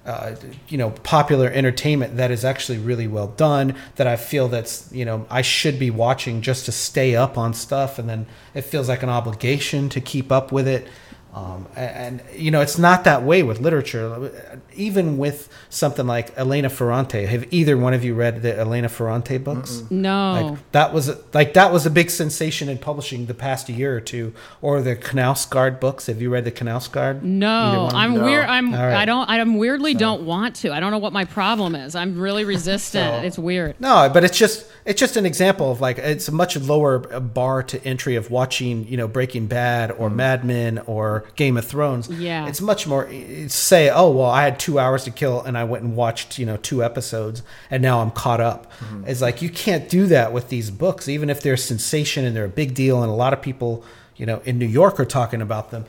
uh, 0.06 0.36
you 0.68 0.78
know 0.78 0.90
popular 1.04 1.48
entertainment 1.50 2.18
that 2.18 2.32
is 2.32 2.44
actually 2.44 2.80
really 2.80 3.08
well 3.08 3.28
done 3.28 3.76
that 3.96 4.08
I 4.08 4.16
feel 4.16 4.48
that's 4.48 4.92
you 4.92 5.06
know 5.06 5.28
I 5.30 5.42
should 5.42 5.78
be 5.78 5.92
watching 5.92 6.42
just 6.42 6.66
to 6.66 6.72
stay 6.72 7.16
up 7.16 7.38
on 7.38 7.54
stuff 7.54 8.00
and 8.00 8.10
then 8.10 8.26
it 8.54 8.62
feels 8.62 8.90
like 8.90 9.04
an 9.04 9.10
obligation 9.10 9.90
to 9.90 10.02
keep 10.02 10.32
up 10.32 10.52
with 10.52 10.68
it 10.68 10.88
Um, 11.34 11.66
and, 11.78 12.20
and, 12.20 12.38
you 12.38 12.52
know, 12.52 12.60
it's 12.60 12.78
not 12.78 13.06
that 13.06 13.24
way 13.24 13.42
with 13.42 13.62
literature. 13.62 14.60
Even 14.76 15.18
with 15.18 15.48
something 15.70 16.06
like 16.06 16.38
Elena 16.38 16.70
Ferrante, 16.70 17.26
have 17.26 17.54
either 17.54 17.78
one 17.78 17.94
of 17.94 18.04
you 18.04 18.16
read 18.16 18.42
the 18.42 18.58
Elena 18.58 18.90
Ferrante 18.90 19.38
books? 19.38 19.78
Mm-mm. 19.78 19.92
No, 19.92 20.50
like, 20.50 20.72
that 20.74 20.94
was 20.94 21.10
like 21.34 21.54
that 21.54 21.72
was 21.72 21.86
a 21.86 21.90
big 21.90 22.10
sensation 22.10 22.68
in 22.68 22.78
publishing 22.80 23.28
the 23.28 23.34
past 23.34 23.70
year 23.70 23.96
or 23.96 24.02
two. 24.02 24.34
Or 24.62 24.82
the 24.82 24.96
Knausgaard 24.96 25.80
books. 25.80 26.08
Have 26.08 26.22
you 26.22 26.30
read 26.30 26.44
the 26.44 26.52
Knausgaard? 26.52 27.22
No, 27.22 27.90
I'm 27.94 28.16
no. 28.16 28.26
weird. 28.26 28.46
I'm 28.46 28.74
right. 28.74 28.94
I 28.94 29.06
don't. 29.06 29.30
I'm 29.30 29.58
weirdly 29.58 29.94
so. 29.94 30.00
don't 30.00 30.26
want 30.26 30.58
to. 30.58 30.74
I 30.74 30.82
don't 30.82 30.92
know 30.92 30.98
what 30.98 31.14
my 31.14 31.24
problem 31.24 31.76
is. 31.76 31.96
I'm 31.96 32.20
really 32.20 32.44
resistant. 32.44 33.22
so, 33.22 33.26
it's 33.26 33.40
weird. 33.40 33.80
No, 33.80 34.10
but 34.14 34.26
it's 34.26 34.38
just 34.38 34.70
it's 34.84 35.00
just 35.00 35.16
an 35.16 35.26
example 35.26 35.72
of 35.72 35.80
like 35.80 35.98
it's 35.98 36.28
a 36.28 36.34
much 36.34 36.58
lower 36.58 37.00
bar 37.00 37.64
to 37.64 37.82
entry 37.86 38.18
of 38.18 38.32
watching 38.32 38.86
you 38.88 38.98
know 38.98 39.08
Breaking 39.08 39.48
Bad 39.48 39.92
or 39.92 40.10
mm. 40.10 40.16
Mad 40.16 40.44
Men 40.44 40.80
or 40.80 41.21
Game 41.36 41.58
of 41.58 41.66
Thrones. 41.66 42.10
Yeah, 42.10 42.48
it's 42.48 42.62
much 42.62 42.88
more. 42.88 43.08
It's 43.10 43.56
say, 43.56 43.90
oh 43.90 44.12
well, 44.12 44.30
I 44.30 44.44
had 44.44 44.60
two 44.60 44.80
hours 44.80 45.04
to 45.06 45.12
kill, 45.12 45.42
and 45.42 45.58
I 45.58 45.64
went 45.64 45.84
and 45.84 45.96
watched 45.96 46.40
you 46.40 46.46
know 46.46 46.58
two 46.58 46.84
episodes, 46.84 47.44
and 47.70 47.82
now 47.82 48.02
I'm 48.02 48.12
caught 48.12 48.42
up. 48.42 48.72
Mm-hmm. 48.74 49.06
It's 49.08 49.22
like 49.22 49.42
you 49.42 49.50
can't 49.50 49.90
do 49.90 50.08
that 50.08 50.34
with 50.34 50.50
these 50.50 50.72
books, 50.72 51.08
even 51.08 51.30
if 51.30 51.42
they're 51.42 51.54
a 51.54 51.58
sensation 51.58 52.26
and 52.26 52.36
they're 52.36 52.46
a 52.46 52.50
big 52.50 52.74
deal, 52.74 53.02
and 53.02 53.12
a 53.12 53.16
lot 53.16 53.34
of 53.34 53.42
people 53.42 53.84
you 54.16 54.26
know 54.26 54.42
in 54.46 54.58
New 54.60 54.68
York 54.68 55.00
are 55.00 55.06
talking 55.06 55.42
about 55.42 55.72
them. 55.72 55.86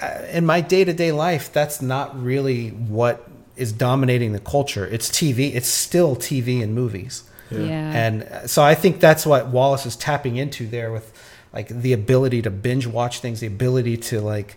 Uh, 0.00 0.22
in 0.32 0.46
my 0.46 0.60
day 0.60 0.84
to 0.84 0.92
day 0.92 1.12
life, 1.12 1.52
that's 1.52 1.82
not 1.82 2.20
really 2.20 2.70
what 2.70 3.28
is 3.56 3.72
dominating 3.72 4.32
the 4.32 4.40
culture. 4.40 4.86
It's 4.86 5.10
TV. 5.10 5.54
It's 5.54 5.68
still 5.68 6.16
TV 6.16 6.62
and 6.62 6.74
movies. 6.74 7.24
Yeah. 7.50 7.58
yeah. 7.58 7.92
And 7.92 8.50
so 8.50 8.62
I 8.62 8.74
think 8.74 9.00
that's 9.00 9.26
what 9.26 9.48
Wallace 9.48 9.84
is 9.84 9.96
tapping 9.96 10.36
into 10.36 10.66
there 10.66 10.90
with 10.92 11.12
like 11.52 11.68
the 11.68 11.92
ability 11.92 12.42
to 12.42 12.50
binge 12.50 12.86
watch 12.86 13.20
things, 13.20 13.40
the 13.40 13.46
ability 13.46 13.96
to 13.96 14.20
like 14.20 14.56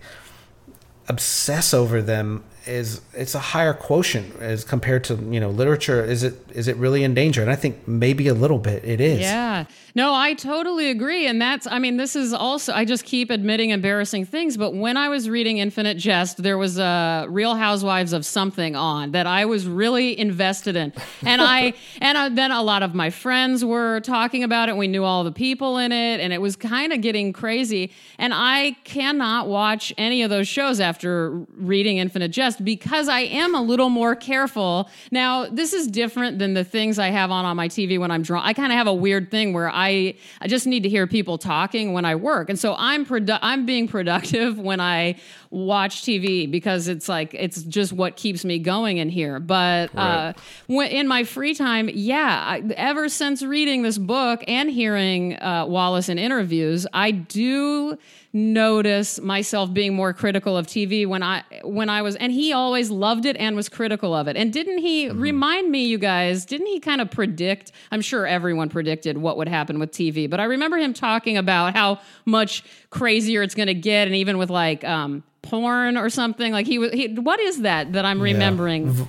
obsess 1.08 1.74
over 1.74 2.02
them 2.02 2.44
is 2.66 3.02
it's 3.14 3.36
a 3.36 3.40
higher 3.40 3.74
quotient 3.74 4.40
as 4.40 4.64
compared 4.64 5.04
to 5.06 5.16
you 5.16 5.40
know 5.40 5.50
literature. 5.50 6.04
Is 6.04 6.24
it 6.24 6.36
is 6.54 6.68
it 6.68 6.76
really 6.78 7.04
in 7.04 7.14
danger? 7.14 7.42
And 7.42 7.52
i 7.52 7.56
think 7.56 7.88
maybe 7.88 8.28
a 8.28 8.34
little 8.34 8.60
bit 8.60 8.84
it 8.86 9.02
is. 9.02 9.20
Yeah. 9.20 9.66
No 9.96 10.14
i 10.14 10.34
totally 10.34 10.90
agree. 10.90 11.28
And 11.28 11.42
that's 11.42 11.68
i 11.68 11.80
mean 11.80 11.98
this 11.98 12.16
is 12.16 12.34
also 12.34 12.74
i 12.74 12.86
just 12.86 13.04
keep 13.04 13.30
admitting 13.30 13.72
embarrassing 13.72 14.26
things 14.26 14.58
but 14.58 14.74
when 14.74 14.98
i 14.98 15.10
was 15.10 15.30
reading 15.30 15.58
infinite 15.58 15.98
jest 15.98 16.42
there 16.42 16.58
was 16.58 16.78
a 16.78 17.26
real 17.30 17.56
housewives 17.56 18.14
of 18.14 18.26
something 18.26 18.76
on 18.76 19.12
that 19.12 19.28
i 19.28 19.46
was 19.46 19.68
really 19.68 20.18
invested 20.18 20.76
in. 20.76 20.94
And 21.24 21.42
i 21.42 21.74
and 22.02 22.18
I, 22.18 22.30
then 22.30 22.52
a 22.52 22.62
lot 22.62 22.84
of 22.84 22.94
my 22.96 23.10
friends 23.10 23.64
were 23.66 24.00
talking 24.02 24.44
about 24.44 24.70
it. 24.70 24.78
We 24.78 24.88
knew 24.88 25.04
all 25.04 25.24
the 25.24 25.32
people 25.32 25.78
in 25.78 25.92
it 25.92 26.20
and 26.20 26.32
it 26.32 26.42
was 26.42 26.56
kind 26.56 26.94
of 26.94 27.02
getting 27.02 27.34
crazy. 27.34 27.92
And 28.18 28.34
i 28.34 28.76
cannot 28.84 29.48
watch 29.48 29.94
any 29.98 30.24
of 30.24 30.30
those 30.30 30.48
shows 30.48 30.80
after 30.80 31.32
reading 31.58 31.98
infinite 31.98 32.32
jest 32.32 32.53
because 32.62 33.08
I 33.08 33.22
am 33.22 33.56
a 33.56 33.62
little 33.62 33.90
more 33.90 34.16
careful. 34.16 34.90
Now, 35.12 35.46
this 35.46 35.74
is 35.74 35.88
different 35.88 36.40
than 36.40 36.54
the 36.54 36.64
things 36.64 37.00
I 37.00 37.10
have 37.10 37.32
on 37.32 37.46
on 37.46 37.56
my 37.56 37.68
TV 37.68 38.00
when 38.00 38.12
I'm 38.12 38.24
drunk. 38.24 38.46
I 38.46 38.54
kind 38.54 38.72
of 38.72 38.78
have 38.78 38.88
a 38.88 38.94
weird 38.94 39.32
thing 39.32 39.54
where 39.54 39.70
I 39.70 40.16
I 40.42 40.48
just 40.48 40.68
need 40.68 40.84
to 40.84 40.90
hear 40.90 41.08
people 41.08 41.38
talking 41.38 41.94
when 41.94 42.06
I 42.06 42.16
work. 42.16 42.50
And 42.50 42.60
so 42.60 42.76
I'm 42.78 43.06
produ- 43.06 43.40
I'm 43.42 43.66
being 43.66 43.88
productive 43.88 44.60
when 44.60 44.80
I 44.80 45.16
watch 45.54 46.02
TV 46.02 46.50
because 46.50 46.88
it's 46.88 47.08
like 47.08 47.34
it's 47.34 47.62
just 47.64 47.94
what 47.94 48.16
keeps 48.16 48.44
me 48.44 48.58
going 48.58 48.98
in 48.98 49.08
here. 49.08 49.40
But 49.40 49.94
right. 49.94 50.34
uh, 50.68 50.74
in 50.82 51.08
my 51.08 51.24
free 51.24 51.54
time, 51.54 51.90
yeah, 51.94 52.44
I, 52.46 52.64
ever 52.76 53.08
since 53.08 53.44
reading 53.44 53.84
this 53.84 53.98
book 53.98 54.44
and 54.48 54.70
hearing 54.70 55.40
uh, 55.42 55.66
Wallace 55.68 56.10
in 56.10 56.18
interviews, 56.18 56.88
I 56.92 57.12
do 57.12 57.98
notice 58.36 59.22
myself 59.22 59.72
being 59.72 59.94
more 59.94 60.12
critical 60.12 60.58
of 60.58 60.66
TV 60.66 61.06
when 61.06 61.22
I 61.22 61.44
when 61.62 61.88
I 61.88 62.02
was 62.02 62.16
and 62.16 62.32
he 62.32 62.52
always 62.52 62.90
loved 62.90 63.28
it 63.28 63.38
and 63.38 63.56
was 63.56 63.70
critical 63.70 64.16
of 64.16 64.28
it. 64.28 64.36
And 64.36 64.52
didn't 64.52 64.80
he 64.80 65.06
mm-hmm. 65.06 65.20
remind 65.20 65.70
me 65.70 65.86
you 65.86 66.00
guys, 66.00 66.44
didn't 66.46 66.66
he 66.66 66.80
kind 66.80 67.00
of 67.00 67.12
predict, 67.12 67.72
I'm 67.92 68.02
sure 68.02 68.26
everyone 68.26 68.70
predicted 68.70 69.20
what 69.20 69.38
would 69.38 69.48
happen 69.48 69.78
with 69.78 69.92
TV, 69.92 70.28
but 70.28 70.40
I 70.40 70.46
remember 70.46 70.78
him 70.78 70.96
talking 70.96 71.38
about 71.38 71.76
how 71.76 72.00
much 72.26 72.64
crazier 72.94 73.42
it's 73.42 73.56
going 73.56 73.68
to 73.68 73.74
get 73.74 74.08
and 74.08 74.16
even 74.16 74.38
with 74.38 74.50
like 74.50 74.84
um, 74.84 75.24
porn 75.42 75.98
or 75.98 76.10
something 76.10 76.54
like 76.54 76.68
he 76.68 76.80
was 76.80 76.92
he, 76.92 77.08
what 77.08 77.40
is 77.40 77.62
that 77.62 77.94
that 77.94 78.06
I'm 78.06 78.22
remembering? 78.22 78.88
Yeah. 78.88 79.06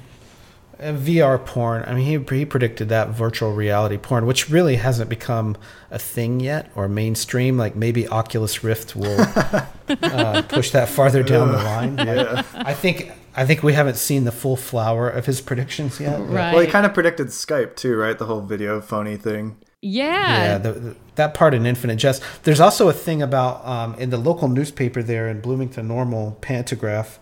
VR 0.81 1.45
porn. 1.45 1.85
I 1.87 1.95
mean, 1.95 2.05
he 2.05 2.37
he 2.37 2.45
predicted 2.45 2.89
that 2.89 3.11
virtual 3.11 3.53
reality 3.53 3.97
porn, 3.97 4.27
which 4.27 4.51
really 4.51 4.77
hasn't 4.77 5.09
become 5.09 5.57
a 5.91 5.99
thing 5.99 6.41
yet 6.41 6.69
or 6.75 6.89
mainstream. 6.89 7.57
Like 7.57 7.77
maybe 7.77 8.09
Oculus 8.09 8.65
Rift 8.65 8.97
will 8.97 9.21
uh, 9.89 10.43
push 10.49 10.73
that 10.73 10.89
farther 10.89 11.23
down 11.23 11.53
the 11.53 11.59
line. 11.59 11.99
Yeah. 12.05 12.43
I 12.55 12.75
think 12.75 13.13
I 13.37 13.47
think 13.47 13.63
we 13.63 13.73
haven't 13.73 13.97
seen 13.97 14.25
the 14.25 14.33
full 14.33 14.57
flower 14.57 15.09
of 15.09 15.27
his 15.27 15.41
predictions 15.41 16.01
yet. 16.01 16.19
Right. 16.21 16.53
Well, 16.53 16.61
he 16.61 16.67
kind 16.67 16.87
of 16.87 16.93
predicted 16.93 17.29
Skype 17.29 17.77
too, 17.77 17.97
right? 17.97 18.19
The 18.19 18.27
whole 18.27 18.41
video 18.41 18.81
phony 18.81 19.17
thing. 19.17 19.57
Yeah. 19.85 20.45
Yeah. 20.45 20.59
The, 20.59 20.73
the, 20.73 20.97
that 21.17 21.35
part 21.35 21.55
in 21.55 21.67
Infinite 21.67 21.97
Jest. 21.97 22.23
There's 22.45 22.61
also 22.61 22.89
a 22.89 22.93
thing 22.93 23.23
about 23.23 23.65
um, 23.67 23.95
in 23.97 24.11
the 24.11 24.17
local 24.17 24.49
newspaper 24.49 25.03
there 25.03 25.29
in 25.29 25.41
Bloomington 25.41 25.87
Normal, 25.87 26.39
Pantagraph. 26.41 27.19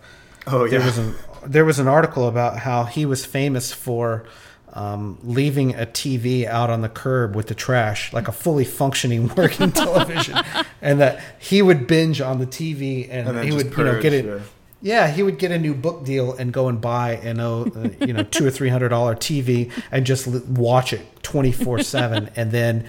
Oh 0.47 0.63
yeah. 0.63 0.77
There 0.77 0.85
was 0.85 0.97
an 0.97 1.15
there 1.45 1.65
was 1.65 1.79
an 1.79 1.89
article 1.89 2.27
about 2.27 2.59
how 2.59 2.85
he 2.85 3.05
was 3.05 3.25
famous 3.25 3.73
for 3.73 4.25
um, 4.71 5.19
leaving 5.23 5.75
a 5.75 5.85
TV 5.85 6.45
out 6.45 6.69
on 6.69 6.81
the 6.81 6.89
curb 6.89 7.35
with 7.35 7.47
the 7.47 7.53
trash, 7.53 8.13
like 8.13 8.27
a 8.27 8.31
fully 8.31 8.65
functioning 8.65 9.27
working 9.37 9.71
television, 9.73 10.37
and 10.81 11.01
that 11.01 11.21
he 11.39 11.61
would 11.61 11.85
binge 11.85 12.21
on 12.21 12.39
the 12.39 12.47
TV 12.47 13.07
and, 13.09 13.27
and 13.27 13.43
he 13.43 13.51
would 13.51 13.71
purge, 13.71 13.77
you 13.77 13.93
know 13.93 14.01
get 14.01 14.13
it. 14.13 14.25
Yeah. 14.25 14.39
Yeah. 14.83 15.07
he 15.07 15.23
would 15.23 15.39
get 15.39 15.51
a 15.51 15.57
new 15.57 15.73
book 15.73 16.05
deal 16.05 16.33
and 16.33 16.53
go 16.53 16.67
and 16.67 16.79
buy 16.79 17.13
an 17.17 17.39
uh, 17.39 17.89
you 18.01 18.13
know 18.13 18.23
two 18.23 18.45
or 18.45 18.51
three 18.51 18.69
hundred 18.69 18.89
dollar 18.89 19.15
TV 19.15 19.71
and 19.91 20.05
just 20.05 20.27
watch 20.27 20.93
it 20.93 21.01
twenty 21.23 21.51
four 21.51 21.79
seven, 21.81 22.29
and 22.35 22.51
then 22.51 22.87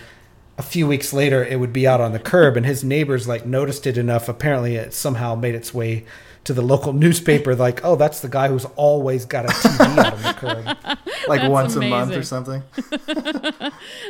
a 0.58 0.62
few 0.62 0.86
weeks 0.86 1.12
later 1.12 1.44
it 1.44 1.58
would 1.58 1.72
be 1.72 1.86
out 1.86 2.00
on 2.00 2.12
the 2.12 2.18
curb, 2.18 2.56
and 2.56 2.66
his 2.66 2.84
neighbors 2.84 3.26
like 3.26 3.46
noticed 3.46 3.86
it 3.86 3.96
enough. 3.96 4.28
Apparently, 4.28 4.76
it 4.76 4.92
somehow 4.92 5.34
made 5.34 5.54
its 5.54 5.72
way 5.72 6.04
to 6.44 6.52
the 6.52 6.62
local 6.62 6.92
newspaper, 7.04 7.54
like, 7.54 7.84
oh, 7.84 7.96
that's 7.96 8.20
the 8.20 8.28
guy 8.28 8.48
who's 8.48 8.66
always 8.76 9.24
got 9.24 9.46
a 9.46 9.48
TV 9.48 9.98
out 9.98 10.12
on 10.14 10.22
the 10.22 10.34
curb. 10.34 10.98
Like 11.26 11.40
that's 11.40 11.50
once 11.50 11.74
amazing. 11.74 11.92
a 11.94 11.96
month 11.96 12.12
or 12.16 12.22
something. 12.22 12.62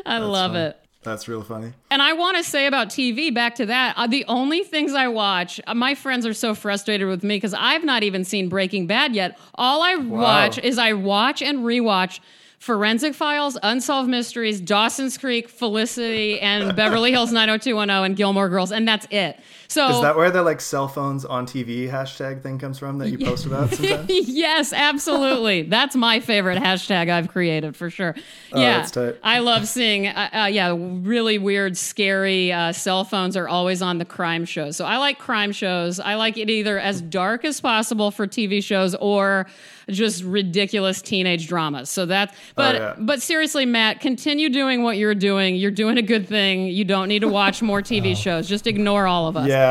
I 0.04 0.18
love 0.18 0.50
funny. 0.50 0.64
it. 0.64 0.83
That's 1.04 1.28
real 1.28 1.42
funny. 1.42 1.72
And 1.90 2.02
I 2.02 2.14
want 2.14 2.38
to 2.38 2.42
say 2.42 2.66
about 2.66 2.88
TV, 2.88 3.32
back 3.32 3.54
to 3.56 3.66
that, 3.66 3.94
uh, 3.96 4.06
the 4.06 4.24
only 4.26 4.64
things 4.64 4.94
I 4.94 5.08
watch, 5.08 5.60
uh, 5.66 5.74
my 5.74 5.94
friends 5.94 6.26
are 6.26 6.34
so 6.34 6.54
frustrated 6.54 7.06
with 7.06 7.22
me 7.22 7.36
because 7.36 7.54
I've 7.54 7.84
not 7.84 8.02
even 8.02 8.24
seen 8.24 8.48
Breaking 8.48 8.86
Bad 8.86 9.14
yet. 9.14 9.38
All 9.54 9.82
I 9.82 9.96
wow. 9.96 10.20
watch 10.20 10.58
is 10.58 10.78
I 10.78 10.94
watch 10.94 11.42
and 11.42 11.60
rewatch 11.60 12.20
Forensic 12.64 13.14
Files, 13.14 13.58
Unsolved 13.62 14.08
Mysteries, 14.08 14.58
Dawson's 14.58 15.18
Creek, 15.18 15.50
Felicity, 15.50 16.40
and 16.40 16.74
Beverly 16.74 17.10
Hills 17.10 17.30
90210 17.30 18.04
and 18.06 18.16
Gilmore 18.16 18.48
Girls, 18.48 18.72
and 18.72 18.88
that's 18.88 19.06
it. 19.10 19.38
So 19.74 19.88
is 19.88 20.02
that 20.02 20.14
where 20.14 20.30
the 20.30 20.44
like 20.44 20.60
cell 20.60 20.86
phones 20.86 21.24
on 21.24 21.46
TV 21.46 21.90
hashtag 21.90 22.42
thing 22.42 22.60
comes 22.60 22.78
from 22.78 22.98
that 22.98 23.10
you 23.10 23.18
post 23.18 23.44
about 23.44 23.70
sometimes? 23.70 24.08
yes, 24.08 24.72
absolutely. 24.72 25.62
that's 25.62 25.96
my 25.96 26.20
favorite 26.20 26.62
hashtag 26.62 27.10
I've 27.10 27.26
created 27.26 27.74
for 27.74 27.90
sure. 27.90 28.14
Oh, 28.52 28.60
yeah, 28.60 28.86
I 29.24 29.40
love 29.40 29.66
seeing. 29.66 30.06
Uh, 30.06 30.30
uh, 30.32 30.46
yeah, 30.46 30.76
really 30.78 31.38
weird, 31.38 31.76
scary 31.76 32.52
uh, 32.52 32.70
cell 32.70 33.02
phones 33.02 33.36
are 33.36 33.48
always 33.48 33.82
on 33.82 33.98
the 33.98 34.04
crime 34.04 34.44
shows. 34.44 34.76
So 34.76 34.84
I 34.84 34.98
like 34.98 35.18
crime 35.18 35.50
shows. 35.50 35.98
I 35.98 36.14
like 36.14 36.38
it 36.38 36.48
either 36.48 36.78
as 36.78 37.02
dark 37.02 37.44
as 37.44 37.60
possible 37.60 38.12
for 38.12 38.28
TV 38.28 38.62
shows 38.62 38.94
or 38.94 39.46
just 39.88 40.22
ridiculous 40.22 41.02
teenage 41.02 41.48
dramas. 41.48 41.90
So 41.90 42.06
that, 42.06 42.34
but 42.54 42.74
oh, 42.74 42.78
yeah. 42.78 42.94
but 42.98 43.20
seriously, 43.22 43.66
Matt, 43.66 44.00
continue 44.00 44.48
doing 44.48 44.82
what 44.82 44.96
you're 44.96 45.14
doing. 45.14 45.56
You're 45.56 45.70
doing 45.70 45.98
a 45.98 46.02
good 46.02 46.28
thing. 46.28 46.68
You 46.68 46.84
don't 46.84 47.08
need 47.08 47.20
to 47.20 47.28
watch 47.28 47.60
more 47.60 47.82
TV 47.82 48.12
oh. 48.12 48.14
shows. 48.14 48.48
Just 48.48 48.66
ignore 48.66 49.06
all 49.06 49.26
of 49.26 49.36
us. 49.36 49.48
Yeah. 49.48 49.63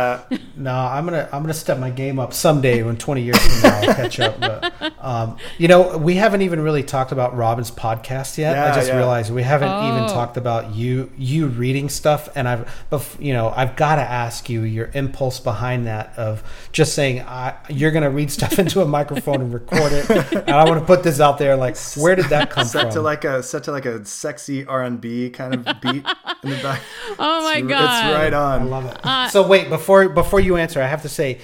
No, 0.55 0.73
I'm 0.73 1.05
gonna 1.05 1.27
I'm 1.31 1.41
gonna 1.41 1.53
step 1.53 1.79
my 1.79 1.89
game 1.89 2.19
up 2.19 2.33
someday 2.33 2.83
when 2.83 2.97
20 2.97 3.21
years 3.21 3.37
from 3.39 3.61
now 3.61 3.79
I'll 3.79 3.95
catch 3.95 4.19
up. 4.19 4.39
But 4.39 4.93
um, 5.03 5.37
you 5.57 5.67
know, 5.67 5.97
we 5.97 6.15
haven't 6.15 6.41
even 6.41 6.61
really 6.61 6.83
talked 6.83 7.11
about 7.11 7.35
Robyn's 7.35 7.71
podcast 7.71 8.37
yet. 8.37 8.55
Yeah, 8.55 8.71
I 8.71 8.75
just 8.75 8.89
yeah. 8.89 8.97
realized 8.97 9.33
we 9.33 9.43
haven't 9.43 9.69
oh. 9.69 9.95
even 9.95 10.09
talked 10.09 10.37
about 10.37 10.75
you 10.75 11.11
you 11.17 11.47
reading 11.47 11.89
stuff, 11.89 12.29
and 12.35 12.47
I've 12.47 13.17
you 13.19 13.33
know 13.33 13.51
I've 13.55 13.75
got 13.75 13.95
to 13.95 14.01
ask 14.01 14.49
you 14.49 14.61
your 14.61 14.91
impulse 14.93 15.39
behind 15.39 15.87
that 15.87 16.17
of 16.17 16.43
just 16.71 16.93
saying 16.93 17.25
you're 17.69 17.91
gonna 17.91 18.09
read 18.09 18.31
stuff 18.31 18.59
into 18.63 18.81
a 18.81 18.85
microphone 18.85 19.41
and 19.41 19.53
record 19.53 19.91
it 19.91 20.09
and 20.09 20.51
I 20.51 20.65
want 20.65 20.79
to 20.79 20.85
put 20.85 21.03
this 21.03 21.19
out 21.19 21.37
there. 21.37 21.55
Like, 21.55 21.77
where 21.95 22.15
did 22.15 22.25
that 22.25 22.49
come 22.49 22.65
set 22.65 22.83
from? 22.83 22.91
to 22.91 23.01
like 23.01 23.23
a 23.23 23.43
set 23.43 23.63
to 23.65 23.71
like 23.71 23.85
a 23.85 24.05
sexy 24.05 24.65
R 24.65 24.83
and 24.83 24.99
B 24.99 25.29
kind 25.29 25.53
of 25.53 25.81
beat 25.81 26.05
in 26.43 26.49
the 26.49 26.59
back. 26.61 26.81
Oh 27.19 27.43
my 27.43 27.57
it's, 27.57 27.67
god, 27.67 28.05
it's 28.05 28.15
right 28.15 28.33
on. 28.33 28.61
I 28.61 28.65
love 28.65 28.85
it. 28.85 28.99
Uh, 29.03 29.27
so 29.29 29.45
wait, 29.45 29.69
before 29.77 30.07
before 30.09 30.39
you 30.39 30.57
answer, 30.57 30.81
I 30.81 30.87
have 30.87 31.01
to 31.01 31.09
say, 31.09 31.39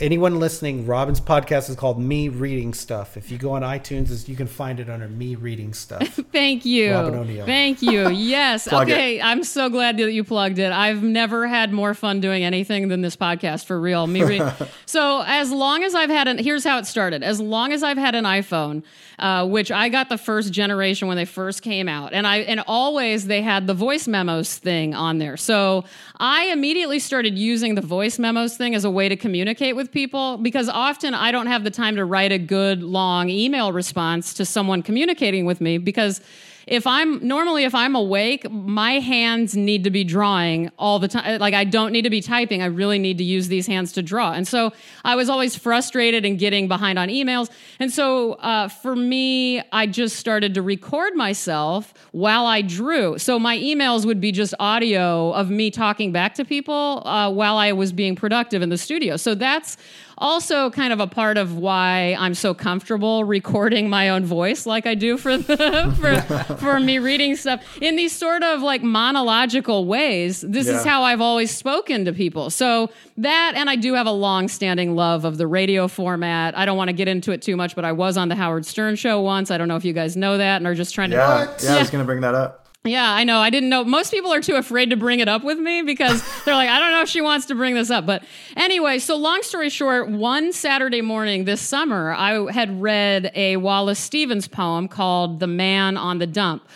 anyone 0.00 0.38
listening, 0.38 0.86
Robyn's 0.86 1.20
podcast 1.20 1.68
is 1.68 1.76
called 1.76 2.00
Me 2.00 2.28
Reading 2.28 2.72
Stuff. 2.72 3.16
If 3.16 3.30
you 3.30 3.38
go 3.38 3.52
on 3.52 3.62
iTunes, 3.62 4.28
you 4.28 4.36
can 4.36 4.46
find 4.46 4.80
it 4.80 4.88
under 4.88 5.08
Me 5.08 5.34
Reading 5.34 5.72
Stuff. 5.72 6.08
Thank 6.32 6.64
you. 6.64 6.92
Robyn 6.92 7.14
O'Neil. 7.14 7.46
Thank 7.46 7.82
you. 7.82 8.08
Yes. 8.28 8.70
Okay. 8.70 9.20
I'm 9.20 9.42
so 9.42 9.68
glad 9.70 9.96
that 9.96 10.12
you 10.12 10.22
plugged 10.22 10.58
it. 10.58 10.70
I've 10.70 11.02
never 11.02 11.46
had 11.46 11.72
more 11.72 11.94
fun 11.94 12.20
doing 12.20 12.44
anything 12.44 12.88
than 12.88 13.00
this 13.00 13.16
podcast 13.16 13.64
for 13.64 13.80
real. 13.80 14.06
Me 14.06 14.22
re- 14.22 14.52
so 14.86 15.22
as 15.26 15.50
long 15.50 15.82
as 15.82 15.94
I've 15.94 16.10
had 16.10 16.28
an 16.28 16.38
here's 16.38 16.64
how 16.64 16.78
it 16.78 16.86
started. 16.86 17.22
As 17.22 17.40
long 17.40 17.72
as 17.72 17.82
I've 17.82 17.96
had 17.96 18.14
an 18.14 18.24
iPhone, 18.24 18.82
uh, 19.18 19.46
which 19.46 19.70
I 19.70 19.88
got 19.88 20.08
the 20.08 20.18
first 20.18 20.52
generation 20.52 21.08
when 21.08 21.16
they 21.16 21.24
first 21.24 21.62
came 21.62 21.88
out, 21.88 22.12
and 22.12 22.26
I 22.26 22.38
and 22.38 22.60
always 22.66 23.26
they 23.26 23.40
had 23.40 23.66
the 23.66 23.74
voice 23.74 24.06
memos 24.06 24.56
thing 24.58 24.94
on 24.94 25.18
there. 25.18 25.36
So 25.36 25.84
I 26.18 26.46
immediately 26.46 26.98
started 26.98 27.38
using 27.38 27.74
the 27.74 27.80
voice 27.80 28.18
memos 28.18 28.56
thing 28.56 28.74
as 28.74 28.84
a 28.84 28.90
way 28.90 29.08
to 29.08 29.16
communicate 29.16 29.74
with 29.76 29.87
people 29.92 30.36
because 30.38 30.68
often 30.68 31.14
I 31.14 31.32
don't 31.32 31.46
have 31.46 31.64
the 31.64 31.70
time 31.70 31.96
to 31.96 32.04
write 32.04 32.32
a 32.32 32.38
good 32.38 32.82
long 32.82 33.30
email 33.30 33.72
response 33.72 34.34
to 34.34 34.44
someone 34.44 34.82
communicating 34.82 35.44
with 35.44 35.60
me 35.60 35.78
because 35.78 36.20
if 36.68 36.86
I'm 36.86 37.26
normally 37.26 37.64
if 37.64 37.74
I'm 37.74 37.94
awake, 37.94 38.50
my 38.50 39.00
hands 39.00 39.56
need 39.56 39.84
to 39.84 39.90
be 39.90 40.04
drawing 40.04 40.70
all 40.78 40.98
the 40.98 41.08
time. 41.08 41.40
Like 41.40 41.54
I 41.54 41.64
don't 41.64 41.92
need 41.92 42.02
to 42.02 42.10
be 42.10 42.20
typing. 42.20 42.62
I 42.62 42.66
really 42.66 42.98
need 42.98 43.18
to 43.18 43.24
use 43.24 43.48
these 43.48 43.66
hands 43.66 43.92
to 43.92 44.02
draw. 44.02 44.32
And 44.32 44.46
so 44.46 44.72
I 45.04 45.16
was 45.16 45.28
always 45.28 45.56
frustrated 45.56 46.24
and 46.24 46.38
getting 46.38 46.68
behind 46.68 46.98
on 46.98 47.08
emails. 47.08 47.50
And 47.80 47.92
so 47.92 48.34
uh, 48.34 48.68
for 48.68 48.94
me, 48.94 49.62
I 49.72 49.86
just 49.86 50.16
started 50.16 50.54
to 50.54 50.62
record 50.62 51.14
myself 51.14 51.94
while 52.12 52.46
I 52.46 52.60
drew. 52.60 53.18
So 53.18 53.38
my 53.38 53.56
emails 53.56 54.04
would 54.04 54.20
be 54.20 54.30
just 54.30 54.54
audio 54.60 55.32
of 55.32 55.50
me 55.50 55.70
talking 55.70 56.12
back 56.12 56.34
to 56.34 56.44
people 56.44 57.02
uh, 57.06 57.30
while 57.30 57.56
I 57.56 57.72
was 57.72 57.92
being 57.92 58.14
productive 58.14 58.60
in 58.60 58.68
the 58.68 58.78
studio. 58.78 59.16
So 59.16 59.34
that's 59.34 59.78
also 60.18 60.70
kind 60.70 60.92
of 60.92 61.00
a 61.00 61.06
part 61.06 61.36
of 61.36 61.56
why 61.56 62.16
I'm 62.18 62.34
so 62.34 62.54
comfortable 62.54 63.24
recording 63.24 63.88
my 63.88 64.08
own 64.10 64.24
voice 64.24 64.66
like 64.66 64.86
I 64.86 64.94
do 64.94 65.16
for 65.16 65.36
the 65.38 65.94
for 65.98 66.56
for 66.56 66.80
me 66.80 66.98
reading 66.98 67.36
stuff 67.36 67.62
in 67.80 67.96
these 67.96 68.12
sort 68.12 68.42
of 68.42 68.62
like 68.62 68.82
monological 68.82 69.86
ways. 69.86 70.40
This 70.42 70.68
is 70.68 70.84
how 70.84 71.02
I've 71.02 71.20
always 71.20 71.54
spoken 71.54 72.04
to 72.04 72.12
people. 72.12 72.50
So 72.50 72.90
that 73.16 73.54
and 73.56 73.70
I 73.70 73.76
do 73.76 73.94
have 73.94 74.06
a 74.06 74.12
long-standing 74.12 74.94
love 74.94 75.24
of 75.24 75.38
the 75.38 75.46
radio 75.46 75.88
format. 75.88 76.56
I 76.56 76.64
don't 76.64 76.76
want 76.76 76.88
to 76.88 76.94
get 76.94 77.08
into 77.08 77.32
it 77.32 77.42
too 77.42 77.56
much, 77.56 77.74
but 77.74 77.84
I 77.84 77.92
was 77.92 78.16
on 78.16 78.28
the 78.28 78.34
Howard 78.34 78.66
Stern 78.66 78.96
show 78.96 79.20
once. 79.20 79.50
I 79.50 79.58
don't 79.58 79.68
know 79.68 79.76
if 79.76 79.84
you 79.84 79.92
guys 79.92 80.16
know 80.16 80.38
that 80.38 80.56
and 80.58 80.66
are 80.66 80.74
just 80.74 80.94
trying 80.94 81.10
to 81.10 81.16
Yeah, 81.16 81.54
yeah, 81.62 81.76
I 81.76 81.78
was 81.78 81.90
gonna 81.90 82.04
bring 82.04 82.20
that 82.20 82.34
up. 82.34 82.67
Yeah, 82.90 83.12
I 83.12 83.24
know. 83.24 83.38
I 83.38 83.50
didn't 83.50 83.68
know. 83.68 83.84
Most 83.84 84.10
people 84.10 84.32
are 84.32 84.40
too 84.40 84.56
afraid 84.56 84.90
to 84.90 84.96
bring 84.96 85.20
it 85.20 85.28
up 85.28 85.44
with 85.44 85.58
me 85.58 85.82
because 85.82 86.22
they're 86.44 86.54
like, 86.54 86.68
I 86.68 86.78
don't 86.78 86.92
know 86.92 87.02
if 87.02 87.08
she 87.08 87.20
wants 87.20 87.46
to 87.46 87.54
bring 87.54 87.74
this 87.74 87.90
up. 87.90 88.06
But 88.06 88.22
anyway, 88.56 88.98
so 88.98 89.16
long 89.16 89.42
story 89.42 89.70
short, 89.70 90.08
one 90.08 90.52
Saturday 90.52 91.00
morning 91.00 91.44
this 91.44 91.60
summer, 91.60 92.12
I 92.12 92.50
had 92.52 92.80
read 92.80 93.30
a 93.34 93.56
Wallace 93.56 93.98
Stevens 93.98 94.48
poem 94.48 94.88
called 94.88 95.40
The 95.40 95.46
Man 95.46 95.96
on 95.96 96.18
the 96.18 96.26
Dump. 96.26 96.66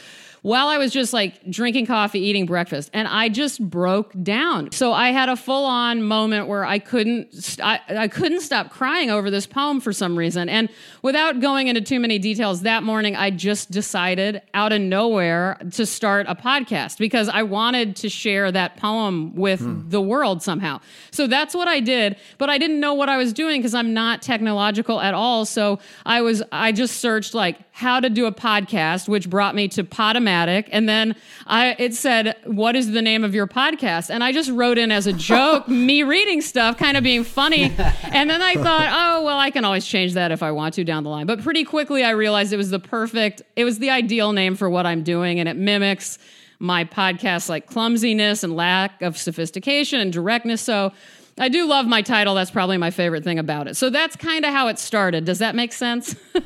While 0.43 0.67
I 0.67 0.77
was 0.77 0.93
just 0.93 1.13
like 1.13 1.49
drinking 1.49 1.87
coffee, 1.87 2.19
eating 2.19 2.47
breakfast, 2.47 2.91
and 2.93 3.07
I 3.07 3.29
just 3.29 3.61
broke 3.71 4.13
down. 4.25 4.73
So 4.73 4.93
I 4.93 5.11
had 5.11 5.29
a 5.29 5.37
full-on 5.37 6.03
moment 6.03 6.49
where 6.49 6.65
I 6.65 6.81
couldn't, 6.81 7.33
st- 7.33 7.65
I, 7.65 7.81
I 7.89 8.09
couldn't 8.09 8.41
stop 8.41 8.71
crying 8.71 9.09
over 9.09 9.31
this 9.31 9.47
poem 9.47 9.81
for 9.81 9.93
some 9.93 10.19
reason. 10.19 10.49
And 10.49 10.69
without 11.03 11.39
going 11.39 11.69
into 11.69 11.81
too 11.81 12.01
many 12.01 12.19
details, 12.19 12.63
that 12.63 12.83
morning 12.83 13.15
I 13.15 13.31
just 13.31 13.71
decided 13.71 14.43
out 14.53 14.73
of 14.73 14.81
nowhere 14.81 15.59
to 15.75 15.87
start 15.87 16.27
a 16.29 16.35
podcast 16.35 16.99
because 16.99 17.29
I 17.29 17.45
wanted 17.45 17.95
to 17.97 18.09
share 18.09 18.51
that 18.51 18.77
poem 18.77 19.37
with 19.37 19.61
hmm. 19.61 19.89
the 19.91 20.01
world 20.01 20.43
somehow. 20.43 20.81
So 21.13 21.29
that's 21.29 21.55
what 21.55 21.69
I 21.69 21.79
did, 21.79 22.17
but 22.39 22.51
I 22.51 22.59
didn't 22.59 22.81
know 22.81 22.95
what 22.95 23.09
I 23.09 23.17
was 23.17 23.33
doing 23.33 23.61
because 23.61 23.75
I'm 23.75 23.95
not 23.95 24.23
technological 24.23 25.01
at 25.01 25.15
all. 25.15 25.45
So 25.45 25.79
I 26.05 26.21
was 26.23 26.43
I 26.51 26.73
just 26.73 26.97
searched 26.97 27.33
like 27.33 27.59
how 27.71 28.01
to 28.01 28.11
do 28.11 28.27
a 28.27 28.33
podcast, 28.33 29.09
which 29.09 29.31
brought 29.31 29.55
me 29.55 29.69
to 29.69 29.85
Podomatic, 29.85 30.32
and 30.73 30.89
then 30.89 31.15
I 31.47 31.77
it 31.79 31.95
said, 31.95 32.37
"What 32.45 32.77
is 32.77 32.91
the 32.93 33.03
name 33.03 33.25
of 33.25 33.35
your 33.35 33.47
podcast?" 33.47 34.11
And 34.11 34.25
I 34.25 34.33
just 34.33 34.51
wrote 34.51 34.79
in 34.79 34.91
as 34.91 35.07
a 35.07 35.13
joke, 35.13 35.69
me 35.87 36.03
reading 36.03 36.41
stuff, 36.41 36.77
kind 36.79 36.97
of 36.97 37.05
being 37.05 37.25
funny. 37.25 37.65
and 38.03 38.29
then 38.29 38.43
I 38.43 38.55
thought, 38.55 38.89
"Oh, 38.93 39.25
well, 39.25 39.39
I 39.39 39.51
can 39.51 39.65
always 39.65 39.87
change 39.87 40.15
that 40.15 40.33
if 40.33 40.43
I 40.43 40.51
want 40.51 40.75
to 40.75 40.85
down 40.85 41.05
the 41.05 41.11
line." 41.11 41.27
But 41.27 41.43
pretty 41.43 41.65
quickly 41.65 42.05
I 42.05 42.11
realized 42.11 42.53
it 42.53 42.57
was 42.57 42.71
the 42.71 42.79
perfect, 42.79 43.43
it 43.57 43.65
was 43.65 43.79
the 43.79 43.91
ideal 43.91 44.33
name 44.33 44.57
for 44.57 44.69
what 44.69 44.87
I'm 44.87 45.03
doing 45.03 45.41
and 45.41 45.49
it 45.49 45.57
mimics 45.57 46.19
my 46.59 46.85
podcast 46.85 47.49
like 47.49 47.67
clumsiness 47.67 48.45
and 48.45 48.55
lack 48.55 49.03
of 49.03 49.19
sophistication 49.19 50.01
and 50.01 50.13
directness. 50.13 50.61
So 50.61 50.93
I 51.39 51.49
do 51.49 51.67
love 51.67 51.87
my 51.87 52.03
title. 52.03 52.35
That's 52.35 52.51
probably 52.53 52.77
my 52.77 52.91
favorite 52.91 53.25
thing 53.25 53.39
about 53.39 53.67
it. 53.67 53.77
So 53.77 53.91
that's 53.91 54.15
kind 54.17 54.45
of 54.45 54.53
how 54.53 54.69
it 54.69 54.79
started. 54.79 55.25
Does 55.25 55.39
that 55.41 55.55
make 55.55 55.73
sense? 55.73 56.15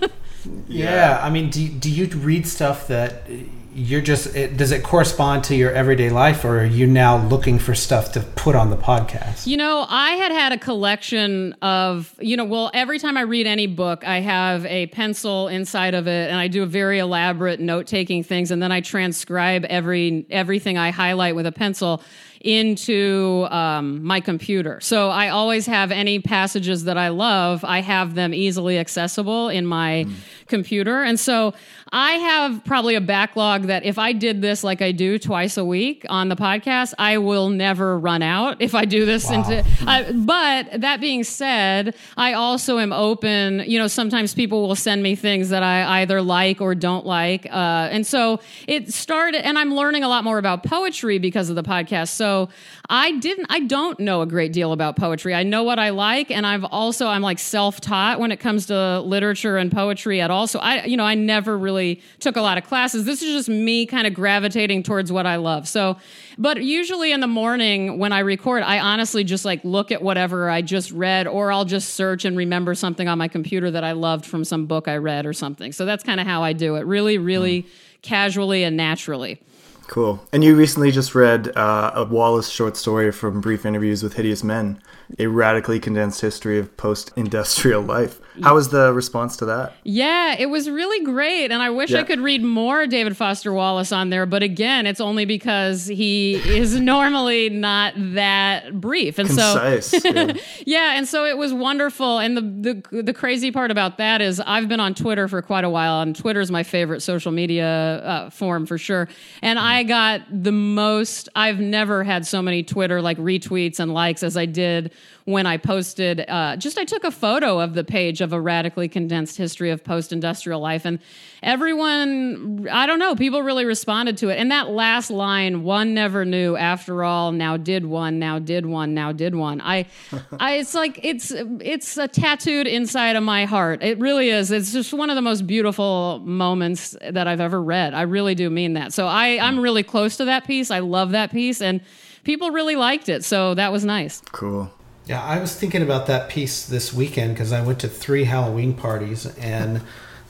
Yeah, 0.69 1.21
I 1.23 1.31
mean, 1.31 1.51
do, 1.51 1.69
do 1.69 1.91
you 1.91 2.07
read 2.19 2.47
stuff 2.47 2.89
that 2.89 3.29
you're 3.77 4.01
just, 4.01 4.35
it, 4.35 4.57
does 4.57 4.73
it 4.73 4.83
correspond 4.83 5.45
to 5.45 5.55
your 5.55 5.71
everyday 5.71 6.09
life 6.09 6.45
or 6.47 6.61
are 6.61 6.65
you 6.65 6.87
now 6.87 7.19
looking 7.27 7.59
for 7.59 7.75
stuff 7.75 8.13
to 8.13 8.21
put 8.21 8.55
on 8.55 8.71
the 8.71 8.77
podcast? 8.77 9.47
You 9.47 9.59
know, 9.59 9.85
I 9.87 10.13
had 10.13 10.33
had 10.33 10.53
a 10.53 10.59
collection 10.59 11.53
of, 11.61 12.15
you 12.19 12.39
know, 12.39 12.45
well, 12.45 12.71
every 12.73 12.99
time 12.99 13.19
I 13.19 13.23
read 13.23 13.47
any 13.47 13.67
book, 13.67 14.03
I 14.07 14.21
have 14.21 14.65
a 14.65 14.87
pencil 14.87 15.49
inside 15.49 15.93
of 15.93 16.09
it 16.09 16.31
and 16.31 16.39
I 16.39 16.49
do 16.49 16.63
a 16.63 16.67
very 16.67 16.99
elaborate 16.99 17.61
note-taking 17.61 18.25
things 18.25 18.51
and 18.51 18.63
then 18.63 18.73
I 18.73 18.81
transcribe 18.81 19.67
every 19.67 20.27
everything 20.31 20.79
I 20.79 20.91
highlight 20.91 21.37
with 21.37 21.47
a 21.47 21.53
pencil 21.53 22.03
into 22.41 23.47
um, 23.51 24.03
my 24.05 24.21
computer. 24.21 24.81
So 24.81 25.11
I 25.11 25.31
always 25.31 25.67
have 25.67 25.91
any 25.91 26.21
passages 26.21 26.85
that 26.85 26.97
I 26.97 27.09
love, 27.09 27.65
I 27.65 27.81
have 27.81 28.15
them 28.15 28.33
easily 28.33 28.79
accessible 28.79 29.49
in 29.49 29.67
my 29.67 30.07
computer. 30.47 31.03
And 31.03 31.19
so 31.19 31.55
I 31.93 32.13
have 32.13 32.65
probably 32.65 32.95
a 32.95 33.01
backlog 33.01 33.65
that 33.65 33.85
if 33.85 33.99
I 33.99 34.13
did 34.13 34.43
this 34.43 34.65
like 34.65 34.83
I 34.83 34.93
do 34.93 35.19
twice 35.19 35.57
a 35.57 35.65
week 35.65 36.05
on 36.09 36.29
the 36.29 36.37
podcast, 36.37 36.95
I 36.99 37.19
will 37.19 37.49
never 37.49 37.99
run 37.99 38.23
out 38.23 38.61
if 38.61 38.75
I 38.75 38.85
do 38.85 39.05
this 39.05 39.31
into. 39.31 39.65
I, 39.87 40.11
but 40.13 40.81
that 40.81 41.01
being 41.01 41.25
said, 41.25 41.95
I 42.17 42.33
also 42.33 42.79
am 42.79 42.93
open. 42.93 43.63
You 43.67 43.79
know, 43.79 43.87
sometimes 43.87 44.35
people 44.35 44.67
will 44.67 44.77
send 44.77 45.03
me 45.03 45.15
things 45.15 45.49
that 45.51 45.63
I 45.63 46.01
either 46.01 46.23
like 46.23 46.61
or 46.61 46.75
don't 46.75 47.07
like. 47.07 47.47
Uh, 47.47 47.89
and 47.91 48.07
so 48.07 48.41
it 48.67 48.93
started, 48.93 49.47
and 49.47 49.59
I'm 49.59 49.75
learning 49.75 50.03
a 50.03 50.09
lot 50.09 50.25
more 50.25 50.39
about 50.39 50.65
poetry 50.65 51.19
because 51.19 51.51
of 51.51 51.57
the 51.57 51.63
podcast. 51.63 52.09
So 52.09 52.49
I 52.89 53.13
didn't, 53.13 53.47
I 53.51 53.61
don't 53.61 53.99
know 53.99 54.23
a 54.23 54.27
great 54.27 54.53
deal 54.53 54.73
about 54.73 54.97
poetry. 54.97 55.35
I 55.35 55.43
know 55.43 55.65
what 55.65 55.79
I 55.79 55.91
like, 55.91 56.31
and 56.31 56.47
I've 56.47 56.65
also, 56.65 57.09
I'm 57.09 57.23
like 57.23 57.39
self 57.39 57.81
taught 57.81 58.21
when 58.21 58.31
it 58.31 58.39
comes 58.39 58.67
to 58.67 59.01
literature 59.01 59.57
and 59.57 59.73
poetry 59.73 60.21
at 60.21 60.31
all. 60.31 60.47
So 60.47 60.59
I, 60.61 60.85
you 60.85 60.97
know, 60.97 61.05
I 61.05 61.15
never 61.15 61.59
really 61.59 62.01
took 62.21 62.37
a 62.37 62.41
lot 62.41 62.59
of 62.59 62.65
classes. 62.65 63.05
This 63.05 63.23
is 63.23 63.33
just 63.33 63.49
me 63.49 63.87
kind 63.87 64.07
of 64.07 64.15
gravitating 64.15 64.85
towards 64.85 65.11
what 65.11 65.27
I 65.27 65.37
love. 65.37 65.67
So, 65.67 65.97
but 66.39 66.63
usually 66.63 67.13
in 67.13 67.21
the 67.21 67.27
morning 67.27 67.99
when 67.99 68.13
I 68.13 68.21
record, 68.21 68.63
I 68.63 68.79
honestly 68.79 69.25
just 69.25 69.45
like 69.45 69.65
look 69.65 69.91
at 69.91 70.03
whatever 70.03 70.49
I 70.49 70.63
just 70.63 70.93
read, 70.93 71.27
or 71.27 71.51
I'll 71.51 71.65
just 71.65 71.95
search 71.95 72.25
and 72.25 72.37
remember 72.37 72.75
something 72.75 73.09
on 73.09 73.19
my 73.19 73.29
computer 73.29 73.71
that 73.71 73.83
I 73.85 73.93
loved 73.93 74.25
from 74.25 74.45
some 74.45 74.67
book 74.67 74.87
I 74.87 74.97
read 74.99 75.27
or 75.27 75.33
something. 75.33 75.73
So 75.73 75.85
that's 75.87 76.05
kind 76.05 76.21
of 76.21 76.27
how 76.27 76.43
I 76.43 76.53
do 76.53 76.77
it 76.77 76.87
really, 76.87 77.19
really 77.19 77.63
hmm. 77.63 77.69
casually 78.03 78.63
and 78.63 78.77
naturally. 78.77 79.41
Cool. 79.87 80.23
And 80.33 80.43
you 80.43 80.57
recently 80.57 80.91
just 80.91 81.15
read 81.15 81.57
uh, 81.57 81.93
a 81.95 82.05
Wallace 82.05 82.49
short 82.49 82.77
story 82.77 83.13
from 83.13 83.41
Brief 83.41 83.65
Interviews 83.65 84.03
with 84.03 84.15
Hideous 84.15 84.43
Men, 84.43 84.81
a 85.19 85.27
radically 85.27 85.81
condensed 85.81 86.21
history 86.21 86.59
of 86.59 86.77
post 86.77 87.13
industrial 87.17 87.83
life. 87.97 88.21
How 88.43 88.55
was 88.55 88.69
the 88.69 88.93
response 88.93 89.37
to 89.39 89.47
that? 89.47 89.73
Yeah, 89.85 90.37
it 90.39 90.47
was 90.47 90.69
really 90.69 91.03
great. 91.05 91.51
And 91.51 91.63
I 91.63 91.71
wish 91.71 91.95
I 91.95 92.03
could 92.03 92.21
read 92.21 92.43
more 92.43 92.87
David 92.87 93.17
Foster 93.17 93.51
Wallace 93.51 93.93
on 93.93 94.11
there. 94.11 94.27
But 94.27 94.43
again, 94.43 94.87
it's 94.87 95.01
only 95.01 95.25
because 95.25 95.87
he 95.87 96.35
is 96.45 96.79
normally 96.79 97.49
not 97.49 97.95
that 97.97 98.79
brief. 98.79 99.19
And 99.19 99.29
so. 99.29 99.59
Concise. 99.59 100.05
yeah. 100.05 100.33
Yeah, 100.67 100.99
and 100.99 101.09
so 101.09 101.25
it 101.25 101.39
was 101.39 101.55
wonderful. 101.55 102.19
And 102.19 102.37
the, 102.37 102.83
the 102.91 103.03
the 103.03 103.15
crazy 103.15 103.51
part 103.51 103.71
about 103.71 103.97
that 103.99 104.21
is 104.21 104.41
I've 104.41 104.69
been 104.69 104.81
on 104.81 104.95
Twitter 104.95 105.29
for 105.29 105.41
quite 105.41 105.65
a 105.65 105.71
while, 105.71 106.03
and 106.03 106.15
Twitter 106.15 106.41
is 106.41 106.51
my 106.51 106.63
favorite 106.63 107.01
social 107.01 107.33
media 107.33 107.67
uh, 107.67 108.31
form 108.31 108.67
for 108.67 108.77
sure. 108.77 109.09
And 109.41 109.59
I 109.59 109.83
got 109.85 110.21
the 110.31 110.53
most. 110.53 111.29
I've 111.35 111.61
never 111.61 112.05
had 112.05 112.27
so 112.27 112.43
many 112.43 112.63
Twitter 112.63 113.01
like 113.01 113.17
retweets 113.17 113.81
and 113.81 113.95
likes 113.95 114.23
as 114.23 114.37
I 114.37 114.45
did 114.45 114.93
when 115.27 115.45
I 115.45 115.57
posted. 115.57 116.25
Uh, 116.27 116.57
just 116.57 116.79
I 116.79 116.85
took 116.85 117.05
a 117.05 117.11
photo 117.11 117.61
of 117.61 117.75
the 117.75 117.85
page 117.85 118.21
of 118.21 118.33
a 118.33 118.41
radically 118.41 118.89
condensed 118.89 119.37
history 119.37 119.71
of 119.71 119.83
post-industrial 119.83 120.61
life, 120.61 120.85
and 120.85 121.01
everyone, 121.43 122.69
I 122.71 122.87
don't 122.87 123.01
know, 123.01 123.17
people 123.17 123.43
really 123.43 123.65
responded 123.65 124.17
to 124.19 124.29
it. 124.29 124.37
And 124.37 124.51
that 124.53 124.71
last 124.71 125.11
line, 125.11 125.65
"One 125.65 125.95
never 125.95 126.25
knew, 126.25 126.57
after 126.57 127.03
all, 127.03 127.33
now 127.33 127.57
did 127.57 127.85
one, 127.85 128.19
now 128.19 128.39
did 128.39 128.67
one, 128.67 128.95
now 128.95 129.11
did 129.13 129.35
one." 129.35 129.61
I, 129.61 129.87
I, 130.41 130.55
it's 130.59 130.75
like 130.75 131.01
it's 131.03 131.33
it's 131.33 131.97
a 131.99 132.07
tattooed 132.07 132.69
inside 132.69 133.17
of 133.17 133.25
my 133.25 133.47
heart. 133.47 133.83
It 133.83 133.99
really 133.99 134.31
is. 134.31 134.53
It's 134.53 134.73
just 134.73 134.93
one 134.95 135.11
of 135.11 135.17
the 135.17 135.23
most 135.23 135.47
beautiful 135.47 136.21
moments 136.25 136.97
that 137.03 137.27
I've 137.27 137.41
ever 137.41 137.61
read. 137.61 137.95
I 137.95 138.03
really 138.03 138.37
do 138.37 138.49
mean 138.49 138.75
that. 138.75 138.93
So 138.93 139.07
I, 139.07 139.39
I'm 139.41 139.59
really 139.59 139.83
close 139.83 140.17
to 140.19 140.27
that 140.27 140.47
piece. 140.47 140.71
I 140.71 140.79
love 140.79 141.11
that 141.11 141.33
piece, 141.33 141.61
and 141.61 141.81
people 142.23 142.51
really 142.51 142.77
liked 142.77 143.09
it. 143.09 143.25
So 143.25 143.55
that 143.55 143.73
was 143.73 143.85
nice. 143.85 144.23
Cool. 144.33 144.71
Yeah, 145.07 145.23
I 145.23 145.39
was 145.39 145.55
thinking 145.55 145.83
about 145.83 146.07
that 146.07 146.29
piece 146.29 146.67
this 146.67 146.93
weekend 146.93 147.35
because 147.35 147.53
I 147.53 147.63
went 147.63 147.79
to 147.81 147.89
three 147.89 148.25
Halloween 148.25 148.75
parties 148.75 149.27
and 149.39 149.83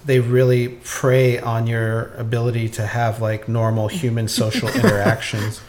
they 0.04 0.20
really 0.20 0.68
prey 0.68 1.38
on 1.38 1.66
your 1.66 2.12
ability 2.14 2.68
to 2.70 2.86
have 2.86 3.20
like 3.20 3.48
normal 3.48 3.88
human 3.88 4.28
social 4.28 4.68
interactions. 4.74 5.60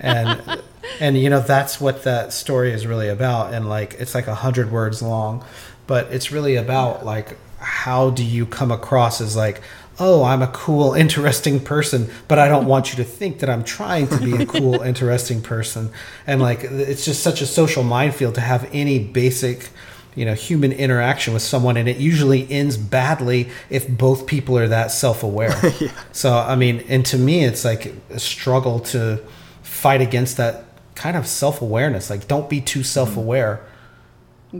and 0.00 0.60
and 1.00 1.18
you 1.18 1.30
know 1.30 1.40
that's 1.40 1.80
what 1.80 2.02
that 2.02 2.32
story 2.32 2.72
is 2.72 2.86
really 2.86 3.08
about 3.08 3.52
and 3.52 3.68
like 3.68 3.94
it's 3.94 4.14
like 4.14 4.26
a 4.26 4.34
hundred 4.34 4.72
words 4.72 5.02
long 5.02 5.44
but 5.86 6.06
it's 6.10 6.32
really 6.32 6.56
about 6.56 7.04
like 7.04 7.36
how 7.58 8.08
do 8.10 8.24
you 8.24 8.46
come 8.46 8.70
across 8.70 9.20
as 9.20 9.36
like 9.36 9.60
oh 9.98 10.24
i'm 10.24 10.42
a 10.42 10.46
cool 10.48 10.94
interesting 10.94 11.58
person 11.60 12.08
but 12.28 12.38
i 12.38 12.48
don't 12.48 12.66
want 12.66 12.90
you 12.90 12.96
to 12.96 13.04
think 13.04 13.38
that 13.38 13.50
i'm 13.50 13.64
trying 13.64 14.06
to 14.06 14.18
be 14.18 14.42
a 14.42 14.46
cool 14.46 14.80
interesting 14.82 15.40
person. 15.40 15.90
And 16.26 16.40
like 16.40 16.64
it's 16.64 17.04
just 17.04 17.22
such 17.22 17.40
a 17.40 17.46
social 17.46 17.82
minefield 17.82 18.34
to 18.36 18.40
have 18.40 18.68
any 18.72 18.98
basic 18.98 19.70
you 20.14 20.24
know 20.24 20.34
human 20.34 20.72
interaction 20.72 21.32
with 21.34 21.42
someone 21.42 21.76
and 21.76 21.88
it 21.88 21.98
usually 21.98 22.50
ends 22.50 22.76
badly 22.76 23.48
if 23.70 23.88
both 23.88 24.26
people 24.26 24.58
are 24.58 24.68
that 24.68 24.90
self-aware. 24.90 25.54
Yeah. 25.80 25.90
so 26.12 26.32
i 26.32 26.56
mean 26.56 26.84
and 26.88 27.04
to 27.06 27.18
me 27.18 27.44
it's 27.44 27.64
like 27.64 27.94
a 28.10 28.18
struggle 28.18 28.80
to 28.80 29.20
fight 29.62 30.00
against 30.00 30.36
that 30.38 30.64
kind 30.94 31.16
of 31.16 31.26
self-awareness. 31.28 32.10
Like 32.10 32.26
don't 32.26 32.50
be 32.50 32.60
too 32.60 32.82
self-aware. 32.82 33.64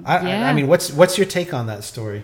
I, 0.04 0.28
yeah. 0.28 0.48
I, 0.48 0.52
mean 0.52 0.68
what's 0.68 0.92
what's 0.92 1.18
your 1.18 1.26
take 1.26 1.52
on 1.52 1.66
that 1.66 1.82
story 1.82 2.22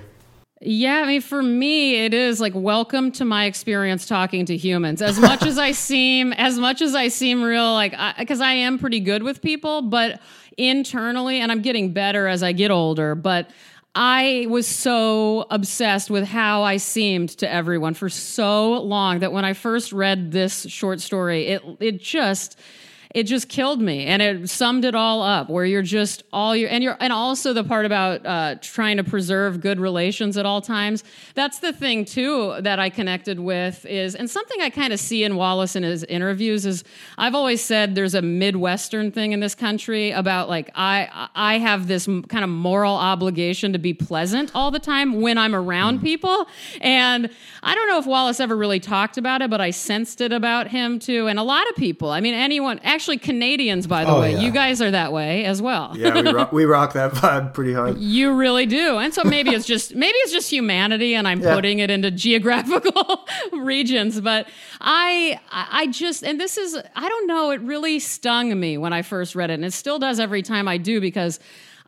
yeah, 0.60 1.02
I 1.04 1.06
mean, 1.06 1.20
for 1.20 1.42
me, 1.42 2.04
it 2.04 2.14
is 2.14 2.40
like 2.40 2.52
welcome 2.54 3.10
to 3.12 3.24
my 3.24 3.44
experience 3.46 4.06
talking 4.06 4.46
to 4.46 4.56
humans. 4.56 5.02
As 5.02 5.18
much 5.18 5.42
as 5.42 5.58
I 5.58 5.72
seem, 5.72 6.32
as 6.32 6.58
much 6.58 6.80
as 6.80 6.94
I 6.94 7.08
seem 7.08 7.42
real, 7.42 7.72
like, 7.72 7.94
because 8.18 8.40
I, 8.40 8.50
I, 8.50 8.52
am 8.52 8.78
pretty 8.78 9.00
good 9.00 9.22
with 9.22 9.42
people, 9.42 9.82
but 9.82 10.20
internally, 10.56 11.40
and 11.40 11.50
I'm 11.50 11.60
getting 11.60 11.92
better 11.92 12.28
as 12.28 12.42
I 12.42 12.52
get 12.52 12.70
older, 12.70 13.14
but 13.14 13.50
I 13.94 14.46
was 14.48 14.66
so 14.66 15.46
obsessed 15.50 16.10
with 16.10 16.24
how 16.24 16.62
I 16.62 16.78
seemed 16.78 17.30
to 17.38 17.52
everyone 17.52 17.94
for 17.94 18.08
so 18.08 18.80
long 18.80 19.20
that 19.20 19.32
when 19.32 19.44
I 19.44 19.52
first 19.52 19.92
read 19.92 20.32
this 20.32 20.66
short 20.68 21.00
story, 21.00 21.46
it 21.46 21.62
it 21.78 22.00
just 22.00 22.58
it 23.14 23.24
just 23.24 23.48
killed 23.48 23.80
me. 23.80 24.06
And 24.06 24.20
it 24.20 24.50
summed 24.50 24.84
it 24.84 24.94
all 24.94 25.22
up 25.22 25.48
where 25.48 25.64
you're 25.64 25.82
just 25.82 26.24
all 26.32 26.54
your 26.54 26.68
and 26.68 26.84
you're 26.84 26.96
and 27.00 27.12
also 27.12 27.52
the 27.52 27.64
part 27.64 27.86
about 27.86 28.26
uh, 28.26 28.56
trying 28.60 28.96
to 28.98 29.04
preserve 29.04 29.60
good 29.60 29.80
relations 29.80 30.36
at 30.36 30.44
all 30.44 30.60
times. 30.60 31.04
That's 31.34 31.60
the 31.60 31.72
thing 31.72 32.04
too 32.04 32.56
that 32.60 32.78
i 32.78 32.88
connected 32.90 33.40
with 33.40 33.84
is 33.86 34.14
and 34.14 34.28
something 34.28 34.60
i 34.60 34.70
kind 34.70 34.92
of 34.92 35.00
see 35.00 35.24
in 35.24 35.36
wallace 35.36 35.76
in 35.76 35.82
his 35.82 36.04
interviews 36.04 36.66
is 36.66 36.84
i've 37.18 37.34
always 37.34 37.62
said 37.62 37.94
there's 37.94 38.14
a 38.14 38.22
midwestern 38.22 39.10
thing 39.10 39.32
in 39.32 39.40
this 39.40 39.54
country 39.54 40.10
about 40.10 40.48
like 40.48 40.70
i 40.74 41.28
i 41.34 41.58
have 41.58 41.86
this 41.86 42.06
kind 42.06 42.44
of 42.44 42.50
moral 42.50 42.94
obligation 42.94 43.72
to 43.72 43.78
be 43.78 43.92
pleasant 43.92 44.50
all 44.54 44.70
the 44.70 44.78
time 44.78 45.20
when 45.20 45.38
i'm 45.38 45.54
around 45.54 46.00
mm. 46.00 46.02
people. 46.02 46.46
And 46.80 47.30
i 47.62 47.74
don't 47.74 47.88
know 47.88 47.98
if 47.98 48.06
wallace 48.06 48.40
ever 48.40 48.56
really 48.56 48.80
talked 48.80 49.18
about 49.18 49.42
it 49.42 49.50
but 49.50 49.60
i 49.60 49.70
sensed 49.70 50.20
it 50.20 50.32
about 50.32 50.68
him 50.68 50.98
too. 50.98 51.28
And 51.28 51.38
a 51.38 51.42
lot 51.42 51.68
of 51.68 51.76
people 51.76 52.10
i 52.10 52.20
mean 52.20 52.34
anyone 52.34 52.78
actually 52.82 53.03
actually 53.04 53.18
Canadians, 53.18 53.86
by 53.86 54.02
the 54.06 54.10
oh, 54.10 54.20
way. 54.20 54.32
Yeah. 54.32 54.40
You 54.40 54.50
guys 54.50 54.80
are 54.80 54.90
that 54.90 55.12
way 55.12 55.44
as 55.44 55.60
well. 55.60 55.92
yeah, 55.94 56.14
we 56.14 56.32
rock, 56.32 56.52
we 56.52 56.64
rock 56.64 56.94
that 56.94 57.12
vibe 57.12 57.52
pretty 57.52 57.74
hard. 57.74 57.98
You 58.14 58.32
really 58.32 58.64
do, 58.64 58.98
and 58.98 59.12
so 59.12 59.24
maybe 59.24 59.50
it's 59.50 59.66
just 59.66 59.94
maybe 59.94 60.16
it's 60.18 60.32
just 60.32 60.50
humanity, 60.50 61.14
and 61.14 61.28
I'm 61.28 61.40
yeah. 61.40 61.54
putting 61.54 61.80
it 61.80 61.90
into 61.90 62.10
geographical 62.10 63.26
regions. 63.52 64.20
But 64.20 64.48
I 64.80 65.38
I 65.50 65.88
just 65.88 66.22
and 66.22 66.40
this 66.40 66.56
is 66.56 66.76
I 66.96 67.08
don't 67.08 67.26
know. 67.26 67.50
It 67.50 67.60
really 67.60 67.98
stung 67.98 68.58
me 68.58 68.78
when 68.78 68.94
I 68.94 69.02
first 69.02 69.34
read 69.34 69.50
it, 69.50 69.54
and 69.54 69.64
it 69.64 69.72
still 69.72 69.98
does 69.98 70.18
every 70.18 70.42
time 70.42 70.66
I 70.66 70.78
do 70.78 71.00
because. 71.00 71.40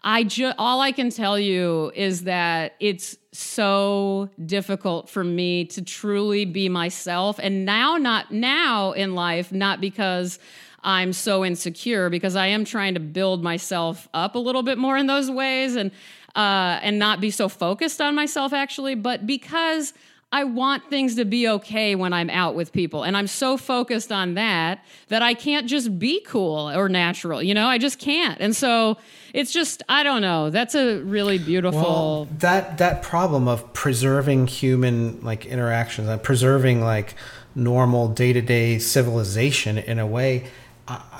I 0.09 0.23
just 0.23 0.55
all 0.59 0.81
I 0.83 0.93
can 0.93 1.11
tell 1.11 1.37
you 1.37 1.91
is 1.97 2.25
that 2.25 2.75
it's 2.79 3.17
so 3.33 4.29
difficult 4.45 5.09
for 5.09 5.25
me 5.25 5.65
to 5.65 5.83
truly 5.83 6.45
be 6.45 6.69
myself 6.69 7.41
and 7.43 7.65
now 7.65 7.97
not 7.97 8.31
now 8.31 8.93
in 8.93 9.17
life 9.17 9.51
not 9.51 9.81
because 9.81 10.39
I'm 10.87 11.13
so 11.13 11.45
insecure 11.45 12.09
because 12.09 12.37
I 12.37 12.47
am 12.47 12.65
trying 12.65 12.95
to 12.95 13.01
build 13.01 13.43
myself 13.43 14.09
up 14.15 14.37
a 14.37 14.39
little 14.39 14.63
bit 14.63 14.79
more 14.79 14.97
in 14.97 15.09
those 15.09 15.31
ways 15.31 15.75
and 15.75 15.91
uh, 16.37 16.79
and 16.83 16.99
not 16.99 17.21
be 17.21 17.31
so 17.31 17.49
focused 17.49 18.01
on 18.01 18.15
myself 18.15 18.53
actually, 18.53 18.95
but 18.95 19.27
because 19.27 19.93
I 20.33 20.45
want 20.45 20.89
things 20.91 21.15
to 21.17 21.25
be 21.25 21.49
okay 21.49 21.95
when 21.95 22.13
I'm 22.13 22.31
out 22.31 22.55
with 22.55 22.73
people. 22.73 23.05
And 23.05 23.17
I'm 23.17 23.27
so 23.27 23.57
focused 23.57 24.13
on 24.13 24.35
that 24.35 24.85
that 25.09 25.23
I 25.23 25.35
can't 25.35 25.67
just 25.67 25.99
be 25.99 26.21
cool 26.21 26.71
or 26.71 26.89
natural. 26.89 27.43
You 27.43 27.55
know, 27.55 27.67
I 27.67 27.79
just 27.79 27.99
can't. 27.99 28.39
And 28.41 28.55
so 28.55 28.99
it's 29.33 29.53
just 29.53 29.83
I 29.89 30.05
don't 30.05 30.21
know. 30.23 30.51
That's 30.51 30.75
a 30.75 31.01
really 31.01 31.39
beautiful 31.39 31.81
well, 31.81 32.29
that 32.39 32.79
that 32.79 33.03
problem 33.03 33.49
of 33.49 33.73
preserving 33.73 34.47
human 34.47 35.21
like 35.23 35.47
interactions 35.47 36.09
and 36.09 36.23
preserving 36.23 36.81
like 36.81 37.15
normal 37.57 38.09
day-to-day 38.09 38.79
civilization 38.79 39.79
in 39.79 39.99
a 39.99 40.07
way 40.07 40.47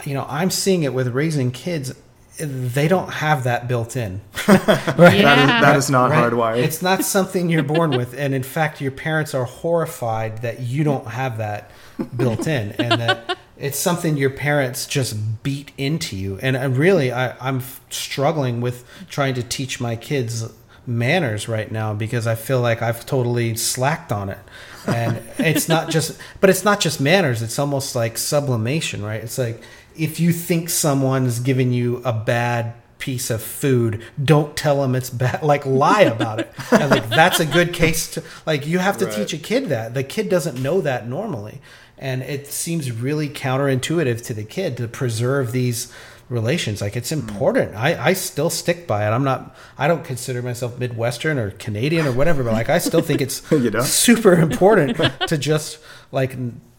you 0.05 0.15
know, 0.15 0.27
I'm 0.29 0.51
seeing 0.51 0.83
it 0.83 0.95
with 0.95 1.09
raising 1.09 1.51
kids. 1.51 1.95
They 2.39 2.87
don't 2.87 3.09
have 3.09 3.45
that 3.45 3.67
built 3.67 3.97
in. 3.97 4.21
right? 4.47 4.59
yeah. 4.69 4.95
that, 4.97 5.39
is, 5.39 5.47
that 5.47 5.77
is 5.77 5.91
not 5.91 6.11
right? 6.11 6.33
hardwired. 6.33 6.63
It's 6.63 6.83
not 6.83 7.05
something 7.05 7.49
you're 7.49 7.63
born 7.63 7.91
with. 7.91 8.15
And 8.19 8.35
in 8.35 8.43
fact, 8.43 8.81
your 8.81 8.93
parents 8.93 9.35
are 9.35 9.45
horrified 9.45 10.43
that 10.43 10.61
you 10.61 10.85
don't 10.85 11.07
have 11.07 11.39
that 11.39 11.71
built 12.17 12.47
in 12.47 12.73
and 12.73 13.01
that 13.01 13.39
it's 13.57 13.79
something 13.79 14.17
your 14.17 14.31
parents 14.31 14.87
just 14.87 15.43
beat 15.43 15.73
into 15.79 16.17
you. 16.17 16.39
And 16.43 16.57
I 16.57 16.65
really, 16.65 17.11
I, 17.11 17.35
I'm 17.41 17.63
struggling 17.89 18.61
with 18.61 18.85
trying 19.09 19.35
to 19.35 19.43
teach 19.43 19.81
my 19.81 19.97
kids 19.97 20.53
manners 20.87 21.49
right 21.49 21.71
now 21.71 21.93
because 21.93 22.27
I 22.27 22.35
feel 22.35 22.61
like 22.61 22.83
I've 22.83 23.05
totally 23.07 23.57
slacked 23.57 24.13
on 24.13 24.29
it. 24.29 24.39
And 24.87 25.23
it's 25.39 25.69
not 25.69 25.91
just 25.91 26.19
but 26.41 26.51
it's 26.51 26.65
not 26.65 26.81
just 26.81 27.01
manners 27.01 27.43
it's 27.43 27.59
almost 27.59 27.95
like 27.95 28.19
sublimation 28.19 29.03
right? 29.03 29.23
It's 29.23 29.39
like 29.39 29.63
if 29.97 30.21
you 30.21 30.33
think 30.33 30.71
someone's 30.71 31.41
giving 31.41 31.73
you 31.73 32.03
a 32.05 32.13
bad 32.13 32.75
piece 32.99 33.29
of 33.31 33.43
food 33.43 34.03
don't 34.23 34.57
tell 34.57 34.81
them 34.81 34.95
it's 34.95 35.11
bad 35.11 35.43
like 35.43 35.67
lie 35.67 36.03
about 36.03 36.41
it. 36.41 36.53
And 36.73 36.91
like 36.91 37.09
that's 37.09 37.41
a 37.41 37.47
good 37.47 37.73
case 37.73 38.11
to 38.13 38.23
like 38.45 38.67
you 38.67 38.79
have 38.79 38.99
to 38.99 39.07
right. 39.07 39.15
teach 39.15 39.33
a 39.33 39.39
kid 39.39 39.67
that. 39.67 39.95
The 39.95 40.05
kid 40.05 40.29
doesn't 40.29 40.61
know 40.61 40.81
that 40.81 41.09
normally. 41.09 41.61
And 41.99 42.23
it 42.23 42.47
seems 42.47 42.93
really 42.93 43.29
counterintuitive 43.29 44.23
to 44.27 44.35
the 44.35 44.45
kid 44.45 44.77
to 44.77 44.87
preserve 44.87 45.53
these 45.53 45.93
relations. 46.29 46.81
Like 46.81 46.97
it's 46.97 47.13
mm. 47.13 47.21
important. 47.21 47.75
I, 47.75 48.09
I 48.09 48.13
still 48.13 48.51
stick 48.51 48.87
by 48.87 49.07
it. 49.07 49.11
I'm 49.11 49.25
not. 49.25 49.57
I 49.79 49.89
don't 49.89 50.05
consider 50.05 50.43
myself 50.43 50.79
Midwestern 50.79 51.39
or 51.39 51.51
Canadian 51.53 52.07
or 52.07 52.13
whatever, 52.13 52.43
but 52.43 52.53
like 52.53 52.69
I 52.69 52.79
still 52.79 53.03
think 53.03 53.21
it's 53.21 53.43
super 53.89 54.33
important 54.39 54.97
to 55.29 55.39
just 55.39 55.79
like 56.13 56.37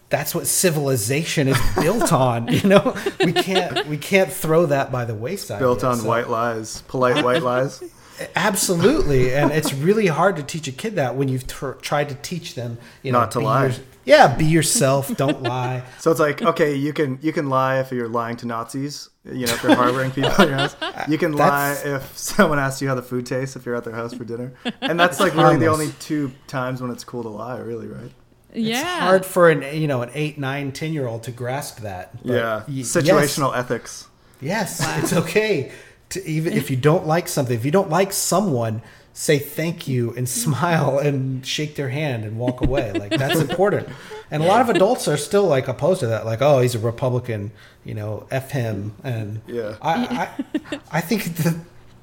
that's 0.10 0.34
what 0.34 0.48
civilization 0.48 1.48
is 1.48 1.60
built 1.76 2.14
on. 2.14 2.48
You 2.48 2.70
know, 2.70 2.96
we 3.24 3.34
can't 3.34 3.86
we 3.88 3.98
can't 3.98 4.32
throw 4.32 4.66
that 4.68 4.92
by 4.92 5.06
the 5.06 5.16
wayside. 5.16 5.60
Built 5.60 5.84
yet, 5.84 5.90
on 5.90 5.98
so. 5.98 6.08
white 6.08 6.30
lies, 6.30 6.82
polite 6.84 7.24
white 7.24 7.44
lies. 7.44 7.84
Absolutely, 8.36 9.32
and 9.34 9.52
it's 9.52 9.74
really 9.74 10.08
hard 10.08 10.38
to 10.38 10.44
teach 10.44 10.68
a 10.68 10.72
kid 10.72 10.96
that 10.96 11.16
when 11.16 11.28
you've 11.28 11.46
tr- 11.46 11.74
tried 11.74 12.10
to 12.10 12.16
teach 12.16 12.56
them, 12.56 12.80
you 13.04 13.12
know, 13.12 13.20
not 13.20 13.32
to 13.32 13.40
lie. 13.40 13.76
Yeah, 14.08 14.36
be 14.36 14.46
yourself. 14.46 15.16
Don't 15.16 15.44
lie. 15.44 15.84
So 16.00 16.12
it's 16.12 16.20
like, 16.20 16.42
okay, 16.42 16.76
you 16.76 16.94
can 16.94 17.20
you 17.22 17.34
can 17.34 17.50
lie 17.50 17.80
if 17.80 17.92
you're 17.92 18.08
lying 18.08 18.38
to 18.38 18.46
Nazis. 18.48 19.10
You 19.26 19.46
know, 19.48 19.54
if 19.54 19.62
you're 19.64 19.76
harboring 19.76 20.12
people 20.12 20.32
in 20.44 20.50
your 20.50 20.58
house. 20.58 20.76
Uh, 20.82 21.04
you 21.10 21.18
can 21.18 21.34
lie 21.34 21.76
if 21.84 22.18
someone 22.18 22.60
asks 22.60 22.82
you 22.82 22.88
how 22.88 22.96
the 22.96 23.02
food 23.02 23.26
tastes 23.26 23.56
if 23.58 23.66
you're 23.66 23.76
at 23.76 23.84
their 23.84 23.94
house 23.94 24.14
for 24.14 24.24
dinner. 24.24 24.54
And 24.82 24.98
that's 25.00 25.20
like 25.20 25.36
really 25.36 25.58
the 25.58 25.68
only 25.68 25.90
two 26.00 26.32
times 26.48 26.82
when 26.82 26.92
it's 26.92 27.04
cool 27.04 27.24
to 27.24 27.30
lie, 27.30 27.58
really, 27.60 27.88
right? 27.88 28.12
Yeah. 28.54 28.80
It's 28.80 28.90
hard 29.04 29.26
for 29.26 29.50
an 29.50 29.62
you 29.80 29.88
know 29.88 30.02
an 30.02 30.10
eight, 30.14 30.38
nine, 30.38 30.72
ten 30.72 30.94
year 30.94 31.08
old 31.08 31.24
to 31.24 31.32
grasp 31.32 31.80
that. 31.82 32.12
yeah. 32.24 32.64
Y- 32.68 32.84
Situational 32.84 33.52
yes. 33.54 33.60
ethics. 33.66 34.08
Yes, 34.40 34.82
it's 35.04 35.14
okay 35.14 35.72
to 36.10 36.26
even 36.26 36.54
if 36.54 36.70
you 36.72 36.78
don't 36.78 37.06
like 37.06 37.28
something, 37.28 37.56
if 37.56 37.66
you 37.66 37.72
don't 37.72 37.90
like 37.90 38.14
someone, 38.14 38.82
say 39.18 39.40
thank 39.40 39.88
you 39.88 40.10
and 40.10 40.28
mm-hmm. 40.28 40.52
smile 40.52 41.00
and 41.00 41.44
shake 41.44 41.76
their 41.76 41.90
hand 41.90 42.24
and 42.24 42.38
walk 42.38 42.62
away. 42.62 42.92
Like 42.92 43.18
that's 43.18 43.40
important. 43.50 43.90
And 44.30 44.44
a 44.44 44.46
lot 44.46 44.62
of 44.62 44.70
adults 44.70 45.08
are 45.08 45.18
still 45.18 45.48
like 45.48 45.68
opposed 45.68 46.02
to 46.02 46.08
that. 46.08 46.24
Like, 46.24 46.40
oh, 46.42 46.60
he's 46.60 46.76
a 46.76 46.80
Republican, 46.80 47.52
you 47.84 47.96
know, 47.96 48.28
f 48.30 48.52
him. 48.52 48.94
And 49.04 49.42
yeah, 49.48 49.76
I 49.82 50.30
I, 50.72 50.80
I 50.92 51.02
think 51.02 51.24
that 51.38 51.56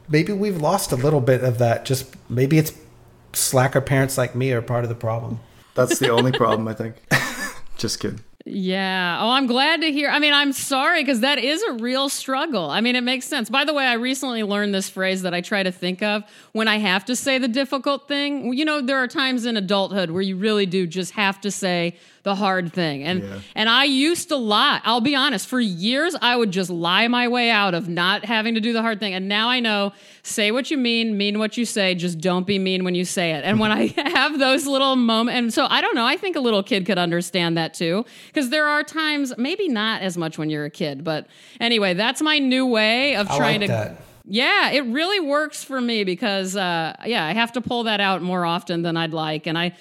maybe 0.09 0.33
we've 0.33 0.61
lost 0.61 0.91
a 0.91 0.97
little 0.97 1.21
bit 1.21 1.45
of 1.45 1.59
that. 1.59 1.85
Just 1.85 2.17
maybe 2.29 2.59
it's 2.59 2.73
slacker 3.33 3.81
parents 3.81 4.19
like 4.19 4.35
me 4.35 4.51
are 4.53 4.63
part 4.63 4.83
of 4.83 4.89
the 4.89 4.97
problem. 4.97 5.39
That's 5.75 6.01
the 6.01 6.09
only 6.09 6.33
problem, 6.33 6.67
I 6.67 6.75
think. 6.75 6.97
Just 7.79 8.01
kidding. 8.01 8.21
Yeah. 8.47 9.21
Oh, 9.23 9.31
I'm 9.31 9.47
glad 9.47 9.81
to 9.81 9.91
hear. 9.91 10.11
I 10.11 10.19
mean, 10.19 10.35
I'm 10.35 10.53
sorry 10.53 11.03
because 11.03 11.21
that 11.21 11.39
is 11.39 11.63
a 11.63 11.73
real 11.75 12.11
struggle. 12.11 12.69
I 12.69 12.83
mean, 12.83 12.95
it 12.95 13.01
makes 13.01 13.27
sense. 13.27 13.49
By 13.49 13.65
the 13.65 13.73
way, 13.73 13.87
I 13.87 13.95
recently 13.95 14.43
learned 14.43 14.75
this 14.75 14.91
phrase 14.91 15.23
that 15.23 15.33
I 15.33 15.41
try 15.41 15.63
to 15.63 15.73
think 15.73 16.03
of 16.03 16.25
when 16.53 16.69
I 16.69 16.77
have 16.77 17.07
to 17.07 17.17
say 17.17 17.39
the 17.39 17.49
difficult 17.49 18.07
thing. 18.07 18.53
You 18.53 18.67
know, 18.67 18.83
there 18.83 18.99
are 18.99 19.09
times 19.09 19.47
in 19.47 19.57
adulthood 19.57 20.11
where 20.11 20.21
you 20.21 20.37
really 20.37 20.67
do 20.67 20.87
just 20.87 21.13
have 21.13 21.41
to 21.41 21.51
say 21.51 21.97
the 22.25 22.35
hard 22.35 22.73
thing. 22.73 23.05
And 23.05 23.23
Yeah. 23.23 23.39
and 23.55 23.69
I 23.69 23.85
used 23.85 24.29
to 24.31 24.37
lie. 24.37 24.81
I'll 24.85 25.01
be 25.03 25.15
honest, 25.15 25.47
for 25.47 25.61
years 25.61 26.17
I 26.21 26.35
would 26.37 26.51
just 26.51 26.71
lie 26.71 27.07
my 27.07 27.29
way 27.29 27.51
out 27.51 27.75
of 27.75 27.87
not 27.89 28.25
having 28.25 28.55
to 28.55 28.61
do 28.61 28.73
the 28.73 28.81
hard 28.83 28.99
thing. 28.99 29.15
And 29.15 29.29
now 29.29 29.49
I 29.51 29.61
know 29.61 29.93
say 30.23 30.51
what 30.51 30.71
you 30.71 30.79
mean, 30.79 31.17
mean 31.19 31.39
what 31.39 31.57
you 31.59 31.65
say, 31.67 31.95
just 31.95 32.19
don't 32.19 32.47
be 32.47 32.59
mean 32.59 32.83
when 32.83 32.95
you 32.95 33.05
say 33.05 33.33
it. 33.33 33.45
And 33.45 33.61
when 33.61 33.71
I 33.71 33.87
have 33.97 34.39
those 34.39 34.67
little 34.67 34.97
moments 34.97 35.39
and 35.39 35.53
so 35.55 35.67
I 35.69 35.81
don't 35.83 35.95
know, 35.95 36.07
I 36.07 36.17
think 36.17 36.35
a 36.35 36.41
little 36.41 36.63
kid 36.63 36.87
could 36.87 36.97
understand 36.99 37.59
that 37.59 37.75
too 37.75 38.07
because 38.29 38.49
there 38.49 38.67
are 38.67 38.83
times 38.83 39.35
maybe 39.37 39.69
not 39.69 40.01
as 40.03 40.17
much 40.17 40.39
when 40.39 40.49
you're 40.51 40.65
a 40.65 40.71
kid, 40.71 41.05
but 41.05 41.27
anyway, 41.61 41.93
that's 41.95 42.23
my 42.23 42.39
new 42.39 42.65
way 42.67 43.17
of 43.17 43.31
I 43.31 43.37
trying 43.37 43.61
like 43.61 43.69
to 43.69 43.75
that. 43.75 44.01
yeah, 44.27 44.71
it 44.71 44.87
really 44.87 45.21
works 45.21 45.63
for 45.63 45.79
me 45.79 46.05
because 46.05 46.57
uh, 46.57 46.95
yeah, 47.05 47.27
I 47.27 47.35
have 47.35 47.53
to 47.53 47.61
pull 47.61 47.83
that 47.83 48.01
out 48.01 48.23
more 48.23 48.47
often 48.47 48.81
than 48.81 48.97
I'd 48.97 49.13
like, 49.13 49.47
and 49.47 49.59
I 49.59 49.75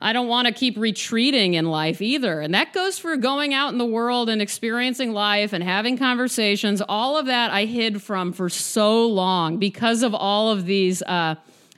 I 0.00 0.12
don't 0.12 0.28
want 0.28 0.46
to 0.48 0.54
keep 0.54 0.78
retreating 0.78 1.54
in 1.54 1.66
life 1.66 2.00
either, 2.00 2.40
and 2.40 2.54
that 2.54 2.72
goes 2.72 2.98
for 2.98 3.16
going 3.16 3.52
out 3.52 3.72
in 3.72 3.78
the 3.78 3.84
world 3.86 4.30
and 4.30 4.40
experiencing 4.40 5.12
life 5.12 5.52
and 5.52 5.62
having 5.62 5.98
conversations. 5.98 6.80
All 6.88 7.18
of 7.18 7.26
that 7.26 7.50
I 7.50 7.66
hid 7.66 8.02
from 8.02 8.32
for 8.32 8.48
so 8.48 9.06
long 9.06 9.58
because 9.58 10.02
of 10.02 10.14
all 10.14 10.50
of 10.50 10.64
these. 10.64 11.02
Uh, 11.02 11.34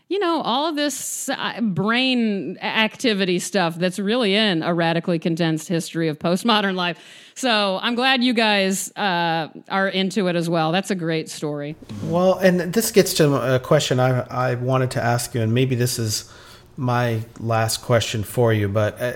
you 0.09 0.19
know, 0.19 0.43
all 0.43 0.69
of 0.69 0.77
this 0.77 1.31
uh, 1.31 1.59
brain 1.63 2.59
activity 2.61 3.39
stuff 3.39 3.77
that's 3.77 3.99
really 3.99 4.35
in 4.35 4.63
a 4.63 4.75
radically 4.75 5.19
condensed 5.19 5.69
history 5.69 6.09
of 6.09 6.19
postmodern 6.19 6.75
life. 6.75 6.99
So 7.35 7.79
I'm 7.81 7.95
glad 7.95 8.23
you 8.23 8.35
guys 8.35 8.95
uh, 8.95 9.49
are 9.71 9.89
into 9.89 10.29
it 10.29 10.37
as 10.37 10.51
well. 10.51 10.71
That's 10.71 10.91
a 10.91 10.95
great 10.95 11.31
story. 11.31 11.77
Well, 12.05 12.35
and 12.41 12.75
this 12.75 12.91
gets 12.91 13.15
to 13.15 13.55
a 13.55 13.59
question 13.59 13.99
I, 13.99 14.21
I 14.51 14.55
wanted 14.57 14.91
to 14.91 15.03
ask 15.03 15.35
you, 15.35 15.41
and 15.41 15.55
maybe 15.55 15.77
this 15.77 15.99
is 15.99 16.31
my 16.77 17.23
last 17.39 17.83
question 17.83 18.23
for 18.23 18.53
you. 18.53 18.69
But 18.69 19.01
uh, 19.01 19.13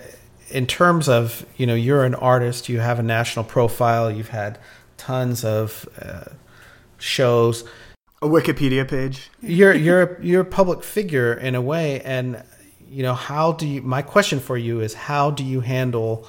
in 0.50 0.66
terms 0.66 1.08
of, 1.08 1.46
you 1.56 1.66
know, 1.66 1.74
you're 1.74 2.04
an 2.04 2.14
artist, 2.14 2.68
you 2.68 2.80
have 2.80 2.98
a 2.98 3.02
national 3.02 3.44
profile, 3.44 4.10
you've 4.10 4.28
had 4.28 4.58
tons 4.96 5.44
of 5.44 5.88
uh, 6.00 6.24
shows. 6.98 7.64
A 8.22 8.26
Wikipedia 8.26 8.88
page. 8.88 9.30
You're 9.40 9.74
you're 9.86 10.20
you're 10.22 10.42
a 10.42 10.44
public 10.44 10.82
figure 10.82 11.34
in 11.34 11.54
a 11.54 11.60
way, 11.60 12.00
and 12.00 12.42
you 12.88 13.02
know 13.02 13.14
how 13.14 13.52
do 13.52 13.66
you? 13.66 13.82
My 13.82 14.02
question 14.02 14.40
for 14.40 14.56
you 14.56 14.80
is 14.80 14.94
how 14.94 15.30
do 15.30 15.44
you 15.44 15.60
handle 15.60 16.26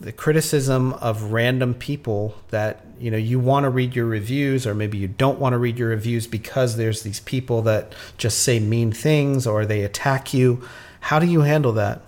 the 0.00 0.12
criticism 0.12 0.92
of 0.94 1.32
random 1.32 1.74
people 1.74 2.36
that 2.50 2.84
you 3.00 3.10
know 3.10 3.16
you 3.16 3.38
want 3.38 3.64
to 3.64 3.70
read 3.70 3.94
your 3.94 4.06
reviews 4.06 4.66
or 4.66 4.74
maybe 4.74 4.98
you 4.98 5.08
don't 5.08 5.38
want 5.38 5.52
to 5.52 5.58
read 5.58 5.78
your 5.78 5.88
reviews 5.88 6.26
because 6.26 6.76
there's 6.76 7.02
these 7.02 7.20
people 7.20 7.62
that 7.62 7.94
just 8.16 8.40
say 8.40 8.58
mean 8.60 8.92
things 8.92 9.46
or 9.46 9.64
they 9.64 9.82
attack 9.82 10.34
you 10.34 10.62
how 11.00 11.18
do 11.18 11.26
you 11.26 11.42
handle 11.42 11.72
that 11.72 12.02